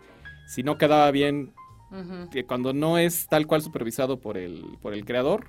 si 0.47 0.63
no 0.63 0.77
quedaba 0.77 1.09
bien, 1.11 1.53
Que 2.31 2.45
cuando 2.45 2.73
no 2.73 2.97
es 2.97 3.27
tal 3.27 3.47
cual 3.47 3.61
supervisado 3.61 4.19
por 4.19 4.37
el, 4.37 4.63
por 4.81 4.93
el 4.93 5.03
creador, 5.03 5.45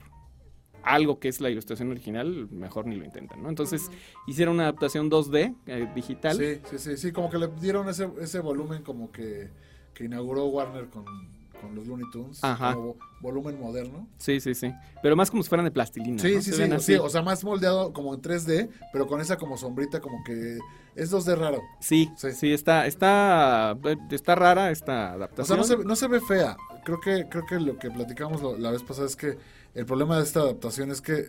algo 0.83 1.19
que 1.19 1.29
es 1.29 1.41
la 1.41 1.51
ilustración 1.51 1.91
original, 1.91 2.49
mejor 2.51 2.87
ni 2.87 2.97
lo 2.97 3.05
intentan, 3.05 3.43
¿no? 3.43 3.49
Entonces 3.49 3.91
hicieron 4.27 4.55
una 4.57 4.65
adaptación 4.65 5.11
2D 5.11 5.55
eh, 5.67 5.89
digital. 5.95 6.37
Sí, 6.37 6.61
sí, 6.71 6.79
sí, 6.79 6.97
sí, 6.97 7.13
como 7.13 7.31
que 7.31 7.39
le 7.39 7.49
dieron 7.61 7.89
ese, 7.89 8.09
ese 8.21 8.41
volumen 8.41 8.83
como 8.83 9.13
que, 9.13 9.51
que 9.95 10.05
inauguró 10.05 10.47
Warner 10.47 10.89
con, 10.89 11.05
con 11.63 11.75
los 11.75 11.87
Looney 11.87 12.05
Tunes. 12.13 12.43
Ajá. 12.45 12.75
Como 12.75 12.97
volumen 13.23 13.59
moderno. 13.59 14.07
Sí, 14.19 14.41
sí, 14.41 14.55
sí. 14.55 14.71
Pero 15.03 15.17
más 15.17 15.31
como 15.31 15.43
si 15.43 15.49
fueran 15.49 15.65
de 15.65 15.71
plastilina. 15.71 16.19
Sí, 16.21 16.35
¿no? 16.35 16.43
sí, 16.43 16.53
sí, 16.81 16.95
o 16.97 17.09
sea, 17.09 17.23
más 17.23 17.43
moldeado 17.45 17.93
como 17.93 18.13
en 18.13 18.21
3D, 18.21 18.69
pero 18.93 19.07
con 19.07 19.21
esa 19.21 19.37
como 19.39 19.57
sombrita 19.57 20.01
como 20.01 20.23
que 20.25 20.59
es 20.95 21.11
2D 21.11 21.37
raro. 21.39 21.63
Sí, 21.81 22.11
Sí. 22.17 22.33
sí, 22.33 22.53
está, 22.53 22.87
está, 22.87 23.79
está 24.11 24.35
rara 24.35 24.71
esta 24.71 25.13
O 25.13 25.15
adaptación. 25.15 25.47
sea, 25.65 25.77
no 25.77 25.83
se, 25.83 25.89
no 25.89 25.97
se 25.97 26.09
ve 26.09 26.21
fea. 26.21 26.57
Creo 26.85 27.01
que, 27.01 27.29
creo 27.31 27.47
que 27.47 27.61
lo 27.61 27.79
que 27.79 27.91
platicamos 27.91 28.43
la 28.59 28.71
vez 28.73 28.83
pasada 28.83 29.07
es 29.07 29.17
que 29.17 29.39
el 29.75 29.87
problema 29.87 30.17
de 30.19 30.25
esta 30.25 30.41
adaptación 30.41 30.91
es 30.91 31.01
que 31.01 31.29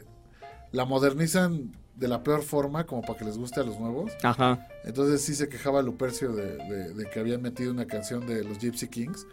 la 0.72 0.86
modernizan 0.86 1.72
de 1.96 2.08
la 2.08 2.24
peor 2.24 2.42
forma 2.42 2.88
como 2.88 3.04
para 3.04 3.20
que 3.20 3.26
les 3.26 3.38
guste 3.38 3.60
a 3.60 3.64
los 3.64 3.80
nuevos. 3.80 4.12
Ajá. 4.24 4.68
Entonces 4.84 5.22
sí 5.24 5.36
se 5.36 5.48
quejaba 5.48 5.84
Lupercio 5.84 6.32
de, 6.34 6.58
de- 6.58 6.94
de 6.96 7.10
que 7.12 7.20
habían 7.20 7.44
metido 7.44 7.72
una 7.72 7.86
canción 7.86 8.26
de 8.26 8.44
los 8.44 8.58
Gypsy 8.58 8.88
Kings. 8.88 9.28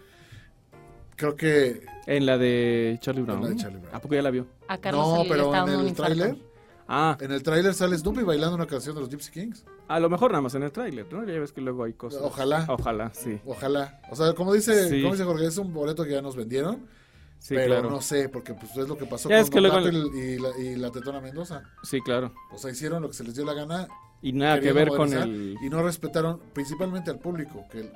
Creo 1.20 1.36
que... 1.36 1.84
En 2.06 2.24
la 2.24 2.38
de 2.38 2.98
Charlie 3.02 3.20
Brown. 3.22 3.40
En 3.40 3.44
la 3.44 3.50
de 3.50 3.56
Charlie 3.56 3.78
Brown. 3.78 3.94
¿A 3.94 4.00
poco 4.00 4.14
ya 4.14 4.22
la 4.22 4.30
vio? 4.30 4.46
A 4.68 4.78
Carlos 4.78 5.06
no, 5.18 5.24
pero 5.28 5.54
en 5.54 5.68
el 5.86 5.92
tráiler... 5.94 6.36
Ah, 6.88 7.16
En 7.20 7.30
el 7.30 7.42
tráiler 7.42 7.74
sale 7.74 7.96
Snoopy 7.98 8.22
bailando 8.22 8.56
una 8.56 8.66
canción 8.66 8.94
de 8.96 9.02
los 9.02 9.10
Gypsy 9.10 9.30
Kings. 9.30 9.64
a 9.86 10.00
lo 10.00 10.08
mejor 10.08 10.30
nada 10.32 10.40
más 10.42 10.54
en 10.54 10.62
el 10.64 10.72
tráiler, 10.72 11.06
¿no? 11.12 11.24
Ya 11.24 11.38
ves 11.38 11.52
que 11.52 11.60
luego 11.60 11.84
hay 11.84 11.92
cosas. 11.92 12.22
Ojalá. 12.22 12.64
Ojalá, 12.68 13.12
sí. 13.14 13.38
Ojalá. 13.46 14.00
O 14.10 14.16
sea, 14.16 14.32
como 14.32 14.52
dice, 14.54 14.88
Sí. 14.88 15.02
como 15.02 15.12
dice 15.14 15.24
Jorge, 15.24 15.44
es 15.46 15.58
un 15.58 15.72
boleto 15.74 16.04
que 16.04 16.12
ya 16.12 16.22
nos 16.22 16.34
vendieron. 16.34 16.86
Sí, 17.38 17.54
pero 17.54 17.74
claro. 17.74 17.90
no 17.90 18.00
sé, 18.00 18.28
porque 18.30 18.54
pues 18.54 18.76
es 18.76 18.88
lo 18.88 18.96
que 18.98 19.04
pasó 19.06 19.28
Ya 19.28 19.36
con 19.36 19.44
es 19.44 19.50
que 19.50 19.60
luego- 19.60 19.78
y, 19.78 20.38
la, 20.38 20.48
y 20.58 20.76
la 20.76 20.90
Tetona 20.90 21.20
Mendoza. 21.20 21.62
Sí, 21.82 22.00
claro. 22.00 22.32
O 22.50 22.58
sea, 22.58 22.70
hicieron 22.70 23.02
lo 23.02 23.08
que 23.08 23.14
se 23.14 23.24
les 23.24 23.34
dio 23.36 23.44
la 23.44 23.52
gana 23.54 23.86
Y 24.22 24.32
nada 24.32 24.58
que 24.58 24.72
ver 24.72 24.88
con 24.88 25.12
el... 25.12 25.56
Y 25.62 25.68
no 25.68 25.82
respetaron 25.82 26.40
principalmente 26.54 27.10
al 27.10 27.18
público. 27.20 27.66
Que, 27.70 27.90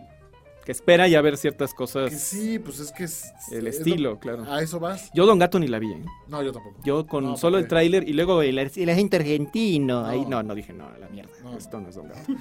Que 0.64 0.72
espera 0.72 1.06
ya 1.08 1.20
ver 1.20 1.36
ciertas 1.36 1.74
cosas. 1.74 2.08
que 2.10 2.16
sí, 2.16 2.58
pues 2.58 2.80
es 2.80 2.90
que 2.90 3.04
es... 3.04 3.24
El 3.52 3.66
es 3.66 3.76
estilo, 3.76 4.12
lo- 4.12 4.18
claro. 4.18 4.44
A 4.50 4.62
eso 4.62 4.80
vas. 4.80 5.10
Yo 5.14 5.26
Don 5.26 5.38
Gato 5.38 5.58
ni 5.58 5.68
la 5.68 5.78
vi, 5.78 5.92
¿eh? 5.92 6.04
No, 6.28 6.42
yo 6.42 6.52
tampoco. 6.52 6.76
Yo 6.84 7.06
con 7.06 7.24
No, 7.24 7.36
solo 7.36 7.58
el 7.58 7.68
tráiler 7.68 8.08
y 8.08 8.14
luego 8.14 8.40
el, 8.40 8.58
el 8.58 8.88
agente 8.90 9.16
argentino. 9.18 10.00
No. 10.02 10.06
Ahí 10.06 10.24
no, 10.26 10.42
no 10.42 10.54
dije, 10.54 10.72
no, 10.72 10.88
la 10.98 11.08
mierda. 11.08 11.30
No. 11.42 11.58
Esto 11.58 11.80
no 11.80 11.88
es 11.90 11.94
Don 11.96 12.08
Gato. 12.08 12.32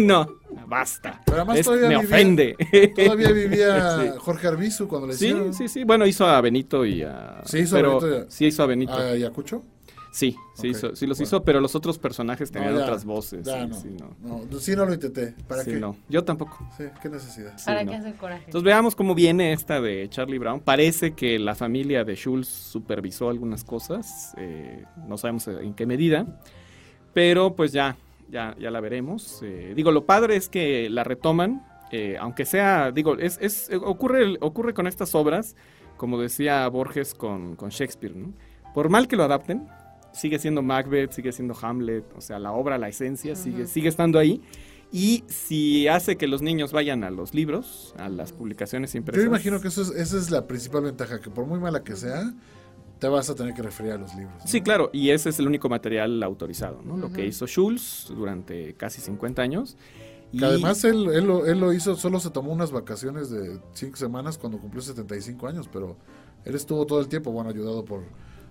no, 0.00 0.28
basta. 0.68 1.20
Pero 1.26 1.38
además 1.38 1.58
Es- 1.58 1.64
todavía 1.66 1.88
me 1.88 1.94
vivía- 1.96 2.06
ofende. 2.16 2.56
Todavía 2.96 3.32
vivía 3.32 4.00
Sí. 4.00 4.08
Jorge 4.18 4.46
Arbizu 4.46 4.86
cuando 4.86 5.08
le 5.08 5.14
Sí, 5.14 5.26
hicieron. 5.26 5.52
sí, 5.52 5.68
sí. 5.68 5.82
Bueno, 5.84 6.06
hizo 6.06 6.24
a 6.26 6.40
Benito 6.40 6.84
y 6.86 7.02
a. 7.02 7.42
Sí, 7.44 7.58
hizo 7.58 7.76
a 7.78 7.82
Benito 7.82 8.08
y 8.08 8.14
a- 8.18 8.26
Sí, 8.30 8.46
hizo 8.46 8.62
a 8.62 8.66
Benito. 8.66 8.92
¿A 8.92 9.08
Ayacucho? 9.08 9.62
Sí, 10.16 10.36
sí, 10.54 10.68
hizo, 10.68 10.96
sí 10.96 11.06
los 11.06 11.18
bueno. 11.18 11.28
hizo, 11.28 11.44
pero 11.44 11.60
los 11.60 11.74
otros 11.74 11.98
personajes 11.98 12.50
tenían 12.50 12.72
No, 12.72 12.78
ya, 12.78 12.84
otras 12.86 13.04
voces. 13.04 13.44
Ya 13.46 13.62
sí, 13.64 13.68
no. 13.68 13.74
sí, 13.80 13.96
no. 14.22 14.40
no. 14.50 14.58
Sí, 14.58 14.74
no 14.74 14.86
lo 14.86 14.94
intenté. 14.94 15.34
¿Para 15.46 15.62
Sí, 15.62 15.72
qué? 15.72 15.76
no. 15.80 15.96
Yo 16.08 16.24
tampoco. 16.24 16.58
Sí, 16.76 16.84
qué 17.02 17.08
necesidad. 17.08 17.56
Sí, 17.58 17.66
¿Para 17.66 17.84
no. 17.84 17.90
qué 17.90 17.96
hacer 17.98 18.14
coraje? 18.16 18.44
Entonces 18.46 18.64
veamos 18.64 18.96
cómo 18.96 19.14
viene 19.14 19.52
esta 19.52 19.80
de 19.80 20.08
Charlie 20.08 20.38
Brown. 20.38 20.60
Parece 20.60 21.12
que 21.12 21.38
la 21.38 21.54
familia 21.54 22.04
de 22.04 22.14
Schultz 22.14 22.48
supervisó 22.48 23.28
algunas 23.28 23.62
cosas. 23.64 24.32
eh, 24.38 24.84
no 25.06 25.16
sabemos 25.18 25.46
en 25.48 25.74
qué 25.74 25.86
medida. 25.86 26.26
Pero 27.14 27.54
pues 27.54 27.72
ya, 27.72 27.96
ya, 28.30 28.54
ya 28.58 28.70
la 28.70 28.80
veremos. 28.80 29.40
Eh, 29.42 29.72
digo, 29.76 29.92
lo 29.92 30.04
padre 30.06 30.36
es 30.36 30.48
que 30.48 30.88
la 30.90 31.04
retoman 31.04 31.64
eh, 31.92 32.16
aunque 32.20 32.44
sea, 32.44 32.90
digo, 32.90 33.16
es, 33.16 33.38
es, 33.40 33.70
ocurre, 33.80 34.36
ocurre 34.40 34.74
con 34.74 34.88
estas 34.88 35.14
obras, 35.14 35.54
como 35.96 36.18
decía 36.20 36.66
Borges 36.66 37.14
con, 37.14 37.54
con 37.54 37.68
Shakespeare, 37.70 38.16
¿no? 38.16 38.32
Por 38.74 38.88
mal 38.88 39.06
que 39.06 39.14
lo 39.14 39.22
adapten, 39.22 39.68
sigue 40.16 40.38
siendo 40.38 40.62
Macbeth, 40.62 41.12
sigue 41.12 41.32
siendo 41.32 41.54
Hamlet, 41.60 42.04
o 42.16 42.20
sea, 42.20 42.38
la 42.38 42.52
obra, 42.52 42.78
la 42.78 42.88
esencia, 42.88 43.36
sigue, 43.36 43.66
sigue 43.66 43.88
estando 43.88 44.18
ahí. 44.18 44.42
Y 44.92 45.24
si 45.26 45.88
hace 45.88 46.16
que 46.16 46.26
los 46.26 46.42
niños 46.42 46.72
vayan 46.72 47.04
a 47.04 47.10
los 47.10 47.34
libros, 47.34 47.94
a 47.98 48.08
las 48.08 48.32
publicaciones 48.32 48.94
impresas. 48.94 49.22
Yo 49.22 49.28
imagino 49.28 49.60
que 49.60 49.68
eso 49.68 49.82
es, 49.82 49.90
esa 49.90 50.16
es 50.16 50.30
la 50.30 50.46
principal 50.46 50.82
ventaja, 50.82 51.20
que 51.20 51.28
por 51.28 51.44
muy 51.46 51.58
mala 51.58 51.82
que 51.82 51.96
sea, 51.96 52.32
te 52.98 53.08
vas 53.08 53.28
a 53.28 53.34
tener 53.34 53.52
que 53.52 53.62
referir 53.62 53.92
a 53.92 53.98
los 53.98 54.14
libros. 54.14 54.34
Sí, 54.46 54.60
claro, 54.62 54.90
y 54.92 55.10
ese 55.10 55.28
es 55.30 55.38
el 55.38 55.46
único 55.46 55.68
material 55.68 56.22
autorizado, 56.22 56.80
¿no? 56.82 56.96
Lo 56.96 57.12
que 57.12 57.26
hizo 57.26 57.46
Schulz 57.46 58.06
durante 58.08 58.74
casi 58.74 59.00
50 59.00 59.42
años. 59.42 59.76
Y... 60.32 60.42
además 60.42 60.82
él, 60.84 61.08
él, 61.12 61.26
lo, 61.26 61.46
él, 61.46 61.60
lo, 61.60 61.72
hizo, 61.72 61.96
solo 61.96 62.18
se 62.20 62.30
tomó 62.30 62.52
unas 62.52 62.72
vacaciones 62.72 63.30
de 63.30 63.60
5 63.72 63.96
semanas 63.96 64.38
cuando 64.38 64.58
cumplió 64.58 64.82
75 64.82 65.46
años, 65.46 65.68
pero 65.70 65.96
él 66.44 66.54
estuvo 66.54 66.86
todo 66.86 67.00
el 67.00 67.08
tiempo, 67.08 67.32
bueno, 67.32 67.50
ayudado 67.50 67.84
por 67.84 68.02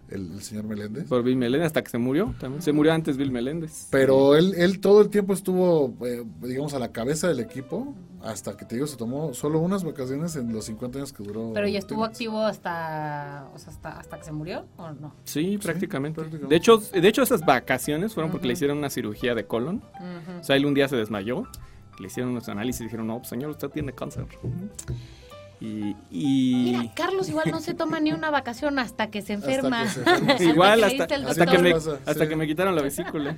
el, 0.10 0.42
señor 0.42 0.66
Meléndez. 0.66 1.06
Por 1.06 1.24
Bill 1.24 1.38
Meléndez, 1.38 1.68
hasta 1.68 1.84
que 1.84 1.90
se 1.90 1.98
murió 1.98 2.34
también. 2.40 2.62
Se 2.62 2.72
murió 2.72 2.94
antes 2.94 3.18
Bill 3.18 3.32
Meléndez. 3.32 3.88
Pero 3.92 4.36
él, 4.36 4.54
él 4.58 4.80
todo 4.80 5.02
el 5.02 5.10
tiempo 5.10 5.34
estuvo, 5.34 5.96
eh, 6.06 6.24
digamos, 6.42 6.74
a 6.74 6.80
la 6.80 6.92
cabeza 6.92 7.28
del 7.28 7.40
equipo, 7.40 7.96
hasta 8.24 8.58
que 8.58 8.66
te 8.66 8.76
digo, 8.76 8.88
se 8.88 8.98
tomó 8.98 9.34
solo 9.34 9.60
unas 9.60 9.84
vacaciones 9.84 10.36
en 10.36 10.52
los 10.52 10.66
50 10.66 10.98
años 10.98 11.14
que 11.14 11.24
duró. 11.24 11.52
Pero 11.54 11.68
ya 11.68 11.80
estuvo 11.80 12.04
activo 12.04 12.42
hasta, 12.42 13.48
o 13.54 13.60
sea, 13.60 13.70
hasta, 13.72 14.00
hasta, 14.00 14.18
que 14.18 14.24
se 14.24 14.32
murió, 14.32 14.66
¿o 14.78 14.92
no? 14.92 15.14
Sí, 15.24 15.58
prácticamente. 15.58 16.22
De, 16.24 16.56
hecho, 16.56 16.78
de 16.78 17.08
hecho, 17.08 17.22
esas 17.22 17.46
vacaciones 17.46 18.14
fueron 18.14 18.32
porque 18.32 18.48
le 18.48 18.54
hicieron 18.54 18.78
una 18.78 18.90
cirugía 18.90 19.36
de 19.36 19.46
colon. 19.46 19.84
O 20.40 20.44
sea, 20.44 20.56
él 20.56 20.66
un 20.66 20.74
día 20.74 20.88
se 20.88 20.96
desmayó, 20.96 21.48
le 22.00 22.08
hicieron 22.08 22.32
unos 22.32 22.50
análisis 22.50 22.82
y 22.82 22.84
dijeron, 22.86 23.08
no, 23.08 23.18
pues, 23.18 23.30
señor, 23.30 23.52
usted 23.52 23.70
tiene 23.70 23.94
cáncer. 23.94 24.26
Y, 25.60 25.96
Mira, 26.12 26.94
Carlos 26.96 27.30
igual 27.30 27.50
no 27.50 27.60
se 27.60 27.74
toma 27.74 28.00
ni 28.00 28.12
una 28.12 28.30
vacación 28.30 28.78
hasta 28.80 29.08
que 29.08 29.22
se 29.22 29.34
enferma. 29.34 29.86
igual 30.40 30.84
hasta, 30.84 31.08
que, 31.08 31.58
me, 31.60 31.74
hasta 31.74 32.28
que 32.28 32.36
me 32.36 32.48
quitaron 32.48 32.76
la 32.76 32.82
vesícula. 32.82 33.38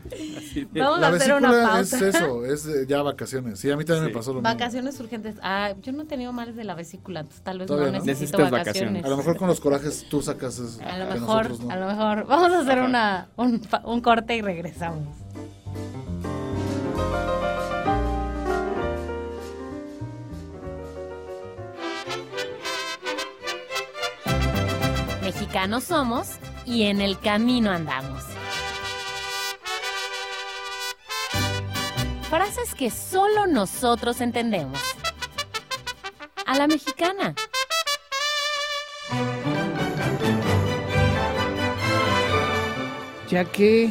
Vamos 0.72 1.04
a 1.04 1.08
hacer 1.10 1.34
una 1.34 1.50
pausa. 1.50 1.98
es 1.98 2.16
eso, 2.16 2.46
es 2.46 2.88
ya 2.88 3.02
vacaciones. 3.02 3.60
Sí, 3.60 3.70
a 3.70 3.78
mí 3.78 3.86
también 3.86 4.06
me 4.06 4.12
pasó 4.12 4.32
lo 4.32 4.42
mismo. 4.42 4.50
Vacaciones 4.50 5.00
urgentes. 5.00 5.36
Ah, 5.42 5.74
yo 5.82 5.92
no 5.92 6.04
he 6.04 6.06
tenido 6.06 6.34
males 6.34 6.56
de 6.56 6.64
la 6.64 6.76
vesícula, 6.76 7.26
tal 7.44 7.60
vez 7.60 7.70
no, 7.70 7.90
necesito 7.92 8.38
vacaciones. 8.50 9.04
A 9.06 9.10
lo 9.10 9.18
mejor 9.18 9.38
con 9.38 9.48
los 9.48 9.60
corajes 9.60 10.06
tú 10.10 10.22
sacas 10.22 10.60
eso. 10.60 10.80
A 10.84 10.98
lo 10.98 11.14
mejor, 11.14 11.52
a 11.70 11.76
lo 11.78 11.88
mejor. 11.88 12.28
Vamos 12.28 12.52
a 12.52 12.60
hacer 12.62 12.80
una, 12.80 13.28
un, 13.36 13.62
un 13.84 14.02
corte 14.02 14.36
y 14.36 14.42
regresamos. 14.42 15.04
Mexicanos 25.58 25.86
somos 25.86 26.28
y 26.68 26.84
en 26.84 27.02
el 27.02 27.20
camino 27.20 27.72
andamos. 27.72 28.24
Frases 32.30 32.76
que 32.76 32.92
solo 32.92 33.48
nosotros 33.48 34.22
entendemos. 34.22 34.80
A 36.46 36.56
la 36.56 36.68
mexicana. 36.68 37.34
Ya 43.28 43.44
que 43.46 43.90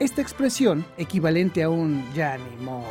esta 0.00 0.20
expresión, 0.20 0.84
equivalente 0.98 1.62
a 1.62 1.70
un 1.70 2.06
ya 2.12 2.36
ni 2.36 2.62
modo, 2.62 2.84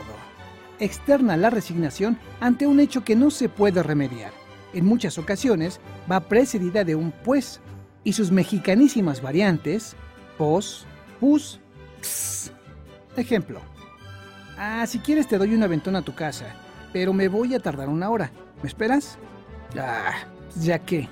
externa 0.80 1.38
la 1.38 1.52
resignación 1.52 2.18
ante 2.40 2.66
un 2.66 2.80
hecho 2.80 3.04
que 3.04 3.16
no 3.16 3.30
se 3.30 3.50
puede 3.50 3.84
remediar 3.84 4.39
en 4.74 4.86
muchas 4.86 5.18
ocasiones 5.18 5.80
va 6.12 6.20
precedida 6.22 6.84
de 6.84 6.96
un 6.96 7.12
pues 7.12 7.60
y 8.04 8.14
sus 8.14 8.32
mexicanísimas 8.32 9.22
variantes 9.22 9.96
pos, 10.38 10.86
pus, 11.20 11.60
ps. 12.02 12.52
Ejemplo. 13.16 13.62
Ah, 14.58 14.86
si 14.88 15.00
quieres 15.00 15.28
te 15.28 15.38
doy 15.38 15.54
un 15.54 15.64
aventón 15.64 15.96
a 15.96 16.02
tu 16.02 16.16
casa, 16.16 16.46
pero 16.94 17.14
me 17.14 17.28
voy 17.28 17.56
a 17.56 17.60
tardar 17.60 17.90
una 17.90 18.10
hora. 18.10 18.32
¿Me 18.62 18.68
esperas? 18.68 19.18
Ah, 19.78 20.14
ya 20.56 20.80
que. 20.80 21.10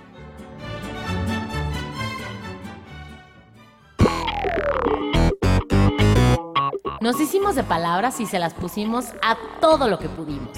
Nos 6.99 7.21
hicimos 7.21 7.55
de 7.55 7.63
palabras 7.63 8.19
y 8.19 8.25
se 8.25 8.39
las 8.39 8.53
pusimos 8.53 9.07
a 9.21 9.37
todo 9.61 9.87
lo 9.87 9.99
que 9.99 10.09
pudimos 10.09 10.57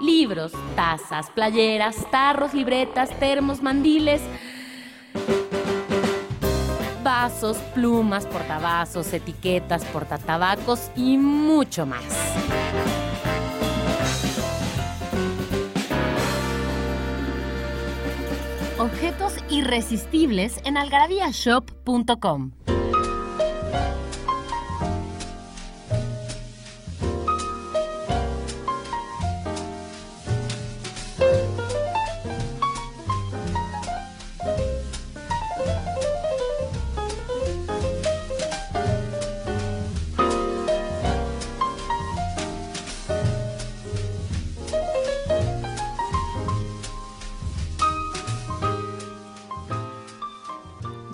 libros, 0.00 0.52
tazas, 0.74 1.30
playeras, 1.30 1.96
tarros, 2.10 2.54
libretas, 2.54 3.10
termos, 3.18 3.62
mandiles, 3.62 4.20
vasos, 7.02 7.56
plumas, 7.74 8.26
portavasos, 8.26 9.12
etiquetas, 9.12 9.84
portatabacos 9.86 10.90
y 10.96 11.18
mucho 11.18 11.86
más. 11.86 12.04
Objetos 18.78 19.34
irresistibles 19.50 20.58
en 20.64 20.78
algarabíashop.com. 20.78 22.52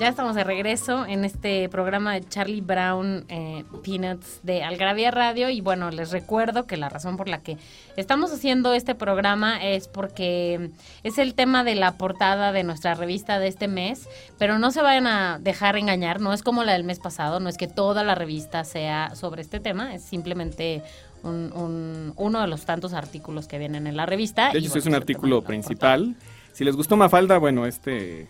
Ya 0.06 0.10
estamos 0.10 0.36
de 0.36 0.44
regreso 0.44 1.04
en 1.04 1.24
este 1.24 1.68
programa 1.68 2.14
de 2.14 2.20
Charlie 2.20 2.60
Brown 2.60 3.24
eh, 3.28 3.64
Peanuts 3.82 4.38
de 4.44 4.62
Algravia 4.62 5.10
Radio 5.10 5.50
y 5.50 5.60
bueno, 5.60 5.90
les 5.90 6.12
recuerdo 6.12 6.64
que 6.64 6.76
la 6.76 6.88
razón 6.88 7.16
por 7.16 7.26
la 7.26 7.42
que 7.42 7.58
estamos 7.96 8.32
haciendo 8.32 8.72
este 8.72 8.94
programa 8.94 9.60
es 9.60 9.88
porque 9.88 10.70
es 11.02 11.18
el 11.18 11.34
tema 11.34 11.64
de 11.64 11.74
la 11.74 11.98
portada 11.98 12.52
de 12.52 12.62
nuestra 12.62 12.94
revista 12.94 13.40
de 13.40 13.48
este 13.48 13.66
mes, 13.66 14.08
pero 14.38 14.60
no 14.60 14.70
se 14.70 14.80
vayan 14.80 15.08
a 15.08 15.40
dejar 15.40 15.76
engañar, 15.76 16.20
no 16.20 16.32
es 16.32 16.44
como 16.44 16.62
la 16.62 16.74
del 16.74 16.84
mes 16.84 17.00
pasado, 17.00 17.40
no 17.40 17.48
es 17.48 17.56
que 17.56 17.66
toda 17.66 18.04
la 18.04 18.14
revista 18.14 18.62
sea 18.62 19.12
sobre 19.16 19.42
este 19.42 19.58
tema, 19.58 19.92
es 19.92 20.04
simplemente 20.04 20.84
un, 21.24 22.12
uno 22.14 22.40
de 22.40 22.46
los 22.46 22.64
tantos 22.64 22.92
artículos 22.92 23.48
que 23.48 23.58
vienen 23.58 23.88
en 23.88 23.96
la 23.96 24.06
revista. 24.06 24.52
De 24.52 24.60
hecho, 24.60 24.78
es 24.78 24.86
un 24.86 24.94
artículo 24.94 25.42
principal. 25.42 26.14
Si 26.52 26.62
les 26.62 26.76
gustó 26.76 26.96
Mafalda, 26.96 27.38
bueno, 27.38 27.66
este 27.66 28.28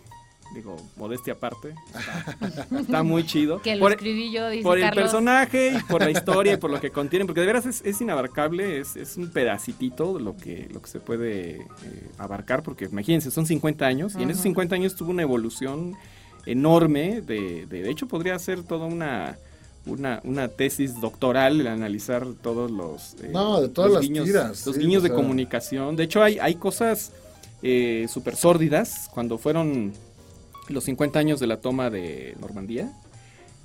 digo, 0.56 0.76
modestia 0.96 1.34
aparte, 1.34 1.74
está, 2.80 3.02
muy 3.02 3.24
chido. 3.26 3.60
Que 3.60 3.76
lo 3.76 3.80
por, 3.80 3.92
escribí 3.92 4.32
yo, 4.32 4.48
dice 4.48 4.62
Por 4.62 4.78
el 4.78 4.90
personaje 4.90 5.74
y 5.76 5.82
por 5.82 6.02
la 6.02 6.10
historia 6.10 6.54
y 6.54 6.56
por 6.56 6.70
lo 6.70 6.80
que 6.80 6.90
contiene, 6.90 7.26
porque 7.26 7.40
de 7.40 7.46
veras 7.46 7.66
es, 7.66 8.00
inabarcable, 8.00 8.80
es, 8.80 8.96
es, 8.96 9.16
un 9.16 9.30
pedacitito 9.30 10.14
de 10.14 10.24
lo 10.24 10.36
que, 10.36 10.68
lo 10.72 10.80
que 10.80 10.88
se 10.88 10.98
puede 10.98 11.60
eh, 11.60 11.66
abarcar, 12.18 12.62
porque 12.62 12.86
imagínense, 12.86 13.30
son 13.30 13.46
50 13.46 13.86
años 13.86 14.14
y 14.18 14.22
en 14.22 14.30
esos 14.30 14.42
50 14.42 14.74
años 14.74 14.96
tuvo 14.96 15.10
una 15.10 15.22
evolución 15.22 15.94
enorme, 16.46 17.20
de, 17.20 17.66
de, 17.66 17.90
hecho 17.90 18.08
podría 18.08 18.38
ser 18.38 18.62
toda 18.62 18.86
una... 18.86 19.38
Una, 19.88 20.20
una, 20.24 20.48
tesis 20.48 21.00
doctoral 21.00 21.60
el 21.60 21.68
analizar 21.68 22.26
todos 22.42 22.72
los 22.72 23.14
eh, 23.22 23.30
no 23.32 23.60
de 23.60 23.68
todas 23.68 23.92
las 23.92 24.02
niños, 24.02 24.24
tiras, 24.24 24.66
los 24.66 24.76
niños 24.76 25.04
de 25.04 25.10
comunicación. 25.10 25.94
De 25.94 26.02
hecho 26.02 26.24
hay 26.24 26.40
hay 26.40 26.56
cosas 26.56 27.12
eh, 27.62 28.06
súper 28.08 28.36
sórdidas 28.36 29.08
cuando 29.14 29.38
fueron 29.38 29.92
los 30.68 30.84
50 30.84 31.18
años 31.18 31.40
de 31.40 31.46
la 31.46 31.60
toma 31.60 31.90
de 31.90 32.36
Normandía, 32.40 32.92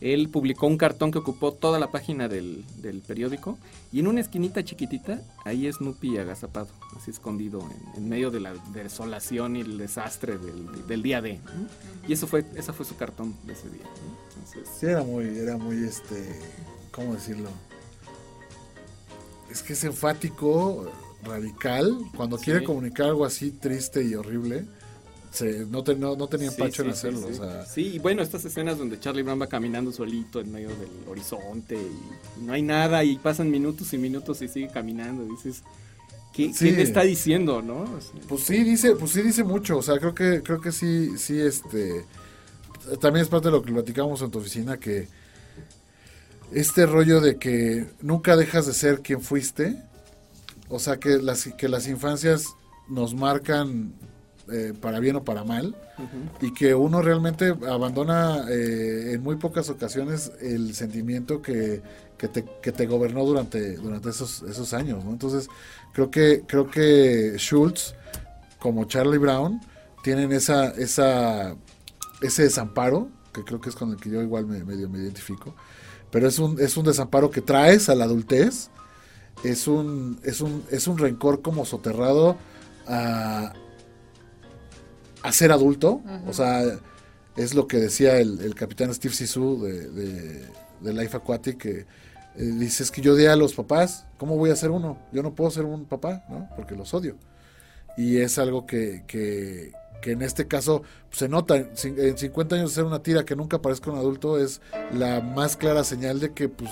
él 0.02 0.30
publicó 0.30 0.66
un 0.66 0.78
cartón 0.78 1.12
que 1.12 1.20
ocupó 1.20 1.54
toda 1.54 1.78
la 1.78 1.92
página 1.92 2.28
del, 2.28 2.66
periódico 3.08 3.60
y 3.92 4.00
en 4.00 4.08
una 4.08 4.20
esquinita 4.20 4.64
chiquitita, 4.64 5.22
ahí 5.46 5.68
es 5.68 5.76
Snoopy 5.76 6.18
agazapado, 6.18 6.70
así 6.98 7.12
escondido 7.12 7.62
en, 7.96 8.10
medio 8.10 8.32
de 8.32 8.40
la 8.40 8.54
desolación 8.74 9.56
y 9.56 9.62
el 9.62 9.78
desastre 9.78 10.40
del, 10.40 11.04
día 11.04 11.22
de. 11.22 11.40
Y 12.08 12.14
eso 12.14 12.26
fue, 12.26 12.44
esa 12.56 12.74
fue 12.74 12.86
su 12.86 12.96
cartón 12.96 13.36
de 13.46 13.54
ese 13.54 13.70
día. 13.70 13.86
Sí, 14.80 14.88
era 14.88 15.04
muy, 15.04 15.38
era 15.38 15.58
muy, 15.58 15.84
este, 15.84 16.40
¿cómo 16.92 17.14
decirlo? 17.14 17.50
Es 19.52 19.62
que 19.62 19.74
es 19.74 19.84
enfático, 19.84 20.92
radical, 21.24 21.96
cuando 22.18 22.40
quiere 22.40 22.64
comunicar 22.64 23.08
algo 23.08 23.24
así 23.24 23.52
triste 23.52 24.04
y 24.04 24.16
horrible 24.16 24.66
no, 25.70 26.16
no, 26.16 26.28
tenía 26.28 26.48
empacho 26.48 26.84
en 26.84 26.90
hacerlo. 26.90 27.28
Sí, 27.66 27.96
y 27.96 28.00
bueno, 28.00 28.22
estas 28.22 28.44
escenas 28.44 28.78
donde 28.78 29.00
Charlie 29.00 29.24
Brown 29.24 29.42
va 29.42 29.48
caminando 29.48 29.92
solito 29.92 30.42
en 30.42 30.52
medio 30.52 30.70
del 30.70 30.90
horizonte 31.08 31.76
y, 31.76 32.44
no 32.44 32.54
hay 32.54 32.62
nada 32.62 33.04
y 33.04 33.18
pasan 33.18 33.50
minutos 33.50 33.94
y 33.94 33.98
minutos 33.98 34.42
y 34.42 34.48
sigue 34.48 34.68
caminando. 34.68 35.24
dices, 35.26 35.64
¿Qué, 36.34 36.54
Sí. 36.54 36.66
¿Quién 36.66 36.80
está 36.80 37.04
diciendo, 37.04 37.62
no? 37.62 37.86
Pues 38.28 38.44
sí 38.44 38.64
dice, 38.64 38.96
pues 38.96 39.12
sí 39.12 39.22
dice 39.22 39.44
mucho, 39.44 39.78
o 39.78 39.82
sea, 39.82 40.00
creo 40.00 40.14
que 40.14 40.42
creo 40.42 40.60
que 40.60 40.72
sí 40.72 41.18
sí 41.18 41.40
este 41.40 42.06
también 43.00 43.24
es 43.24 43.30
parte 43.30 43.48
de 43.48 43.52
lo 43.52 43.62
que 43.62 43.72
platicamos 43.72 44.22
en 44.22 44.32
tu 44.32 44.40
oficina 44.40 44.78
que 44.78 45.08
este 46.52 46.86
rollo 46.86 47.22
de 47.22 47.38
que 47.38 47.86
nunca 48.02 48.36
dejas 48.36 48.66
de 48.66 48.74
ser 48.74 49.02
quien 49.02 49.22
fuiste, 49.22 49.78
o 50.68 50.80
sea, 50.80 50.98
que 50.98 51.18
las 51.18 51.46
que 51.58 51.70
las 51.70 51.88
infancias 51.88 52.48
nos 52.90 53.14
marcan 53.14 53.94
eh, 54.52 54.74
para 54.80 55.00
bien 55.00 55.16
o 55.18 55.24
para 55.24 55.44
mal 55.44 55.76
y 56.42 56.54
que 56.54 56.74
uno 56.74 57.02
realmente 57.02 57.54
abandona 57.70 58.46
eh, 58.50 59.14
en 59.14 59.22
muy 59.22 59.36
pocas 59.36 59.70
ocasiones 59.70 60.32
el 60.42 60.74
sentimiento 60.74 61.42
que, 61.42 61.82
que, 62.18 62.28
te, 62.28 62.44
que 62.62 62.72
te 62.72 62.88
gobernó 62.88 63.24
durante, 63.24 63.78
durante 63.78 64.10
esos, 64.10 64.42
esos 64.44 64.74
años, 64.74 65.06
¿no? 65.06 65.12
Entonces, 65.12 65.48
creo 65.94 66.10
que, 66.10 66.44
creo 66.48 66.70
que 66.70 67.36
Schultz, 67.38 67.94
como 68.60 68.86
Charlie 68.86 69.20
Brown, 69.20 69.62
tienen 70.04 70.32
esa, 70.32 70.70
esa, 70.70 71.56
ese 72.22 72.44
desamparo, 72.44 73.10
que 73.34 73.44
creo 73.44 73.62
que 73.62 73.70
es 73.70 73.76
con 73.76 73.92
el 73.92 73.98
que 73.98 74.10
yo 74.10 74.22
igual 74.22 74.48
me, 74.48 74.64
medio 74.64 74.90
me 74.90 75.00
identifico, 75.00 75.56
pero 76.10 76.28
es 76.28 76.40
un, 76.40 76.60
es 76.60 76.78
un 76.78 76.86
desamparo 76.86 77.30
que 77.30 77.42
traes 77.42 77.90
a 77.90 77.96
la 77.96 78.06
adultez, 78.06 78.70
es 79.44 79.68
un, 79.68 80.20
es 80.24 80.42
un, 80.42 80.64
es 80.72 80.88
un 80.88 80.98
rencor 80.98 81.42
como 81.42 81.66
soterrado 81.66 82.38
a, 82.88 83.54
a 85.24 85.32
ser 85.32 85.52
adulto, 85.52 86.02
o 86.28 86.34
sea, 86.34 86.64
es 87.36 87.54
lo 87.54 87.68
que 87.68 87.78
decía 87.78 88.18
el, 88.18 88.40
el 88.42 88.56
capitán 88.56 88.94
Steve 88.94 89.14
Sisu 89.14 89.62
de, 89.62 89.90
de, 89.90 90.46
de 90.82 90.94
Life 90.94 91.16
Aquatic, 91.16 91.58
que 91.58 91.86
eh, 92.36 92.44
dice, 92.44 92.84
es 92.84 92.92
que 92.92 93.02
yo 93.02 93.14
odié 93.14 93.30
a 93.30 93.36
los 93.36 93.54
papás, 93.54 94.06
¿cómo 94.18 94.38
voy 94.38 94.50
a 94.50 94.56
ser 94.56 94.72
uno? 94.72 94.98
Yo 95.12 95.24
no 95.24 95.34
puedo 95.36 95.52
ser 95.52 95.66
un 95.66 95.86
papá, 95.86 96.24
¿no? 96.30 96.50
Porque 96.56 96.76
los 96.76 96.94
odio. 96.94 97.16
Y 97.98 98.18
es 98.18 98.38
algo 98.38 98.66
que, 98.66 99.04
que, 99.06 99.74
que 100.02 100.12
en 100.12 100.22
este 100.22 100.48
caso 100.48 100.84
pues, 101.10 101.20
se 101.20 101.30
nota, 101.30 101.58
en 101.58 102.18
50 102.18 102.56
años 102.56 102.72
de 102.72 102.76
ser 102.76 102.86
una 102.86 103.04
tira 103.04 103.26
que 103.26 103.36
nunca 103.36 103.62
parezca 103.62 103.92
un 103.92 103.98
adulto 103.98 104.40
es 104.40 104.62
la 104.94 105.22
más 105.22 105.58
clara 105.58 105.84
señal 105.84 106.20
de 106.20 106.34
que 106.34 106.48
pues 106.48 106.72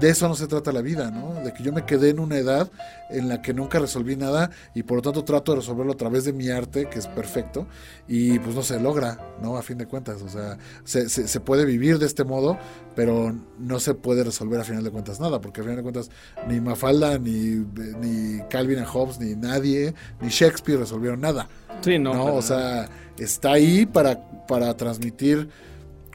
de 0.00 0.10
eso 0.10 0.28
no 0.28 0.34
se 0.34 0.46
trata 0.46 0.72
la 0.72 0.82
vida, 0.82 1.10
¿no? 1.10 1.34
De 1.42 1.52
que 1.52 1.62
yo 1.62 1.72
me 1.72 1.84
quedé 1.84 2.10
en 2.10 2.20
una 2.20 2.36
edad 2.36 2.70
en 3.08 3.28
la 3.28 3.40
que 3.40 3.54
nunca 3.54 3.78
resolví 3.78 4.16
nada 4.16 4.50
y 4.74 4.82
por 4.82 4.96
lo 4.96 5.02
tanto 5.02 5.24
trato 5.24 5.52
de 5.52 5.60
resolverlo 5.60 5.92
a 5.92 5.96
través 5.96 6.24
de 6.24 6.32
mi 6.32 6.48
arte, 6.50 6.88
que 6.88 6.98
es 6.98 7.06
perfecto, 7.06 7.66
y 8.08 8.38
pues 8.38 8.54
no 8.54 8.62
se 8.62 8.78
logra, 8.80 9.18
¿no? 9.40 9.56
A 9.56 9.62
fin 9.62 9.78
de 9.78 9.86
cuentas, 9.86 10.22
o 10.22 10.28
sea, 10.28 10.58
se, 10.84 11.08
se, 11.08 11.28
se 11.28 11.40
puede 11.40 11.64
vivir 11.64 11.98
de 11.98 12.06
este 12.06 12.24
modo, 12.24 12.58
pero 12.94 13.34
no 13.58 13.80
se 13.80 13.94
puede 13.94 14.24
resolver 14.24 14.60
a 14.60 14.64
final 14.64 14.84
de 14.84 14.90
cuentas 14.90 15.20
nada, 15.20 15.40
porque 15.40 15.60
a 15.60 15.64
final 15.64 15.76
de 15.76 15.82
cuentas 15.82 16.10
ni 16.48 16.60
Mafalda, 16.60 17.18
ni, 17.18 17.64
ni 18.00 18.40
Calvin 18.50 18.78
and 18.78 18.88
Hobbes, 18.88 19.18
ni 19.18 19.34
nadie, 19.34 19.94
ni 20.20 20.28
Shakespeare 20.28 20.78
resolvieron 20.78 21.20
nada. 21.20 21.48
Sí, 21.80 21.98
no. 21.98 22.14
No, 22.14 22.34
o 22.34 22.42
sea, 22.42 22.88
está 23.18 23.52
ahí 23.52 23.86
para, 23.86 24.20
para 24.46 24.76
transmitir 24.76 25.48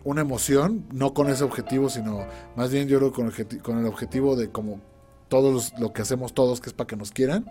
una 0.03 0.21
emoción, 0.21 0.85
no 0.91 1.13
con 1.13 1.29
ese 1.29 1.43
objetivo, 1.43 1.89
sino 1.89 2.25
más 2.55 2.71
bien 2.71 2.87
yo 2.87 2.97
creo 2.99 3.11
con 3.11 3.31
con 3.61 3.79
el 3.79 3.85
objetivo 3.85 4.35
de 4.35 4.49
como 4.49 4.79
todos 5.27 5.53
los- 5.53 5.79
lo 5.79 5.93
que 5.93 6.01
hacemos 6.01 6.33
todos, 6.33 6.59
que 6.61 6.69
es 6.69 6.73
para 6.73 6.87
que 6.87 6.95
nos 6.95 7.11
quieran. 7.11 7.45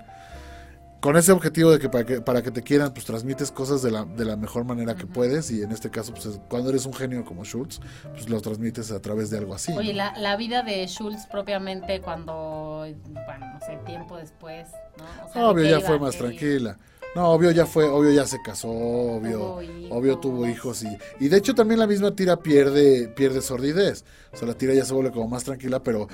Con 1.00 1.16
ese 1.16 1.32
objetivo 1.32 1.70
de 1.70 1.78
que 1.78 1.88
para 1.88 2.04
que, 2.04 2.20
para 2.20 2.42
que 2.42 2.50
te 2.50 2.62
quieran, 2.62 2.92
pues 2.92 3.06
transmites 3.06 3.50
cosas 3.50 3.80
de 3.80 3.90
la, 3.90 4.04
de 4.04 4.26
la 4.26 4.36
mejor 4.36 4.64
manera 4.64 4.96
que 4.96 5.06
puedes. 5.06 5.50
Y 5.50 5.62
en 5.62 5.72
este 5.72 5.88
caso, 5.88 6.12
pues 6.12 6.26
es- 6.26 6.40
cuando 6.50 6.68
eres 6.68 6.84
un 6.84 6.92
genio 6.92 7.24
como 7.24 7.42
Schultz, 7.42 7.80
pues 8.12 8.28
lo 8.28 8.38
transmites 8.42 8.92
a 8.92 9.00
través 9.00 9.30
de 9.30 9.38
algo 9.38 9.54
así. 9.54 9.72
Oye, 9.72 9.92
¿no? 9.92 9.96
la, 9.96 10.18
la 10.18 10.36
vida 10.36 10.62
de 10.62 10.86
Schultz 10.88 11.24
propiamente 11.24 12.02
cuando, 12.02 12.84
bueno, 13.14 13.46
no 13.54 13.60
sé, 13.60 13.78
tiempo 13.86 14.18
después, 14.18 14.68
¿no? 14.98 15.04
O 15.26 15.32
sea, 15.32 15.40
¿de 15.42 15.48
Obvio 15.48 15.64
ya 15.64 15.78
iba? 15.78 15.80
fue 15.88 15.98
más 15.98 16.12
¿Qué- 16.16 16.18
tranquila. 16.18 16.76
No, 17.14 17.28
obvio 17.30 17.50
ya 17.50 17.66
fue, 17.66 17.88
obvio 17.88 18.12
ya 18.12 18.24
se 18.24 18.40
casó, 18.40 18.68
obvio, 18.70 19.58
obvio 19.90 20.18
tuvo 20.18 20.46
hijos 20.46 20.84
y, 20.84 20.98
y 21.18 21.28
de 21.28 21.38
hecho 21.38 21.54
también 21.54 21.80
la 21.80 21.88
misma 21.88 22.14
tira 22.14 22.36
pierde, 22.36 23.08
pierde 23.08 23.42
sordidez. 23.42 24.04
O 24.32 24.36
sea, 24.36 24.46
la 24.46 24.54
tira 24.54 24.74
ya 24.74 24.84
se 24.84 24.94
vuelve 24.94 25.10
como 25.10 25.26
más 25.26 25.42
tranquila, 25.42 25.82
pero, 25.82 26.06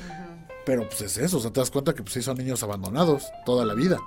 pero 0.64 0.88
pues 0.88 1.02
es 1.02 1.18
eso, 1.18 1.36
o 1.36 1.40
sea, 1.40 1.52
te 1.52 1.60
das 1.60 1.70
cuenta 1.70 1.94
que 1.94 2.02
pues 2.02 2.14
sí 2.14 2.22
son 2.22 2.38
niños 2.38 2.62
abandonados 2.62 3.24
toda 3.44 3.66
la 3.66 3.74
vida, 3.74 3.98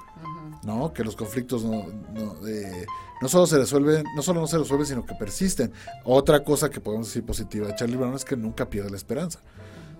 ¿no? 0.63 0.91
Que 0.91 1.03
los 1.03 1.15
conflictos 1.15 1.63
no, 1.63 1.85
no, 2.11 2.47
eh, 2.47 2.87
no 3.21 3.29
solo 3.29 3.45
se 3.45 3.59
resuelven, 3.59 4.05
no 4.15 4.23
solo 4.23 4.41
no 4.41 4.47
se 4.47 4.57
resuelven, 4.57 4.87
sino 4.87 5.05
que 5.05 5.13
persisten. 5.13 5.71
Otra 6.05 6.43
cosa 6.43 6.69
que 6.71 6.79
podemos 6.79 7.07
decir 7.07 7.23
positiva 7.23 7.67
de 7.67 7.75
Charlie 7.75 7.97
Brown 7.97 8.15
es 8.15 8.25
que 8.25 8.35
nunca 8.35 8.67
pierde 8.67 8.89
la 8.89 8.97
esperanza. 8.97 9.41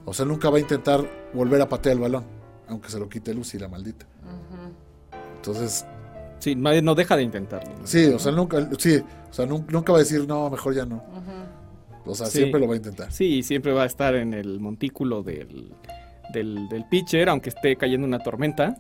O 0.06 0.14
sea, 0.14 0.26
nunca 0.26 0.50
va 0.50 0.58
a 0.58 0.62
intentar 0.62 1.30
volver 1.34 1.62
a 1.62 1.70
patear 1.70 1.94
el 1.94 2.02
balón, 2.02 2.26
aunque 2.68 2.90
se 2.90 2.98
lo 2.98 3.08
quite 3.10 3.32
Lucy, 3.34 3.60
la 3.60 3.68
maldita. 3.68 4.08
Entonces, 5.36 5.86
Sí, 6.40 6.56
no 6.56 6.96
deja 6.96 7.16
de 7.18 7.24
intentarlo. 7.24 7.72
Sí, 7.84 8.06
o 8.08 8.18
sea, 8.20 8.32
nunca, 8.32 8.70
sí, 8.78 9.02
o 9.30 9.34
sea, 9.34 9.46
nun- 9.46 9.66
nunca, 9.70 9.92
va 9.92 10.00
a 10.00 10.02
decir, 10.02 10.26
no, 10.28 10.50
mejor 10.50 10.74
ya 10.74 10.86
no. 10.86 11.04
O 12.06 12.16
sea, 12.16 12.26
Sí. 12.28 12.40
siempre 12.40 12.60
lo 12.60 12.68
va 12.68 12.74
a 12.74 12.78
intentar. 12.78 13.12
Sí, 13.12 13.44
siempre 13.44 13.72
va 13.74 13.84
a 13.84 13.86
estar 13.86 14.16
en 14.16 14.34
el 14.34 14.60
montículo 14.60 15.22
del, 15.22 15.74
del, 16.34 16.68
del 16.70 16.86
pitcher, 16.90 17.30
aunque 17.30 17.50
esté 17.50 17.76
cayendo 17.76 18.08
una 18.08 18.20
tormenta. 18.20 18.78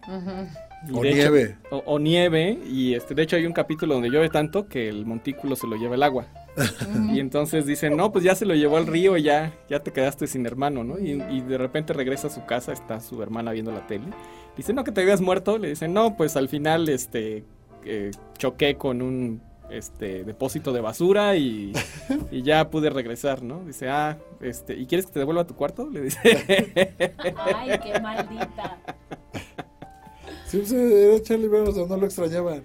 O 0.93 1.03
hecho- 1.03 1.16
nieve. 1.16 1.57
o, 1.72 1.78
o 1.86 1.99
nieve, 1.99 2.57
y 2.66 2.93
este, 2.93 3.14
de 3.14 3.24
hecho 3.24 3.36
hay 3.36 3.45
un 3.45 3.51
capítulo 3.53 3.95
donde 3.95 4.10
llueve 4.10 4.30
tanto 4.30 4.68
que 4.68 4.88
el 4.88 5.05
montículo 5.05 5.55
se 5.57 5.68
lo 5.68 5.76
lleva 5.76 5.95
el 5.95 6.03
agua. 6.03 6.28
y 7.14 7.20
entonces 7.20 7.66
dicen, 7.66 7.95
no, 7.95 8.12
pues 8.12 8.24
ya 8.24 8.36
se 8.36 8.45
lo 8.45 8.56
llevó 8.56 8.78
al 8.78 8.88
río 8.88 9.18
y 9.18 9.24
ya, 9.24 9.54
ya 9.70 9.80
te 9.82 9.91
quedaste 9.91 10.28
sin 10.28 10.45
hermano, 10.45 10.84
¿no? 10.84 11.00
Y, 11.00 11.22
y 11.30 11.41
de 11.41 11.58
repente 11.58 11.93
regresa 11.93 12.28
a 12.28 12.30
su 12.30 12.45
casa, 12.45 12.74
está 12.74 13.00
su 13.00 13.22
hermana 13.22 13.52
viendo 13.52 13.72
la 13.72 13.88
tele. 13.88 14.08
Dice, 14.58 14.74
no, 14.74 14.84
que 14.84 14.91
te 14.91 15.02
habías 15.02 15.22
muerto. 15.22 15.58
Le 15.58 15.70
dicen, 15.70 15.93
no, 15.93 16.18
pues 16.18 16.36
al 16.36 16.50
final 16.50 16.89
este, 16.89 17.45
eh, 17.86 18.12
choqué 18.38 18.76
con 18.76 19.02
un 19.02 19.41
este, 19.70 20.24
depósito 20.24 20.74
de 20.74 20.82
basura 20.82 21.36
y, 21.36 21.72
y 22.32 22.41
ya 22.41 22.70
pude 22.70 22.89
regresar, 22.89 23.41
¿no? 23.41 23.64
Dice, 23.64 23.89
ah, 23.89 24.18
este, 24.41 24.74
¿y 24.74 24.86
quieres 24.86 25.06
que 25.06 25.14
te 25.14 25.20
devuelva 25.20 25.43
a 25.43 25.47
tu 25.47 25.56
cuarto? 25.56 25.89
Le 25.89 26.02
dice. 26.02 26.20
Ay, 27.45 27.80
qué 27.82 28.00
maldita. 28.02 28.78
Sí, 30.45 30.58
pues, 30.58 30.72
era 30.72 31.22
Charlie 31.22 31.47
Brown, 31.47 31.68
o 31.68 31.72
sea, 31.72 31.86
no 31.86 31.95
lo 31.95 32.06
extrañaban. 32.06 32.64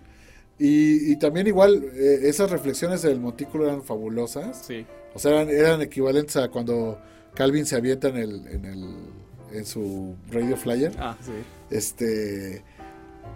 Y, 0.59 1.12
y 1.12 1.16
también 1.18 1.46
igual, 1.46 1.82
eh, 1.94 2.20
esas 2.24 2.50
reflexiones 2.50 3.02
del 3.02 3.18
montículo 3.20 3.64
eran 3.64 3.82
fabulosas. 3.82 4.64
sí. 4.66 4.86
O 5.16 5.18
sea, 5.20 5.30
eran, 5.30 5.48
eran 5.48 5.80
equivalentes 5.82 6.36
a 6.36 6.48
cuando 6.48 6.98
Calvin 7.34 7.66
se 7.66 7.76
avienta 7.76 8.09
en 8.09 8.16
el, 8.16 8.46
en 8.48 8.64
el, 8.64 8.84
en 9.52 9.64
su 9.64 10.16
radio 10.30 10.57
flyer. 10.57 10.92
Ah, 10.98 11.16
sí. 11.24 11.30
Este, 11.70 12.64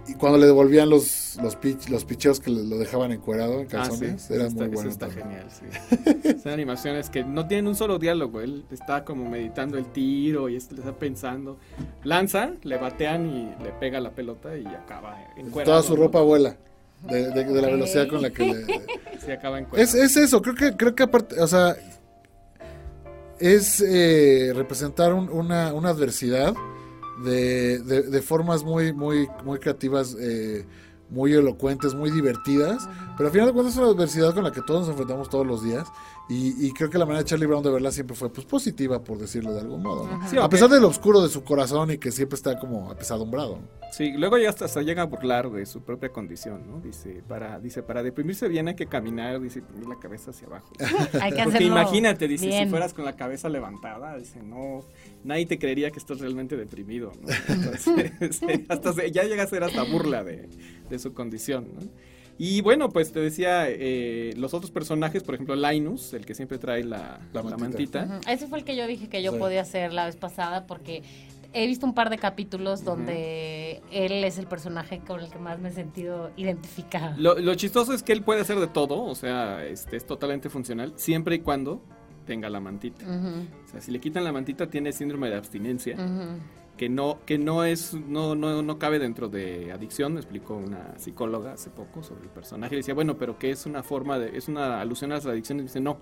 y 0.09 0.15
cuando 0.15 0.39
le 0.39 0.47
devolvían 0.47 0.91
los, 0.91 1.37
los, 1.41 1.55
pitch, 1.55 1.89
los 1.89 2.05
picheos 2.05 2.41
que 2.41 2.51
lo 2.51 2.79
dejaban 2.79 3.13
encuerado 3.13 3.61
en 3.61 3.67
Ah, 3.67 3.69
sí. 3.69 3.77
calzones, 3.77 4.31
Eso 4.31 4.45
está, 4.47 4.55
muy 4.57 4.65
eso 4.65 4.73
bueno. 4.75 4.91
está 4.91 5.07
también. 5.07 5.29
genial, 5.29 5.49
sí. 6.33 6.41
Son 6.43 6.53
animaciones 6.53 7.11
que 7.11 7.23
no 7.23 7.47
tienen 7.47 7.69
un 7.69 7.77
solo 7.77 7.99
diálogo. 8.01 8.41
Él 8.41 8.65
está 8.73 9.05
como 9.05 9.29
meditando 9.31 9.79
el 9.79 9.87
tiro 9.87 10.49
y 10.49 10.57
est- 10.57 10.73
está 10.73 10.97
pensando. 10.97 11.59
Lanza, 12.03 12.55
le 12.65 12.77
batean 12.79 13.27
y 13.29 13.63
le 13.63 13.71
pega 13.79 14.01
la 14.01 14.11
pelota 14.11 14.57
y 14.59 14.67
acaba 14.67 15.17
encuerado. 15.37 15.73
Toda 15.75 15.83
su 15.85 15.95
ropa 15.95 16.21
vuela. 16.23 16.57
De, 17.03 17.31
de- 17.31 17.45
de 17.45 17.63
la 17.63 17.69
velocidad 17.69 18.09
con 18.09 18.21
la 18.23 18.31
que 18.31 18.45
le, 18.45 18.65
Sí, 19.25 19.31
acaba 19.31 19.59
encuerado. 19.59 19.83
Es, 19.89 19.95
es 19.95 20.17
eso, 20.17 20.43
creo 20.43 20.55
que, 20.55 20.77
creo 20.77 20.95
que 20.95 21.03
aparte, 21.05 21.41
o 21.41 21.47
sea, 21.47 21.77
es 23.39 23.81
eh, 23.81 24.53
representar 24.55 25.13
un- 25.13 25.29
una, 25.31 25.73
una 25.73 25.91
adversidad 25.91 26.55
de, 27.25 27.79
de- 27.81 28.03
de 28.03 28.23
formas 28.23 28.65
muy, 28.65 28.93
muy, 28.93 29.29
muy 29.45 29.59
creativas, 29.59 30.17
eh, 30.21 30.65
muy 31.11 31.33
elocuentes, 31.33 31.95
muy 31.95 32.11
divertidas, 32.11 32.89
pero 33.17 33.29
al 33.29 33.33
final 33.33 33.47
de 33.49 33.53
cuentas 33.55 33.75
es 33.75 33.81
una 33.81 33.89
adversidad 33.91 34.35
con 34.35 34.45
la 34.45 34.53
que 34.53 34.61
todos 34.63 34.81
nos 34.81 34.91
enfrentamos 34.91 35.31
todos 35.31 35.47
los 35.47 35.63
días 35.63 35.87
y, 36.29 36.67
y 36.67 36.73
creo 36.73 36.91
que 36.91 36.99
la 36.99 37.07
manera 37.07 37.23
de 37.23 37.29
Charlie 37.29 37.47
Brown 37.47 37.63
de 37.63 37.71
verla 37.71 37.91
siempre 37.91 38.15
fue 38.15 38.31
pues 38.33 38.47
positiva, 38.47 39.03
por 39.03 39.19
decirlo 39.19 39.55
de 39.55 39.61
algún 39.61 39.83
modo. 39.83 40.07
¿no? 40.07 40.29
Sí, 40.29 40.37
A 40.37 40.49
pesar 40.49 40.69
de 40.69 40.79
lo 40.81 40.89
oscuro 40.89 41.23
de 41.23 41.29
su 41.31 41.43
corazón 41.43 41.91
y 41.93 41.99
que 41.99 42.13
siempre 42.13 42.37
está 42.37 42.59
como 42.59 42.91
apesadumbrado. 42.91 43.57
¿no? 43.57 43.69
Sí, 43.93 44.13
luego 44.13 44.37
ya 44.37 44.51
hasta 44.51 44.69
se 44.69 44.83
llega 44.85 45.03
a 45.03 45.07
burlar 45.07 45.51
de 45.51 45.65
su 45.65 45.81
propia 45.81 46.11
condición, 46.11 46.67
¿no? 46.67 46.81
Dice, 46.81 47.23
para, 47.27 47.59
dice, 47.59 47.83
para 47.83 48.03
deprimirse 48.03 48.47
bien 48.49 48.69
hay 48.69 48.75
que 48.75 48.87
caminar, 48.87 49.41
dice, 49.41 49.63
poner 49.63 49.87
la 49.89 49.99
cabeza 49.99 50.31
hacia 50.31 50.47
abajo. 50.47 50.71
Hay 51.23 51.33
que 51.33 51.43
Porque 51.45 51.65
imagínate, 51.65 52.29
dice, 52.29 52.47
bien. 52.47 52.65
si 52.65 52.71
fueras 52.71 52.93
con 52.93 53.07
la 53.07 53.17
cabeza 53.17 53.49
levantada, 53.49 54.17
dice, 54.19 54.43
no, 54.43 54.85
nadie 55.25 55.47
te 55.47 55.59
creería 55.59 55.91
que 55.91 55.99
estás 55.99 56.19
realmente 56.21 56.57
deprimido, 56.59 57.13
¿no? 57.23 57.29
Entonces, 57.49 58.13
hasta 58.69 58.93
se- 58.93 59.11
ya 59.11 59.23
llega 59.25 59.45
a 59.45 59.47
ser 59.47 59.65
hasta 59.65 59.83
burla 59.85 60.23
de, 60.23 60.49
de 60.91 60.99
su 60.99 61.15
condición, 61.15 61.69
¿no? 61.75 61.81
Y 62.39 62.61
bueno, 62.61 62.89
pues 62.91 63.13
te 63.13 63.19
decía, 63.21 63.65
eh, 63.69 64.33
los 64.37 64.55
otros 64.55 64.71
personajes, 64.71 65.25
por 65.25 65.35
ejemplo, 65.35 65.57
Linus, 65.57 66.15
el 66.15 66.25
que 66.25 66.35
siempre 66.35 66.59
trae 66.59 66.85
la, 66.85 67.19
La 67.33 67.43
la 67.43 67.57
mantita. 67.57 68.21
Ese 68.29 68.47
fue 68.47 68.59
el 68.61 68.65
que 68.65 68.77
yo 68.77 68.87
dije 68.87 69.09
que 69.09 69.23
yo 69.23 69.33
Sí. 69.33 69.39
podía 69.39 69.63
hacer 69.63 69.93
la 69.93 70.07
vez 70.07 70.17
pasada 70.17 70.67
porque 70.67 71.03
he 71.53 71.67
visto 71.67 71.85
un 71.87 71.95
par 71.95 72.11
de 72.11 72.19
capítulos 72.19 72.85
donde 72.85 73.83
él 73.91 74.23
es 74.23 74.39
el 74.39 74.47
personaje 74.47 75.01
con 75.01 75.19
el 75.21 75.31
que 75.31 75.39
más 75.39 75.59
me 75.59 75.71
he 75.71 75.73
sentido 75.73 76.31
identificada. 76.37 77.17
Lo, 77.19 77.39
lo 77.39 77.55
chistoso 77.57 77.93
es 77.93 78.03
que 78.03 78.13
él 78.13 78.23
puede 78.23 78.43
hacer 78.43 78.61
de 78.61 78.67
todo, 78.69 79.03
o 79.03 79.15
sea, 79.15 79.65
este, 79.65 79.97
es 79.97 80.07
totalmente 80.07 80.49
funcional, 80.51 80.93
siempre 80.97 81.37
y 81.37 81.39
cuando 81.41 81.83
tenga 82.27 82.51
la 82.51 82.61
mantita. 82.61 83.05
O 83.07 83.69
sea, 83.71 83.81
si 83.81 83.91
le 83.91 83.99
quitan 83.99 84.23
la 84.23 84.31
mantita 84.33 84.69
tiene 84.69 84.93
síndrome 84.93 85.29
de 85.31 85.37
abstinencia. 85.37 85.95
ujú. 85.97 86.39
Que 86.79 86.89
no 86.89 87.19
que 87.27 87.37
no 87.37 87.65
es 87.65 87.93
no, 87.93 88.35
no, 88.35 88.63
no 88.63 88.79
cabe 88.79 88.99
dentro 88.99 89.29
de 89.29 89.71
adicción 89.73 90.17
explicó 90.17 90.57
una 90.57 90.95
psicóloga 90.97 91.53
hace 91.53 91.69
poco 91.69 92.03
sobre 92.03 92.23
el 92.23 92.31
personaje 92.31 92.75
y 92.75 92.79
decía 92.79 92.95
bueno 92.95 93.19
pero 93.19 93.39
que 93.39 93.51
es 93.51 93.67
una 93.67 93.83
forma 93.83 94.19
de 94.19 94.37
es 94.39 94.49
una 94.49 94.81
alusión 94.81 95.13
a 95.13 95.17
las 95.17 95.27
adicciones 95.27 95.65
dice 95.67 95.81
no 95.81 95.99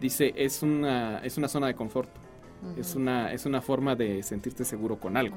dice 0.00 0.32
es 0.36 0.62
una 0.62 1.18
es 1.18 1.36
una 1.38 1.46
zona 1.46 1.68
de 1.68 1.74
confort 1.74 2.10
es 2.78 2.94
una 2.96 3.32
es 3.34 3.44
una 3.44 3.60
forma 3.60 3.94
de 3.94 4.22
sentirte 4.22 4.64
seguro 4.64 4.98
con 4.98 5.18
algo 5.18 5.36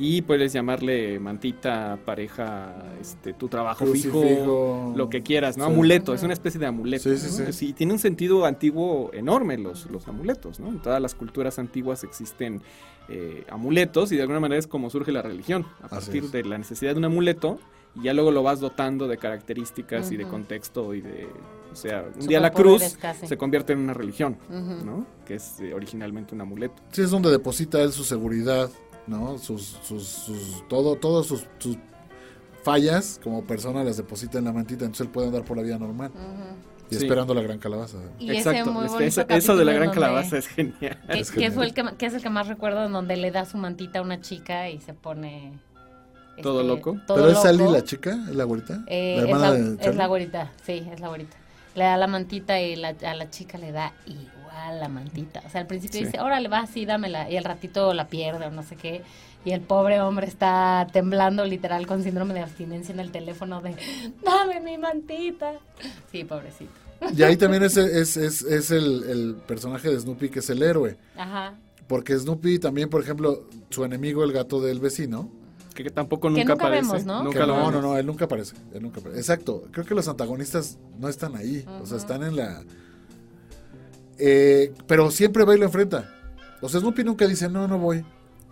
y 0.00 0.22
puedes 0.22 0.52
llamarle 0.52 1.20
mantita 1.20 1.96
pareja 2.04 2.74
este 3.00 3.32
tu 3.32 3.46
trabajo 3.48 3.86
fijo 3.86 4.92
lo 4.96 5.08
que 5.08 5.22
quieras 5.22 5.56
no 5.56 5.66
Sí. 5.66 5.70
amuleto 5.72 6.12
es 6.12 6.24
una 6.24 6.32
especie 6.32 6.58
de 6.58 6.66
amuleto 6.66 7.04
Sí, 7.08 7.16
sí, 7.16 7.42
¿no? 7.44 7.52
sí. 7.52 7.68
Y 7.68 7.72
tiene 7.72 7.92
un 7.92 8.00
sentido 8.00 8.44
antiguo 8.44 9.10
enorme 9.14 9.56
los, 9.58 9.88
los 9.90 10.08
amuletos, 10.08 10.58
¿no? 10.58 10.68
En 10.68 10.80
todas 10.82 11.00
las 11.00 11.14
culturas 11.14 11.58
antiguas 11.60 12.02
existen 12.02 12.60
eh, 13.08 13.44
amuletos 13.50 14.12
y 14.12 14.16
de 14.16 14.22
alguna 14.22 14.40
manera 14.40 14.58
es 14.58 14.66
como 14.66 14.90
surge 14.90 15.12
la 15.12 15.22
religión, 15.22 15.66
a 15.82 15.88
partir 15.88 16.30
de 16.30 16.44
la 16.44 16.58
necesidad 16.58 16.92
de 16.92 16.98
un 16.98 17.04
amuleto 17.04 17.58
y 17.94 18.04
ya 18.04 18.14
luego 18.14 18.30
lo 18.30 18.42
vas 18.42 18.60
dotando 18.60 19.08
de 19.08 19.16
características 19.16 20.10
y 20.12 20.16
de 20.16 20.26
contexto 20.26 20.92
y 20.92 21.00
de, 21.00 21.28
o 21.72 21.76
sea, 21.76 22.04
un 22.18 22.26
día 22.26 22.40
la 22.40 22.50
cruz 22.50 22.96
se 23.24 23.36
convierte 23.36 23.72
en 23.72 23.80
una 23.80 23.94
religión. 23.94 24.36
¿no? 24.50 25.06
Que 25.24 25.36
es 25.36 25.60
eh, 25.60 25.72
originalmente 25.72 26.34
un 26.34 26.40
amuleto. 26.40 26.74
Sí, 26.92 27.02
es 27.02 27.10
donde 27.10 27.30
deposita 27.30 27.80
él 27.80 27.92
su 27.92 28.04
seguridad, 28.04 28.70
¿no? 29.06 29.38
Sus, 29.38 29.78
sus, 29.82 30.04
sus 30.04 30.64
todo, 30.68 30.96
todos 30.96 31.26
sus, 31.26 31.46
sus 31.58 31.78
fallas 32.62 33.20
como 33.22 33.44
persona 33.44 33.84
las 33.84 33.96
deposita 33.96 34.38
en 34.38 34.44
la 34.44 34.52
mantita, 34.52 34.84
entonces 34.84 35.06
él 35.06 35.12
puede 35.12 35.28
andar 35.28 35.44
por 35.44 35.56
la 35.56 35.62
vida 35.62 35.78
normal 35.78 36.10
y 36.90 36.94
Sí. 36.94 37.02
esperando 37.04 37.34
la 37.34 37.42
gran 37.42 37.58
calabaza. 37.58 37.98
Y 38.18 38.30
ese 38.30 38.50
Exacto, 38.50 38.72
muy 38.72 38.86
este, 38.86 39.06
eso, 39.06 39.24
eso 39.28 39.56
de 39.56 39.64
la 39.64 39.72
gran 39.72 39.86
donde- 39.86 40.00
calabaza 40.00 40.38
es 40.38 40.46
genial. 40.48 40.98
Que, 41.10 41.18
Es 41.20 41.30
que 41.30 41.44
el 41.46 41.74
que, 41.74 42.06
es 42.06 42.14
el 42.14 42.22
que 42.22 42.30
más 42.30 42.46
recuerdo, 42.48 42.84
en 42.84 42.92
donde 42.92 43.16
le 43.16 43.30
da 43.30 43.44
su 43.44 43.56
mantita 43.58 43.98
a 43.98 44.02
una 44.02 44.20
chica 44.20 44.68
y 44.70 44.78
se 44.80 44.94
pone... 44.94 45.52
¿Todo 46.42 46.62
loco? 46.62 46.98
todo 47.06 47.16
¿Pero 47.16 47.28
es 47.28 47.34
loco. 47.34 47.46
Sally 47.46 47.72
la 47.72 47.82
chica? 47.82 48.10
¿Es 48.28 48.36
la 48.36 48.44
güerita? 48.44 48.84
Eh, 48.86 49.16
la 49.22 49.30
es, 49.30 49.38
la, 49.40 49.52
de 49.52 49.88
es 49.88 49.96
la 49.96 50.06
güerita, 50.06 50.52
sí, 50.66 50.86
es 50.92 51.00
la 51.00 51.08
güerita. 51.08 51.36
Le 51.76 51.84
da 51.84 51.96
la 51.96 52.06
mantita 52.08 52.60
y 52.60 52.74
la- 52.74 52.96
a 53.04 53.14
la 53.14 53.30
chica 53.30 53.58
le 53.58 53.70
da 53.70 53.92
igual 54.06 54.80
la 54.80 54.88
mantita. 54.88 55.42
O 55.46 55.50
sea, 55.50 55.60
al 55.60 55.66
principio 55.68 56.00
Sí. 56.00 56.06
dice, 56.06 56.20
órale, 56.20 56.48
va, 56.48 56.66
sí, 56.66 56.84
dámela. 56.86 57.30
Y 57.30 57.36
al 57.36 57.44
ratito 57.44 57.92
la 57.94 58.08
pierde 58.08 58.46
o 58.46 58.50
no 58.50 58.62
sé 58.64 58.74
qué. 58.76 59.02
Y 59.44 59.52
el 59.52 59.60
pobre 59.60 60.00
hombre 60.00 60.26
está 60.26 60.88
temblando 60.92 61.44
literal 61.44 61.86
con 61.86 62.02
síndrome 62.02 62.34
de 62.34 62.40
abstinencia 62.40 62.92
en 62.92 62.98
el 62.98 63.12
teléfono 63.12 63.60
de, 63.60 63.76
dame 64.24 64.58
mi 64.60 64.76
mantita. 64.78 65.52
Sí, 66.10 66.24
pobrecito. 66.24 66.72
Y 67.14 67.22
ahí 67.22 67.36
también 67.36 67.62
es, 67.62 67.76
es, 67.76 68.16
es, 68.16 68.42
es 68.42 68.70
el, 68.70 69.04
el 69.08 69.34
personaje 69.46 69.88
de 69.90 70.00
Snoopy 70.00 70.30
que 70.30 70.38
es 70.40 70.50
el 70.50 70.62
héroe. 70.62 70.96
Ajá. 71.16 71.54
Porque 71.86 72.18
Snoopy 72.18 72.58
también, 72.58 72.88
por 72.88 73.02
ejemplo, 73.02 73.44
su 73.70 73.84
enemigo, 73.84 74.24
el 74.24 74.32
gato 74.32 74.60
del 74.60 74.80
vecino, 74.80 75.30
Que, 75.84 75.90
tampoco 75.90 76.28
Que 76.32 76.38
nunca, 76.40 76.54
aparece. 76.54 76.82
vemos, 76.82 77.04
¿no? 77.04 77.22
Nunca 77.24 77.40
que 77.40 77.46
lo 77.46 77.54
no, 77.54 77.60
no, 77.60 77.66
vemos. 77.68 77.82
no, 77.82 77.96
él 77.98 78.06
nunca 78.06 78.24
aparece, 78.24 78.56
él 78.72 78.82
nunca 78.82 79.00
aparece. 79.00 79.20
Exacto, 79.20 79.64
creo 79.70 79.84
que 79.84 79.94
los 79.94 80.08
antagonistas 80.08 80.78
no 80.98 81.08
están 81.08 81.36
ahí, 81.36 81.64
o 81.82 81.86
sea, 81.86 81.98
están 81.98 82.22
en 82.22 82.36
la... 82.36 82.62
Eh, 84.18 84.72
pero 84.86 85.10
siempre 85.10 85.44
va 85.44 85.54
y 85.54 85.58
lo 85.58 85.66
enfrenta. 85.66 86.10
O 86.62 86.68
sea, 86.68 86.80
Snoopy 86.80 87.04
nunca 87.04 87.26
dice, 87.26 87.48
no, 87.48 87.68
no 87.68 87.78
voy. 87.78 88.04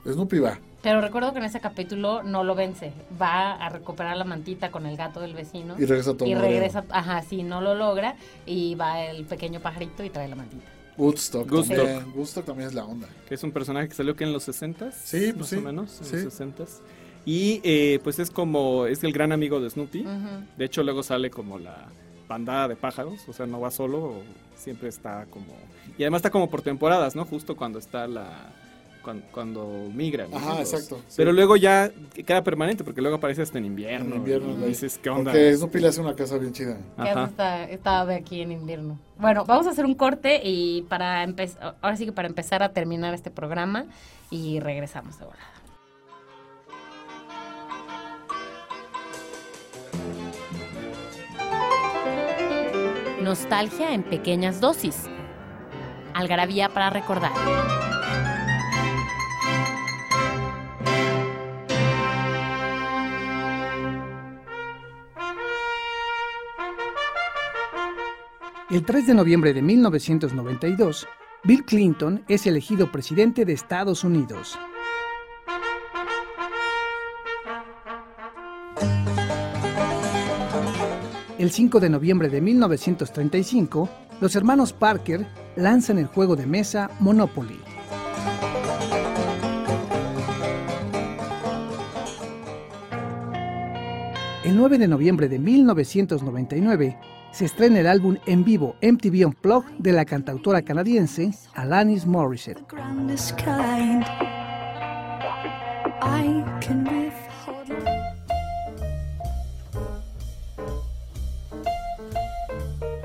Snoopy 0.07 0.39
va. 0.39 0.59
Pero 0.83 1.01
recuerdo 1.01 1.33
que 1.33 1.39
en 1.39 1.47
ese 1.47 1.61
capítulo 1.61 2.23
no 2.23 2.45
lo 2.45 2.55
vence. 2.55 2.93
Va 3.21 3.53
a 3.53 3.71
recuperar 3.71 4.15
la 4.19 4.25
mantita 4.25 4.71
con 4.71 4.85
el 4.85 4.99
gato 4.99 5.21
del 5.21 5.33
vecino. 5.33 5.75
Y 5.79 5.87
regresa 5.87 6.13
todo 6.15 6.29
Y 6.29 6.35
regresa, 6.35 6.85
ajá, 6.91 7.23
sí, 7.23 7.43
no 7.43 7.63
lo 7.63 7.75
logra. 7.75 8.17
Y 8.45 8.75
va 8.75 9.03
el 9.07 9.25
pequeño 9.25 9.61
pajarito 9.61 10.05
y 10.05 10.11
trae 10.11 10.29
la 10.29 10.37
mantita. 10.37 10.65
Woodstock, 10.99 11.51
Woodstock. 11.51 11.77
también. 11.79 12.13
Woodstock 12.15 12.45
también 12.45 12.69
es 12.69 12.75
la 12.75 12.85
onda. 12.85 13.09
que 13.27 13.35
es 13.35 13.43
un 13.43 13.51
personaje 13.53 13.89
que 13.89 13.95
salió 13.95 14.15
que 14.15 14.25
en 14.25 14.33
los 14.35 14.43
60 14.45 14.93
Sí, 14.93 15.33
pues 15.33 15.37
más 15.39 15.49
sí, 15.49 15.57
o 15.57 15.61
menos, 15.63 15.99
en 16.01 16.07
sí. 16.07 16.13
los 16.25 16.35
60 16.35 16.65
Y 17.27 17.61
eh, 17.65 18.01
pues 18.05 18.19
es 18.19 18.31
como, 18.31 18.87
es 18.87 19.03
el 19.05 19.13
gran 19.13 19.33
amigo 19.33 19.61
de 19.61 19.71
Snoopy. 19.71 20.05
De 20.59 20.65
hecho, 20.65 20.83
luego 20.83 21.03
sale 21.03 21.31
como 21.31 21.59
la 21.59 21.87
bandada 22.29 22.69
de 22.69 22.77
pájaros, 22.77 23.21
o 23.29 23.33
sea, 23.33 23.47
no 23.47 23.61
va 23.61 23.71
solo, 23.71 24.15
siempre 24.57 24.89
está 24.89 25.27
como... 25.31 25.47
Y 25.99 26.03
además 26.03 26.21
está 26.21 26.31
como 26.31 26.51
por 26.51 26.63
temporadas, 26.63 27.15
¿no? 27.15 27.25
Justo 27.25 27.57
cuando 27.57 27.79
está 27.79 28.07
la... 28.07 28.53
Cuando, 29.03 29.27
cuando 29.33 29.91
migran. 29.95 30.31
¿no? 30.31 30.39
Ajá, 30.39 30.61
Los- 30.61 30.73
exacto, 30.73 30.97
sí. 31.09 31.15
Pero 31.19 31.33
luego 31.33 31.57
ya 31.57 31.91
queda 32.27 32.43
permanente, 32.43 32.85
porque 32.85 33.03
luego 33.03 33.19
aparece 33.19 33.43
hasta 33.43 33.59
en 33.59 33.67
invierno. 33.67 34.15
En 34.15 34.21
invierno, 34.21 34.65
y 34.65 34.69
dices, 34.69 34.97
¿qué 34.97 35.11
onda? 35.11 35.31
Porque 35.31 35.55
Snoopy 35.55 35.79
le 35.81 35.89
hace 35.89 36.01
una 36.01 36.15
casa 36.15 36.39
bien 36.39 36.55
chida. 36.55 36.79
¿Qué 36.97 37.03
hace 37.03 37.11
Ajá. 37.11 37.25
esta, 37.27 37.65
esta 37.65 38.01
ave 38.01 38.15
aquí 38.15 38.41
en 38.41 38.53
invierno? 38.53 38.99
Bueno, 39.19 39.45
vamos 39.45 39.67
a 39.67 39.71
hacer 39.73 39.85
un 39.85 39.95
corte 39.95 40.41
y 40.43 40.83
para 40.89 41.23
empezar, 41.23 41.77
ahora 41.83 41.97
sí 41.99 42.07
que 42.07 42.13
para 42.13 42.29
empezar 42.29 42.63
a 42.63 42.71
terminar 42.71 43.13
este 43.13 43.31
programa 43.31 43.85
y 44.31 44.59
regresamos 44.61 45.19
de 45.19 45.27
Nostalgia 53.25 53.95
en 53.95 54.03
pequeñas 54.03 54.61
dosis. 54.61 55.09
Algarabía 56.13 56.69
para 56.69 56.91
recordar. 56.91 57.33
El 68.71 68.85
3 68.85 69.07
de 69.07 69.15
noviembre 69.15 69.55
de 69.55 69.63
1992, 69.63 71.09
Bill 71.45 71.65
Clinton 71.65 72.25
es 72.29 72.47
elegido 72.47 72.93
presidente 72.93 73.45
de 73.45 73.55
Estados 73.55 74.05
Unidos. 74.05 74.59
El 81.45 81.51
5 81.51 81.79
de 81.79 81.91
noviembre 81.91 82.31
de 82.31 82.41
1935, 82.41 83.87
los 84.23 84.35
hermanos 84.35 84.73
Parker 84.73 85.27
lanzan 85.57 85.99
el 85.99 86.07
juego 86.07 86.37
de 86.37 86.47
mesa 86.47 86.91
Monopoly. 87.01 87.61
El 94.43 94.57
9 94.57 94.79
de 94.79 94.89
noviembre 94.89 95.29
de 95.29 95.39
1999 95.39 96.97
se 97.31 97.45
estrena 97.45 97.81
el 97.81 97.89
álbum 97.89 98.17
en 98.25 98.43
vivo 98.43 98.77
MTV 98.81 99.27
Unplugged 99.27 99.71
de 99.77 99.93
la 99.93 100.07
cantautora 100.07 100.63
canadiense 100.63 101.31
Alanis 101.53 102.07
Morissette. 102.07 102.65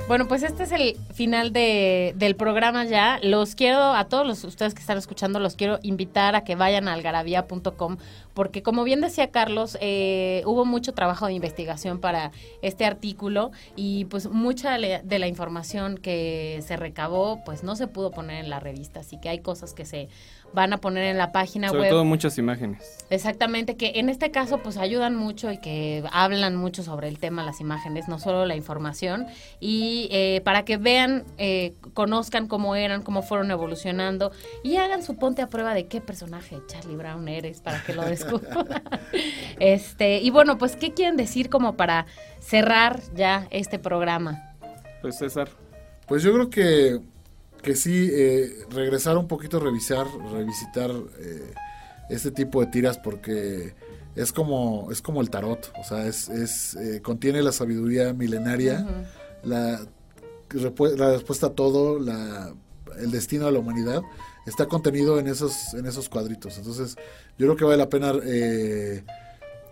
Bueno, 0.10 0.28
pues 0.28 0.42
este 0.42 0.64
es 0.64 0.72
el 0.72 0.98
final 1.14 1.54
de, 1.54 2.16
del 2.18 2.36
programa 2.36 2.84
ya. 2.84 3.20
Los 3.22 3.54
quiero, 3.54 3.94
a 3.94 4.06
todos 4.06 4.26
los, 4.26 4.44
ustedes 4.44 4.74
que 4.74 4.82
están 4.82 4.98
escuchando, 4.98 5.40
los 5.40 5.56
quiero 5.56 5.78
invitar 5.84 6.36
a 6.36 6.44
que 6.44 6.56
vayan 6.56 6.88
a 6.88 6.94
algarabía.com 6.94 7.98
porque 8.40 8.64
como 8.64 8.86
bien 8.86 9.02
decía 9.02 9.32
Carlos, 9.32 9.78
eh, 9.82 10.44
hubo 10.46 10.64
mucho 10.64 10.94
trabajo 10.94 11.26
de 11.26 11.34
investigación 11.34 12.00
para 12.00 12.32
este 12.62 12.86
artículo 12.86 13.52
y 13.76 14.06
pues 14.06 14.30
mucha 14.30 14.78
de 14.78 15.20
la 15.20 15.28
información 15.28 15.98
que 15.98 16.64
se 16.66 16.78
recabó 16.78 17.44
pues 17.44 17.64
no 17.64 17.76
se 17.76 17.88
pudo 17.88 18.12
poner 18.12 18.42
en 18.42 18.50
la 18.50 18.62
revista, 18.62 19.02
así 19.02 19.20
que 19.20 19.28
hay 19.28 19.40
cosas 19.40 19.74
que 19.74 19.84
se 19.84 20.08
van 20.54 20.74
a 20.74 20.78
poner 20.78 21.06
en 21.06 21.18
la 21.18 21.32
página 21.32 21.70
Sobre 21.70 21.82
web. 21.82 21.90
todo 21.92 22.06
muchas 22.06 22.38
imágenes. 22.38 22.98
Exactamente, 23.10 23.76
que 23.76 23.94
en 23.96 24.10
este 24.10 24.32
caso 24.32 24.60
pues 24.60 24.78
ayudan 24.78 25.16
mucho 25.16 25.52
y 25.52 25.58
que 25.60 26.04
hablan 26.12 26.56
mucho 26.56 26.84
sobre 26.84 27.08
el 27.08 27.20
tema, 27.20 27.44
las 27.44 27.60
imágenes, 27.62 28.08
no 28.08 28.20
solo 28.20 28.46
la 28.46 28.56
información, 28.56 29.28
y 29.60 30.08
eh, 30.12 30.42
para 30.44 30.66
que 30.66 30.78
vean, 30.78 31.24
eh, 31.38 31.74
conozcan 31.94 32.48
cómo 32.48 32.76
eran, 32.76 33.02
cómo 33.02 33.22
fueron 33.22 33.52
evolucionando 33.52 34.32
y 34.64 34.78
hagan 34.78 35.04
su 35.04 35.16
ponte 35.18 35.42
a 35.42 35.48
prueba 35.48 35.74
de 35.74 35.88
qué 35.88 36.02
personaje 36.02 36.58
Charlie 36.68 36.96
Brown 36.96 37.28
eres 37.28 37.62
para 37.62 37.82
que 37.84 37.94
lo 37.94 38.04
descubran. 38.06 38.66
este, 39.60 40.20
y 40.20 40.30
bueno, 40.30 40.58
pues 40.58 40.76
qué 40.76 40.94
quieren 40.94 41.18
decir 41.18 41.50
como 41.50 41.76
para 41.76 42.06
cerrar 42.40 43.02
ya 43.16 43.48
este 43.50 43.80
programa. 43.80 44.56
Pues 45.02 45.18
César, 45.18 45.50
Pues 46.08 46.24
yo 46.24 46.34
creo 46.34 46.50
que, 46.50 47.00
que 47.62 47.76
sí, 47.76 48.10
eh, 48.12 48.66
regresar 48.70 49.18
un 49.18 49.28
poquito, 49.28 49.60
revisar, 49.60 50.08
revisitar 50.32 50.92
eh, 51.20 51.54
este 52.10 52.32
tipo 52.32 52.62
de 52.62 52.68
tiras 52.68 52.98
porque 52.98 53.74
es 54.16 54.32
como, 54.32 54.90
es 54.92 55.02
como 55.02 55.22
el 55.22 55.30
tarot, 55.30 55.72
o 55.80 55.84
sea, 55.84 56.06
es, 56.08 56.30
es, 56.30 56.76
eh, 56.76 57.02
contiene 57.02 57.42
la 57.44 57.52
sabiduría 57.52 58.14
milenaria, 58.14 58.86
la, 59.44 59.80
la 60.52 61.12
respuesta 61.12 61.48
a 61.48 61.50
todo, 61.52 62.00
la, 62.00 62.54
el 63.00 63.12
destino 63.12 63.46
de 63.46 63.52
la 63.54 63.60
humanidad, 63.60 64.02
está 64.46 64.66
contenido 64.66 65.20
en 65.20 65.28
esos, 65.28 65.74
en 65.76 65.86
esos 65.86 66.10
cuadritos. 66.10 66.58
Entonces, 66.58 66.96
yo 67.38 67.46
creo 67.46 67.56
que 67.56 67.64
vale 67.66 67.78
la 67.78 67.90
pena 67.90 68.14
eh, 68.26 69.04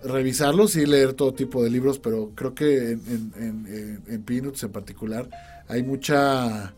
revisarlos 0.04 0.76
y 0.76 0.86
leer 0.86 1.14
todo 1.14 1.34
tipo 1.34 1.64
de 1.64 1.70
libros, 1.72 1.98
pero 2.00 2.32
creo 2.36 2.54
que 2.54 2.92
en, 2.92 3.02
en, 3.08 3.34
en- 3.36 3.68
en- 3.68 4.04
en 4.14 4.22
Peanuts 4.24 4.62
en 4.64 4.72
particular 4.72 5.28
hay 5.68 5.82
mucha 5.84 6.74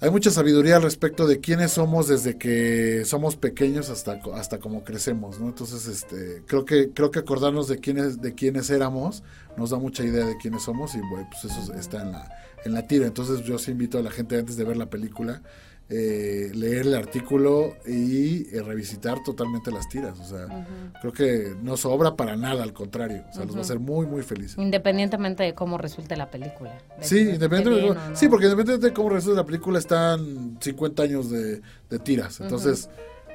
hay 0.00 0.10
mucha 0.10 0.30
sabiduría 0.30 0.76
al 0.76 0.82
respecto 0.82 1.26
de 1.26 1.40
quiénes 1.40 1.72
somos 1.72 2.06
desde 2.06 2.38
que 2.38 3.04
somos 3.04 3.36
pequeños 3.36 3.90
hasta, 3.90 4.20
hasta 4.34 4.58
como 4.58 4.84
crecemos, 4.84 5.40
¿no? 5.40 5.48
Entonces, 5.48 5.88
este, 5.88 6.42
creo 6.46 6.64
que, 6.64 6.90
creo 6.90 7.10
que 7.10 7.18
acordarnos 7.18 7.66
de 7.66 7.78
quiénes, 7.78 8.20
de 8.20 8.34
quiénes 8.34 8.70
éramos 8.70 9.24
nos 9.56 9.70
da 9.70 9.78
mucha 9.78 10.04
idea 10.04 10.24
de 10.24 10.36
quiénes 10.36 10.62
somos 10.62 10.94
y 10.94 11.00
bueno, 11.00 11.28
pues 11.30 11.52
eso 11.52 11.74
está 11.74 12.02
en 12.02 12.12
la, 12.12 12.30
en 12.64 12.74
la 12.74 12.86
tira. 12.86 13.06
Entonces 13.06 13.44
yo 13.44 13.58
sí 13.58 13.72
invito 13.72 13.98
a 13.98 14.02
la 14.02 14.12
gente 14.12 14.38
antes 14.38 14.56
de 14.56 14.64
ver 14.64 14.76
la 14.76 14.88
película, 14.88 15.42
eh, 15.90 16.50
leer 16.54 16.86
el 16.86 16.94
artículo 16.94 17.76
y 17.86 18.54
eh, 18.54 18.62
revisitar 18.62 19.22
totalmente 19.22 19.70
las 19.70 19.88
tiras. 19.88 20.18
O 20.20 20.24
sea, 20.24 20.66
creo 21.00 21.12
que 21.12 21.54
no 21.62 21.76
sobra 21.78 22.14
para 22.14 22.36
nada, 22.36 22.62
al 22.62 22.72
contrario. 22.74 23.24
O 23.30 23.32
sea, 23.32 23.44
los 23.46 23.54
va 23.54 23.60
a 23.60 23.62
hacer 23.62 23.78
muy, 23.78 24.04
muy 24.06 24.22
felices. 24.22 24.58
Independientemente 24.58 25.42
de 25.44 25.54
cómo 25.54 25.78
resulte 25.78 26.16
la 26.16 26.30
película. 26.30 26.76
Sí, 27.00 27.20
independientemente 27.20 27.94
no. 28.10 28.16
sí, 28.16 28.28
porque 28.28 28.46
independientemente 28.46 28.88
de 28.88 28.92
cómo 28.92 29.08
resulta 29.10 29.40
la 29.40 29.46
película 29.46 29.78
están 29.78 30.58
50 30.60 31.02
años 31.02 31.30
de, 31.30 31.62
de 31.88 31.98
tiras. 31.98 32.40
Entonces, 32.40 32.90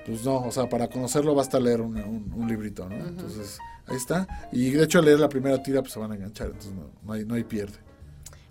pues 0.05 0.23
no, 0.23 0.37
o 0.37 0.51
sea, 0.51 0.69
para 0.69 0.87
conocerlo 0.89 1.33
basta 1.33 1.59
leer 1.59 1.81
un, 1.81 1.97
un- 1.97 2.33
un 2.35 2.47
librito, 2.47 2.87
¿no? 2.87 2.95
Entonces, 2.95 3.57
ahí 3.87 3.95
está. 3.97 4.27
Y 4.51 4.69
de 4.71 4.83
hecho, 4.83 4.99
al 4.99 5.05
leer 5.05 5.19
la 5.19 5.29
primera 5.29 5.63
tira, 5.63 5.81
pues 5.81 5.93
se 5.93 5.99
van 5.99 6.11
a 6.11 6.15
enganchar. 6.15 6.47
Entonces, 6.47 6.73
no, 6.73 6.89
no 7.03 7.13
hay, 7.13 7.25
no 7.25 7.33
hay 7.35 7.43
pierde. 7.45 7.77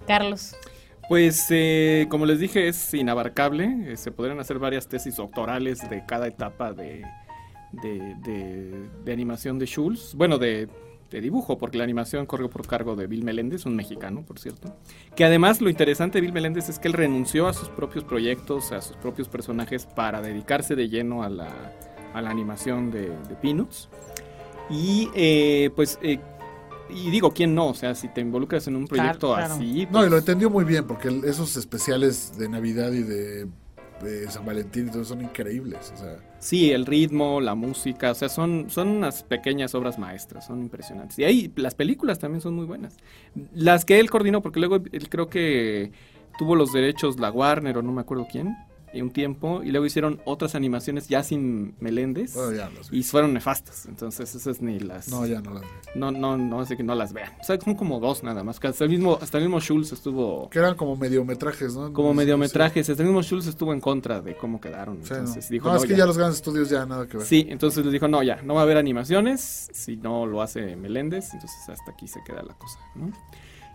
Carlos. 0.06 0.56
Pues 1.12 1.48
eh, 1.50 2.06
como 2.08 2.24
les 2.24 2.38
dije 2.40 2.68
es 2.68 2.94
inabarcable, 2.94 3.92
eh, 3.92 3.98
se 3.98 4.12
podrían 4.12 4.40
hacer 4.40 4.58
varias 4.58 4.88
tesis 4.88 5.16
doctorales 5.16 5.86
de 5.90 6.06
cada 6.06 6.26
etapa 6.26 6.72
de, 6.72 7.04
de, 7.70 9.12
animación 9.12 9.58
de 9.58 9.66
Schulz, 9.66 10.14
bueno 10.14 10.38
de, 10.38 10.70
de 11.10 11.20
dibujo, 11.20 11.58
porque 11.58 11.76
la 11.76 11.84
animación 11.84 12.24
corrió 12.24 12.48
por 12.48 12.66
cargo 12.66 12.96
de 12.96 13.08
Bill 13.08 13.24
Meléndez, 13.24 13.66
un 13.66 13.76
mexicano 13.76 14.24
por 14.24 14.38
cierto, 14.38 14.74
que 15.14 15.26
además 15.26 15.60
lo 15.60 15.68
interesante 15.68 16.16
de 16.16 16.22
Bill 16.22 16.32
Meléndez 16.32 16.70
es 16.70 16.78
que 16.78 16.88
él 16.88 16.94
renunció 16.94 17.46
a 17.46 17.52
sus 17.52 17.68
propios 17.68 18.04
proyectos, 18.04 18.72
a 18.72 18.80
sus 18.80 18.96
propios 18.96 19.28
personajes 19.28 19.84
para 19.84 20.22
dedicarse 20.22 20.76
de 20.76 20.88
lleno 20.88 21.22
a 21.22 21.28
la, 21.28 21.74
a 22.14 22.22
la 22.22 22.30
animación 22.30 22.90
de, 22.90 23.10
de 23.10 23.34
Peanuts. 23.42 23.90
Y 24.70 25.10
eh, 25.14 25.70
pues, 25.76 25.98
y 26.94 27.10
digo, 27.10 27.32
¿quién 27.32 27.54
no? 27.54 27.68
O 27.68 27.74
sea, 27.74 27.94
si 27.94 28.08
te 28.08 28.20
involucras 28.20 28.66
en 28.68 28.76
un 28.76 28.86
proyecto 28.86 29.34
claro. 29.34 29.54
así... 29.54 29.86
No, 29.90 30.00
y 30.00 30.04
lo 30.04 30.10
pues, 30.10 30.22
entendió 30.22 30.50
muy 30.50 30.64
bien, 30.64 30.86
porque 30.86 31.08
esos 31.24 31.56
especiales 31.56 32.36
de 32.38 32.48
Navidad 32.48 32.92
y 32.92 33.02
de, 33.02 33.46
de 34.02 34.30
San 34.30 34.44
Valentín 34.44 34.88
y 34.88 34.90
todo 34.90 35.02
eso 35.02 35.14
son 35.14 35.22
increíbles. 35.22 35.92
O 35.94 35.96
sea, 35.96 36.18
Sí, 36.42 36.72
el 36.72 36.86
ritmo, 36.86 37.40
la 37.40 37.54
música, 37.54 38.10
o 38.10 38.14
sea, 38.16 38.28
son, 38.28 38.66
son 38.68 38.88
unas 38.88 39.22
pequeñas 39.22 39.76
obras 39.76 39.96
maestras, 39.96 40.44
son 40.44 40.60
impresionantes. 40.60 41.16
Y 41.20 41.22
ahí 41.22 41.52
las 41.54 41.76
películas 41.76 42.18
también 42.18 42.40
son 42.40 42.54
muy 42.54 42.66
buenas. 42.66 42.96
Las 43.54 43.84
que 43.84 44.00
él 44.00 44.10
coordinó, 44.10 44.42
porque 44.42 44.58
luego 44.58 44.82
él 44.90 45.08
creo 45.08 45.28
que 45.28 45.92
tuvo 46.38 46.56
los 46.56 46.72
derechos 46.72 47.20
la 47.20 47.30
Warner 47.30 47.78
o 47.78 47.82
no 47.82 47.92
me 47.92 48.00
acuerdo 48.00 48.26
quién, 48.28 48.56
un 49.00 49.10
tiempo, 49.10 49.62
y 49.62 49.70
luego 49.70 49.86
hicieron 49.86 50.20
otras 50.26 50.54
animaciones 50.54 51.08
ya 51.08 51.22
sin 51.22 51.74
Meléndez. 51.80 52.34
ya. 52.54 52.68
Y 52.90 53.02
fueron 53.04 53.32
nefastas, 53.32 53.86
entonces 53.86 54.34
esas 54.34 54.60
ni 54.60 54.78
las... 54.80 55.08
No, 55.08 55.24
ya 55.26 55.40
no 55.40 55.54
las. 55.54 55.62
No, 55.94 56.10
no, 56.10 56.36
no, 56.36 56.60
así 56.60 56.76
que 56.76 56.82
no 56.82 56.94
las 56.94 57.12
vean. 57.12 57.32
O 57.40 57.44
sea, 57.44 57.58
son 57.60 57.74
como 57.74 58.00
dos 58.00 58.22
nada 58.22 58.44
más. 58.44 58.60
que 58.60 58.66
Hasta 58.68 58.84
el 58.84 58.90
mismo, 58.90 59.18
hasta 59.22 59.38
el 59.38 59.44
mismo 59.44 59.60
Schulz 59.60 59.92
estuvo... 59.92 60.50
Que 60.50 60.58
eran 60.58 60.74
como 60.74 60.96
mediometrajes, 60.96 61.74
¿no? 61.74 61.92
Como 61.92 62.10
Sí, 62.10 62.16
mediometrajes, 62.18 62.90
hasta 62.90 63.02
el 63.02 63.08
mismo 63.08 63.22
Schulz 63.22 63.46
estuvo 63.46 63.72
en 63.72 63.80
contra 63.80 64.20
de 64.20 64.36
cómo 64.36 64.60
quedaron. 64.60 64.98
sí. 65.02 65.14
Entonces 65.14 65.44
no. 65.50 65.52
dijo, 65.54 65.66
No, 65.68 65.74
no, 65.74 65.80
es 65.80 65.84
que 65.86 65.92
ya". 65.92 65.98
ya 65.98 66.06
los 66.06 66.18
grandes 66.18 66.36
estudios 66.36 66.68
ya 66.68 66.84
nada 66.84 67.06
que 67.06 67.16
ver. 67.16 67.26
Sí, 67.26 67.46
entonces 67.48 67.84
les 67.84 67.92
dijo, 67.92 68.08
no, 68.08 68.22
ya, 68.22 68.42
no 68.42 68.54
va 68.54 68.60
a 68.60 68.62
haber 68.64 68.76
animaciones 68.76 69.68
si 69.72 69.96
no 69.96 70.26
lo 70.26 70.42
hace 70.42 70.76
Meléndez, 70.76 71.32
entonces 71.32 71.68
hasta 71.68 71.90
aquí 71.92 72.08
se 72.08 72.20
queda 72.24 72.42
la 72.42 72.54
cosa, 72.54 72.78
¿no? 72.94 73.10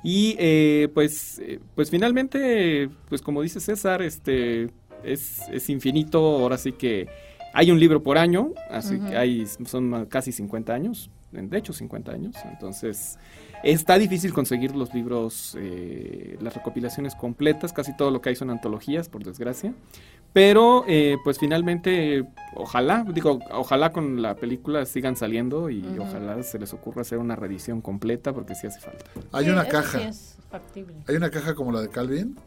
Y 0.04 0.36
eh, 0.38 0.90
pues, 0.94 1.40
eh, 1.40 1.60
pues 1.76 1.90
finalmente, 1.90 2.90
pues 3.10 3.22
como 3.22 3.42
dice 3.42 3.60
César, 3.60 4.02
este 4.02 4.70
es, 5.04 5.42
es 5.50 5.70
infinito, 5.70 6.20
ahora 6.20 6.58
sí 6.58 6.74
que 6.74 7.08
hay 7.54 7.72
un 7.72 7.80
libro 7.80 8.04
por 8.04 8.18
año, 8.18 8.54
así 8.70 9.00
que 9.00 9.18
hay, 9.18 9.46
son 9.66 10.06
casi 10.06 10.32
50 10.32 10.74
años, 10.74 11.10
de 11.32 11.58
hecho 11.58 11.74
50 11.74 12.12
años, 12.12 12.36
entonces 12.46 13.18
está 13.64 13.98
difícil 13.98 14.34
conseguir 14.34 14.76
los 14.76 14.94
libros, 14.94 15.58
eh, 15.60 16.38
las 16.42 16.56
recopilaciones 16.56 17.16
completas, 17.16 17.74
casi 17.74 17.96
todo 17.96 18.12
lo 18.12 18.22
que 18.22 18.30
hay 18.30 18.36
son 18.36 18.50
antologías, 18.50 19.10
por 19.10 19.24
desgracia. 19.24 19.74
Pero, 20.38 20.84
eh, 20.88 21.18
pues 21.24 21.40
finalmente, 21.40 22.24
ojalá, 22.54 23.04
digo, 23.12 23.40
ojalá 23.50 23.92
con 23.92 24.22
la 24.22 24.36
película 24.36 24.86
sigan 24.86 25.16
saliendo 25.16 25.72
y 25.72 25.84
ojalá 25.98 26.44
se 26.44 26.60
les 26.60 26.74
ocurra 26.74 27.02
hacer 27.02 27.18
una 27.18 27.36
reedición 27.36 27.82
completa 27.82 28.34
porque 28.34 28.54
sí 28.54 28.68
hace 28.68 28.80
falta. 28.80 29.04
Hay 29.32 29.46
Sí, 29.46 29.50
una 29.52 29.66
caja. 29.68 29.98
sí 29.98 30.06
es 30.06 30.38
factible. 30.52 30.94
Hay 31.08 31.16
una 31.16 31.32
caja 31.32 31.56
como 31.56 31.72
la 31.72 31.82
de 31.82 31.90
Calvin. 31.90 32.38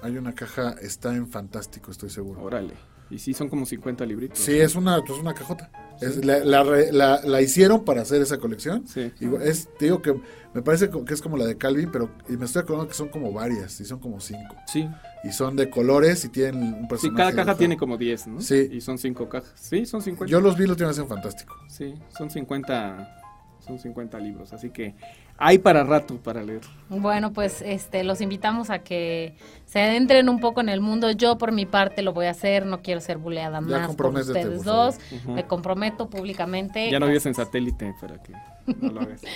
Hay 0.00 0.16
una 0.16 0.32
caja, 0.34 0.76
está 0.80 1.14
en 1.14 1.28
fantástico, 1.28 1.90
estoy 1.90 2.08
seguro. 2.08 2.42
Órale. 2.42 2.72
Y 3.10 3.18
sí, 3.18 3.34
son 3.34 3.48
como 3.48 3.64
50 3.66 4.04
libritos. 4.04 4.38
Sí, 4.38 4.58
es 4.58 4.74
una, 4.74 5.00
pues 5.04 5.18
una 5.20 5.32
cajota. 5.32 5.70
Es- 6.00 6.24
la, 6.24 6.40
la 6.40 6.62
re- 6.64 6.90
la- 6.92 7.20
la 7.24 7.40
hicieron 7.40 7.84
para 7.84 8.02
hacer 8.02 8.20
esa 8.20 8.38
colección. 8.38 8.86
Sí. 8.86 9.12
Es, 9.42 9.68
te 9.78 9.84
digo 9.86 10.02
que 10.02 10.14
me 10.54 10.62
parece 10.62 10.90
que 10.90 11.14
es 11.14 11.22
como 11.22 11.36
la 11.36 11.46
de 11.46 11.56
Calvin, 11.56 11.90
pero 11.92 12.10
y 12.28 12.36
me 12.36 12.46
estoy 12.46 12.62
acordando 12.62 12.88
que 12.88 12.94
son 12.94 13.08
como 13.08 13.32
varias, 13.32 13.80
y 13.80 13.84
son 13.84 14.00
como 14.00 14.18
cinco. 14.20 14.56
Sí, 14.66 14.88
Y 15.22 15.30
son 15.32 15.54
de 15.56 15.70
colores 15.70 16.24
y 16.24 16.30
tienen 16.30 16.56
un 16.62 16.80
sí, 16.82 16.86
personaje. 16.88 17.16
cada 17.16 17.30
caja 17.30 17.42
dibujado. 17.42 17.58
tiene 17.58 17.76
como 17.76 17.96
10, 17.96 18.26
¿no? 18.26 18.40
Sí. 18.40 18.68
Y 18.72 18.80
son 18.80 18.98
5 18.98 19.28
cajas. 19.28 19.52
Sí, 19.54 19.86
son 19.86 20.02
50. 20.02 20.30
Yo 20.30 20.40
los 20.40 20.56
vi 20.56 20.64
la 20.66 20.72
última 20.72 20.88
vez 20.88 20.98
en 20.98 21.06
Fantástico. 21.08 21.54
Sí, 21.68 21.94
son 22.16 22.28
50, 22.30 23.22
son 23.60 23.78
50 23.78 24.18
libros, 24.18 24.52
así 24.52 24.70
que 24.70 24.94
hay 25.38 25.58
para 25.58 25.84
rato 25.84 26.16
para 26.16 26.42
leer. 26.42 26.62
Bueno, 26.88 27.32
pues 27.32 27.62
este 27.62 28.04
los 28.04 28.20
invitamos 28.20 28.70
a 28.70 28.78
que 28.78 29.34
se 29.64 29.80
adentren 29.80 30.28
un 30.28 30.40
poco 30.40 30.60
en 30.60 30.68
el 30.68 30.80
mundo. 30.80 31.10
Yo 31.10 31.36
por 31.38 31.52
mi 31.52 31.66
parte 31.66 32.02
lo 32.02 32.12
voy 32.12 32.26
a 32.26 32.30
hacer, 32.30 32.66
no 32.66 32.80
quiero 32.80 33.00
ser 33.00 33.18
buleada 33.18 33.60
más 33.60 33.94
por 33.96 34.06
ustedes 34.14 34.62
por 34.62 34.64
dos. 34.64 34.96
Me 35.26 35.44
comprometo 35.44 36.08
públicamente. 36.08 36.90
Ya 36.90 37.00
no 37.00 37.06
vives 37.06 37.26
en 37.26 37.34
satélite 37.34 37.94
para 38.00 38.22
que 38.22 38.32
no 38.66 38.92
lo 38.92 39.00
hagas. 39.00 39.22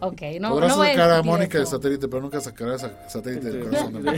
Ok, 0.00 0.22
no, 0.40 0.50
Podrás 0.50 0.70
no 0.70 0.76
voy 0.76 0.90
sacar 0.90 1.10
a 1.10 1.14
discutir 1.16 1.32
Mónica 1.32 1.58
de 1.58 1.66
satélite, 1.66 2.06
pero 2.06 2.22
nunca 2.22 2.40
sacarás 2.40 2.84
a 2.84 3.08
satélite 3.08 3.50
del 3.50 3.64
corazón. 3.64 3.94
¿no? 3.94 4.00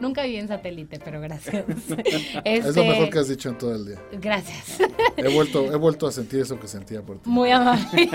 Nunca 0.00 0.22
viví 0.22 0.36
en 0.36 0.46
satélite, 0.46 1.00
pero 1.04 1.20
gracias. 1.20 1.64
Es 2.44 2.62
lo 2.64 2.70
Este, 2.70 2.88
mejor 2.88 3.10
que 3.10 3.18
has 3.18 3.26
dicho 3.26 3.48
en 3.48 3.58
todo 3.58 3.74
el 3.74 3.84
día. 3.84 3.96
Gracias. 4.12 4.78
He 5.16 5.28
vuelto, 5.34 5.72
he 5.72 5.76
vuelto 5.76 6.06
a 6.06 6.12
sentir 6.12 6.42
eso 6.42 6.60
que 6.60 6.68
sentía 6.68 7.02
por 7.02 7.18
ti. 7.18 7.28
Muy 7.28 7.50
amable. 7.50 8.08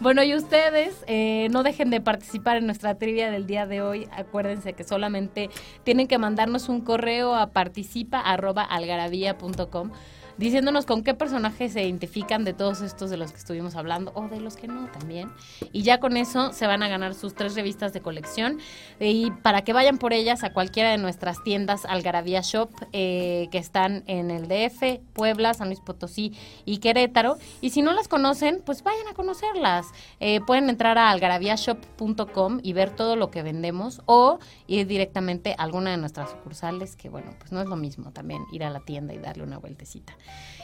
bueno, 0.00 0.24
y 0.24 0.34
ustedes 0.34 0.92
eh, 1.06 1.46
no 1.52 1.62
dejen 1.62 1.88
de 1.90 2.00
participar 2.00 2.56
en 2.56 2.66
nuestra 2.66 2.96
trivia 2.96 3.30
del 3.30 3.46
día 3.46 3.64
de 3.66 3.80
hoy. 3.80 4.08
Acuérdense 4.10 4.72
que 4.72 4.82
solamente 4.82 5.50
tienen 5.84 6.08
que 6.08 6.18
mandarnos 6.18 6.68
un 6.68 6.80
correo 6.80 7.36
a 7.36 7.52
participa@algarabía.com 7.52 9.92
diciéndonos 10.36 10.86
con 10.86 11.02
qué 11.02 11.14
personajes 11.14 11.72
se 11.72 11.82
identifican 11.82 12.44
de 12.44 12.52
todos 12.52 12.80
estos 12.80 13.10
de 13.10 13.16
los 13.16 13.32
que 13.32 13.38
estuvimos 13.38 13.76
hablando 13.76 14.12
o 14.14 14.28
de 14.28 14.40
los 14.40 14.56
que 14.56 14.68
no 14.68 14.86
también. 14.90 15.30
Y 15.72 15.82
ya 15.82 16.00
con 16.00 16.16
eso 16.16 16.52
se 16.52 16.66
van 16.66 16.82
a 16.82 16.88
ganar 16.88 17.14
sus 17.14 17.34
tres 17.34 17.54
revistas 17.54 17.92
de 17.92 18.00
colección 18.00 18.58
y 19.00 19.30
para 19.30 19.62
que 19.62 19.72
vayan 19.72 19.98
por 19.98 20.12
ellas 20.12 20.44
a 20.44 20.52
cualquiera 20.52 20.90
de 20.90 20.98
nuestras 20.98 21.42
tiendas 21.42 21.84
Algarabía 21.84 22.40
Shop 22.42 22.70
eh, 22.92 23.48
que 23.50 23.58
están 23.58 24.04
en 24.06 24.30
el 24.30 24.48
DF, 24.48 25.00
Puebla, 25.12 25.54
San 25.54 25.68
Luis 25.68 25.80
Potosí 25.80 26.32
y 26.64 26.78
Querétaro. 26.78 27.36
Y 27.60 27.70
si 27.70 27.82
no 27.82 27.92
las 27.92 28.08
conocen, 28.08 28.62
pues 28.64 28.82
vayan 28.82 29.08
a 29.08 29.14
conocerlas. 29.14 29.86
Eh, 30.20 30.40
pueden 30.46 30.68
entrar 30.68 30.98
a 30.98 31.10
algarabiashop.com 31.10 32.60
y 32.62 32.72
ver 32.72 32.90
todo 32.90 33.16
lo 33.16 33.30
que 33.30 33.42
vendemos 33.42 34.02
o 34.06 34.38
ir 34.66 34.86
directamente 34.86 35.54
a 35.58 35.62
alguna 35.62 35.90
de 35.90 35.96
nuestras 35.96 36.30
sucursales, 36.30 36.96
que 36.96 37.08
bueno, 37.08 37.32
pues 37.38 37.52
no 37.52 37.60
es 37.60 37.66
lo 37.66 37.76
mismo 37.76 38.12
también 38.12 38.44
ir 38.52 38.64
a 38.64 38.70
la 38.70 38.80
tienda 38.80 39.14
y 39.14 39.18
darle 39.18 39.44
una 39.44 39.58
vueltecita. 39.58 40.16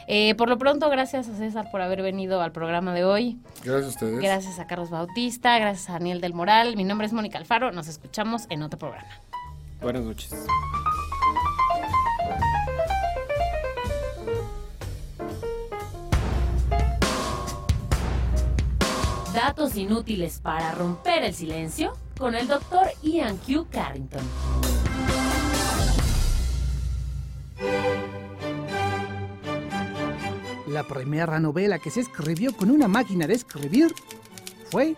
Eh, 0.07 0.35
por 0.35 0.49
lo 0.49 0.57
pronto, 0.57 0.89
gracias 0.89 1.29
a 1.29 1.35
César 1.35 1.71
por 1.71 1.81
haber 1.81 2.01
venido 2.01 2.41
al 2.41 2.51
programa 2.51 2.93
de 2.93 3.05
hoy. 3.05 3.37
Gracias 3.63 3.85
a 3.85 3.89
ustedes. 3.89 4.19
Gracias 4.19 4.59
a 4.59 4.67
Carlos 4.67 4.89
Bautista, 4.89 5.57
gracias 5.57 5.89
a 5.89 5.93
Daniel 5.93 6.21
del 6.21 6.33
Moral. 6.33 6.75
Mi 6.75 6.83
nombre 6.83 7.07
es 7.07 7.13
Mónica 7.13 7.37
Alfaro. 7.37 7.71
Nos 7.71 7.87
escuchamos 7.87 8.45
en 8.49 8.63
otro 8.63 8.77
programa. 8.77 9.09
Buenas 9.81 10.03
noches. 10.03 10.33
Datos 19.33 19.77
inútiles 19.77 20.39
para 20.41 20.73
romper 20.73 21.23
el 21.23 21.33
silencio 21.33 21.93
con 22.17 22.35
el 22.35 22.47
doctor 22.47 22.87
Ian 23.01 23.37
Q. 23.37 23.67
Carrington. 23.71 24.21
La 30.71 30.83
primera 30.83 31.37
novela 31.37 31.79
que 31.79 31.89
se 31.89 31.99
escribió 31.99 32.55
con 32.55 32.71
una 32.71 32.87
máquina 32.87 33.27
de 33.27 33.33
escribir 33.33 33.93
fue 34.69 34.95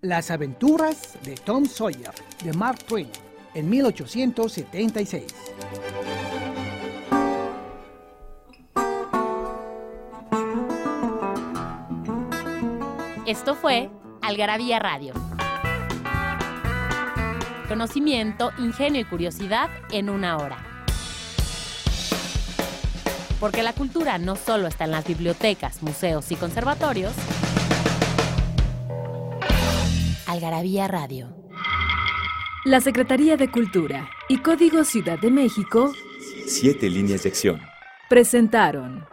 Las 0.00 0.30
aventuras 0.30 1.18
de 1.24 1.34
Tom 1.34 1.64
Sawyer 1.64 2.12
de 2.44 2.52
Mark 2.52 2.84
Twain 2.84 3.08
en 3.52 3.68
1876. 3.68 5.24
Esto 13.26 13.56
fue 13.56 13.90
Algarabía 14.20 14.78
Radio. 14.78 15.14
Conocimiento, 17.66 18.52
ingenio 18.56 19.00
y 19.00 19.04
curiosidad 19.04 19.68
en 19.90 20.10
una 20.10 20.36
hora. 20.36 20.71
Porque 23.42 23.64
la 23.64 23.72
cultura 23.72 24.18
no 24.18 24.36
solo 24.36 24.68
está 24.68 24.84
en 24.84 24.92
las 24.92 25.04
bibliotecas, 25.04 25.82
museos 25.82 26.30
y 26.30 26.36
conservatorios. 26.36 27.12
Algarabía 30.28 30.86
Radio. 30.86 31.34
La 32.64 32.80
Secretaría 32.80 33.36
de 33.36 33.50
Cultura 33.50 34.08
y 34.28 34.38
Código 34.38 34.84
Ciudad 34.84 35.18
de 35.18 35.32
México 35.32 35.92
Siete 36.46 36.88
líneas 36.88 37.24
de 37.24 37.30
acción. 37.30 37.60
presentaron 38.08 39.08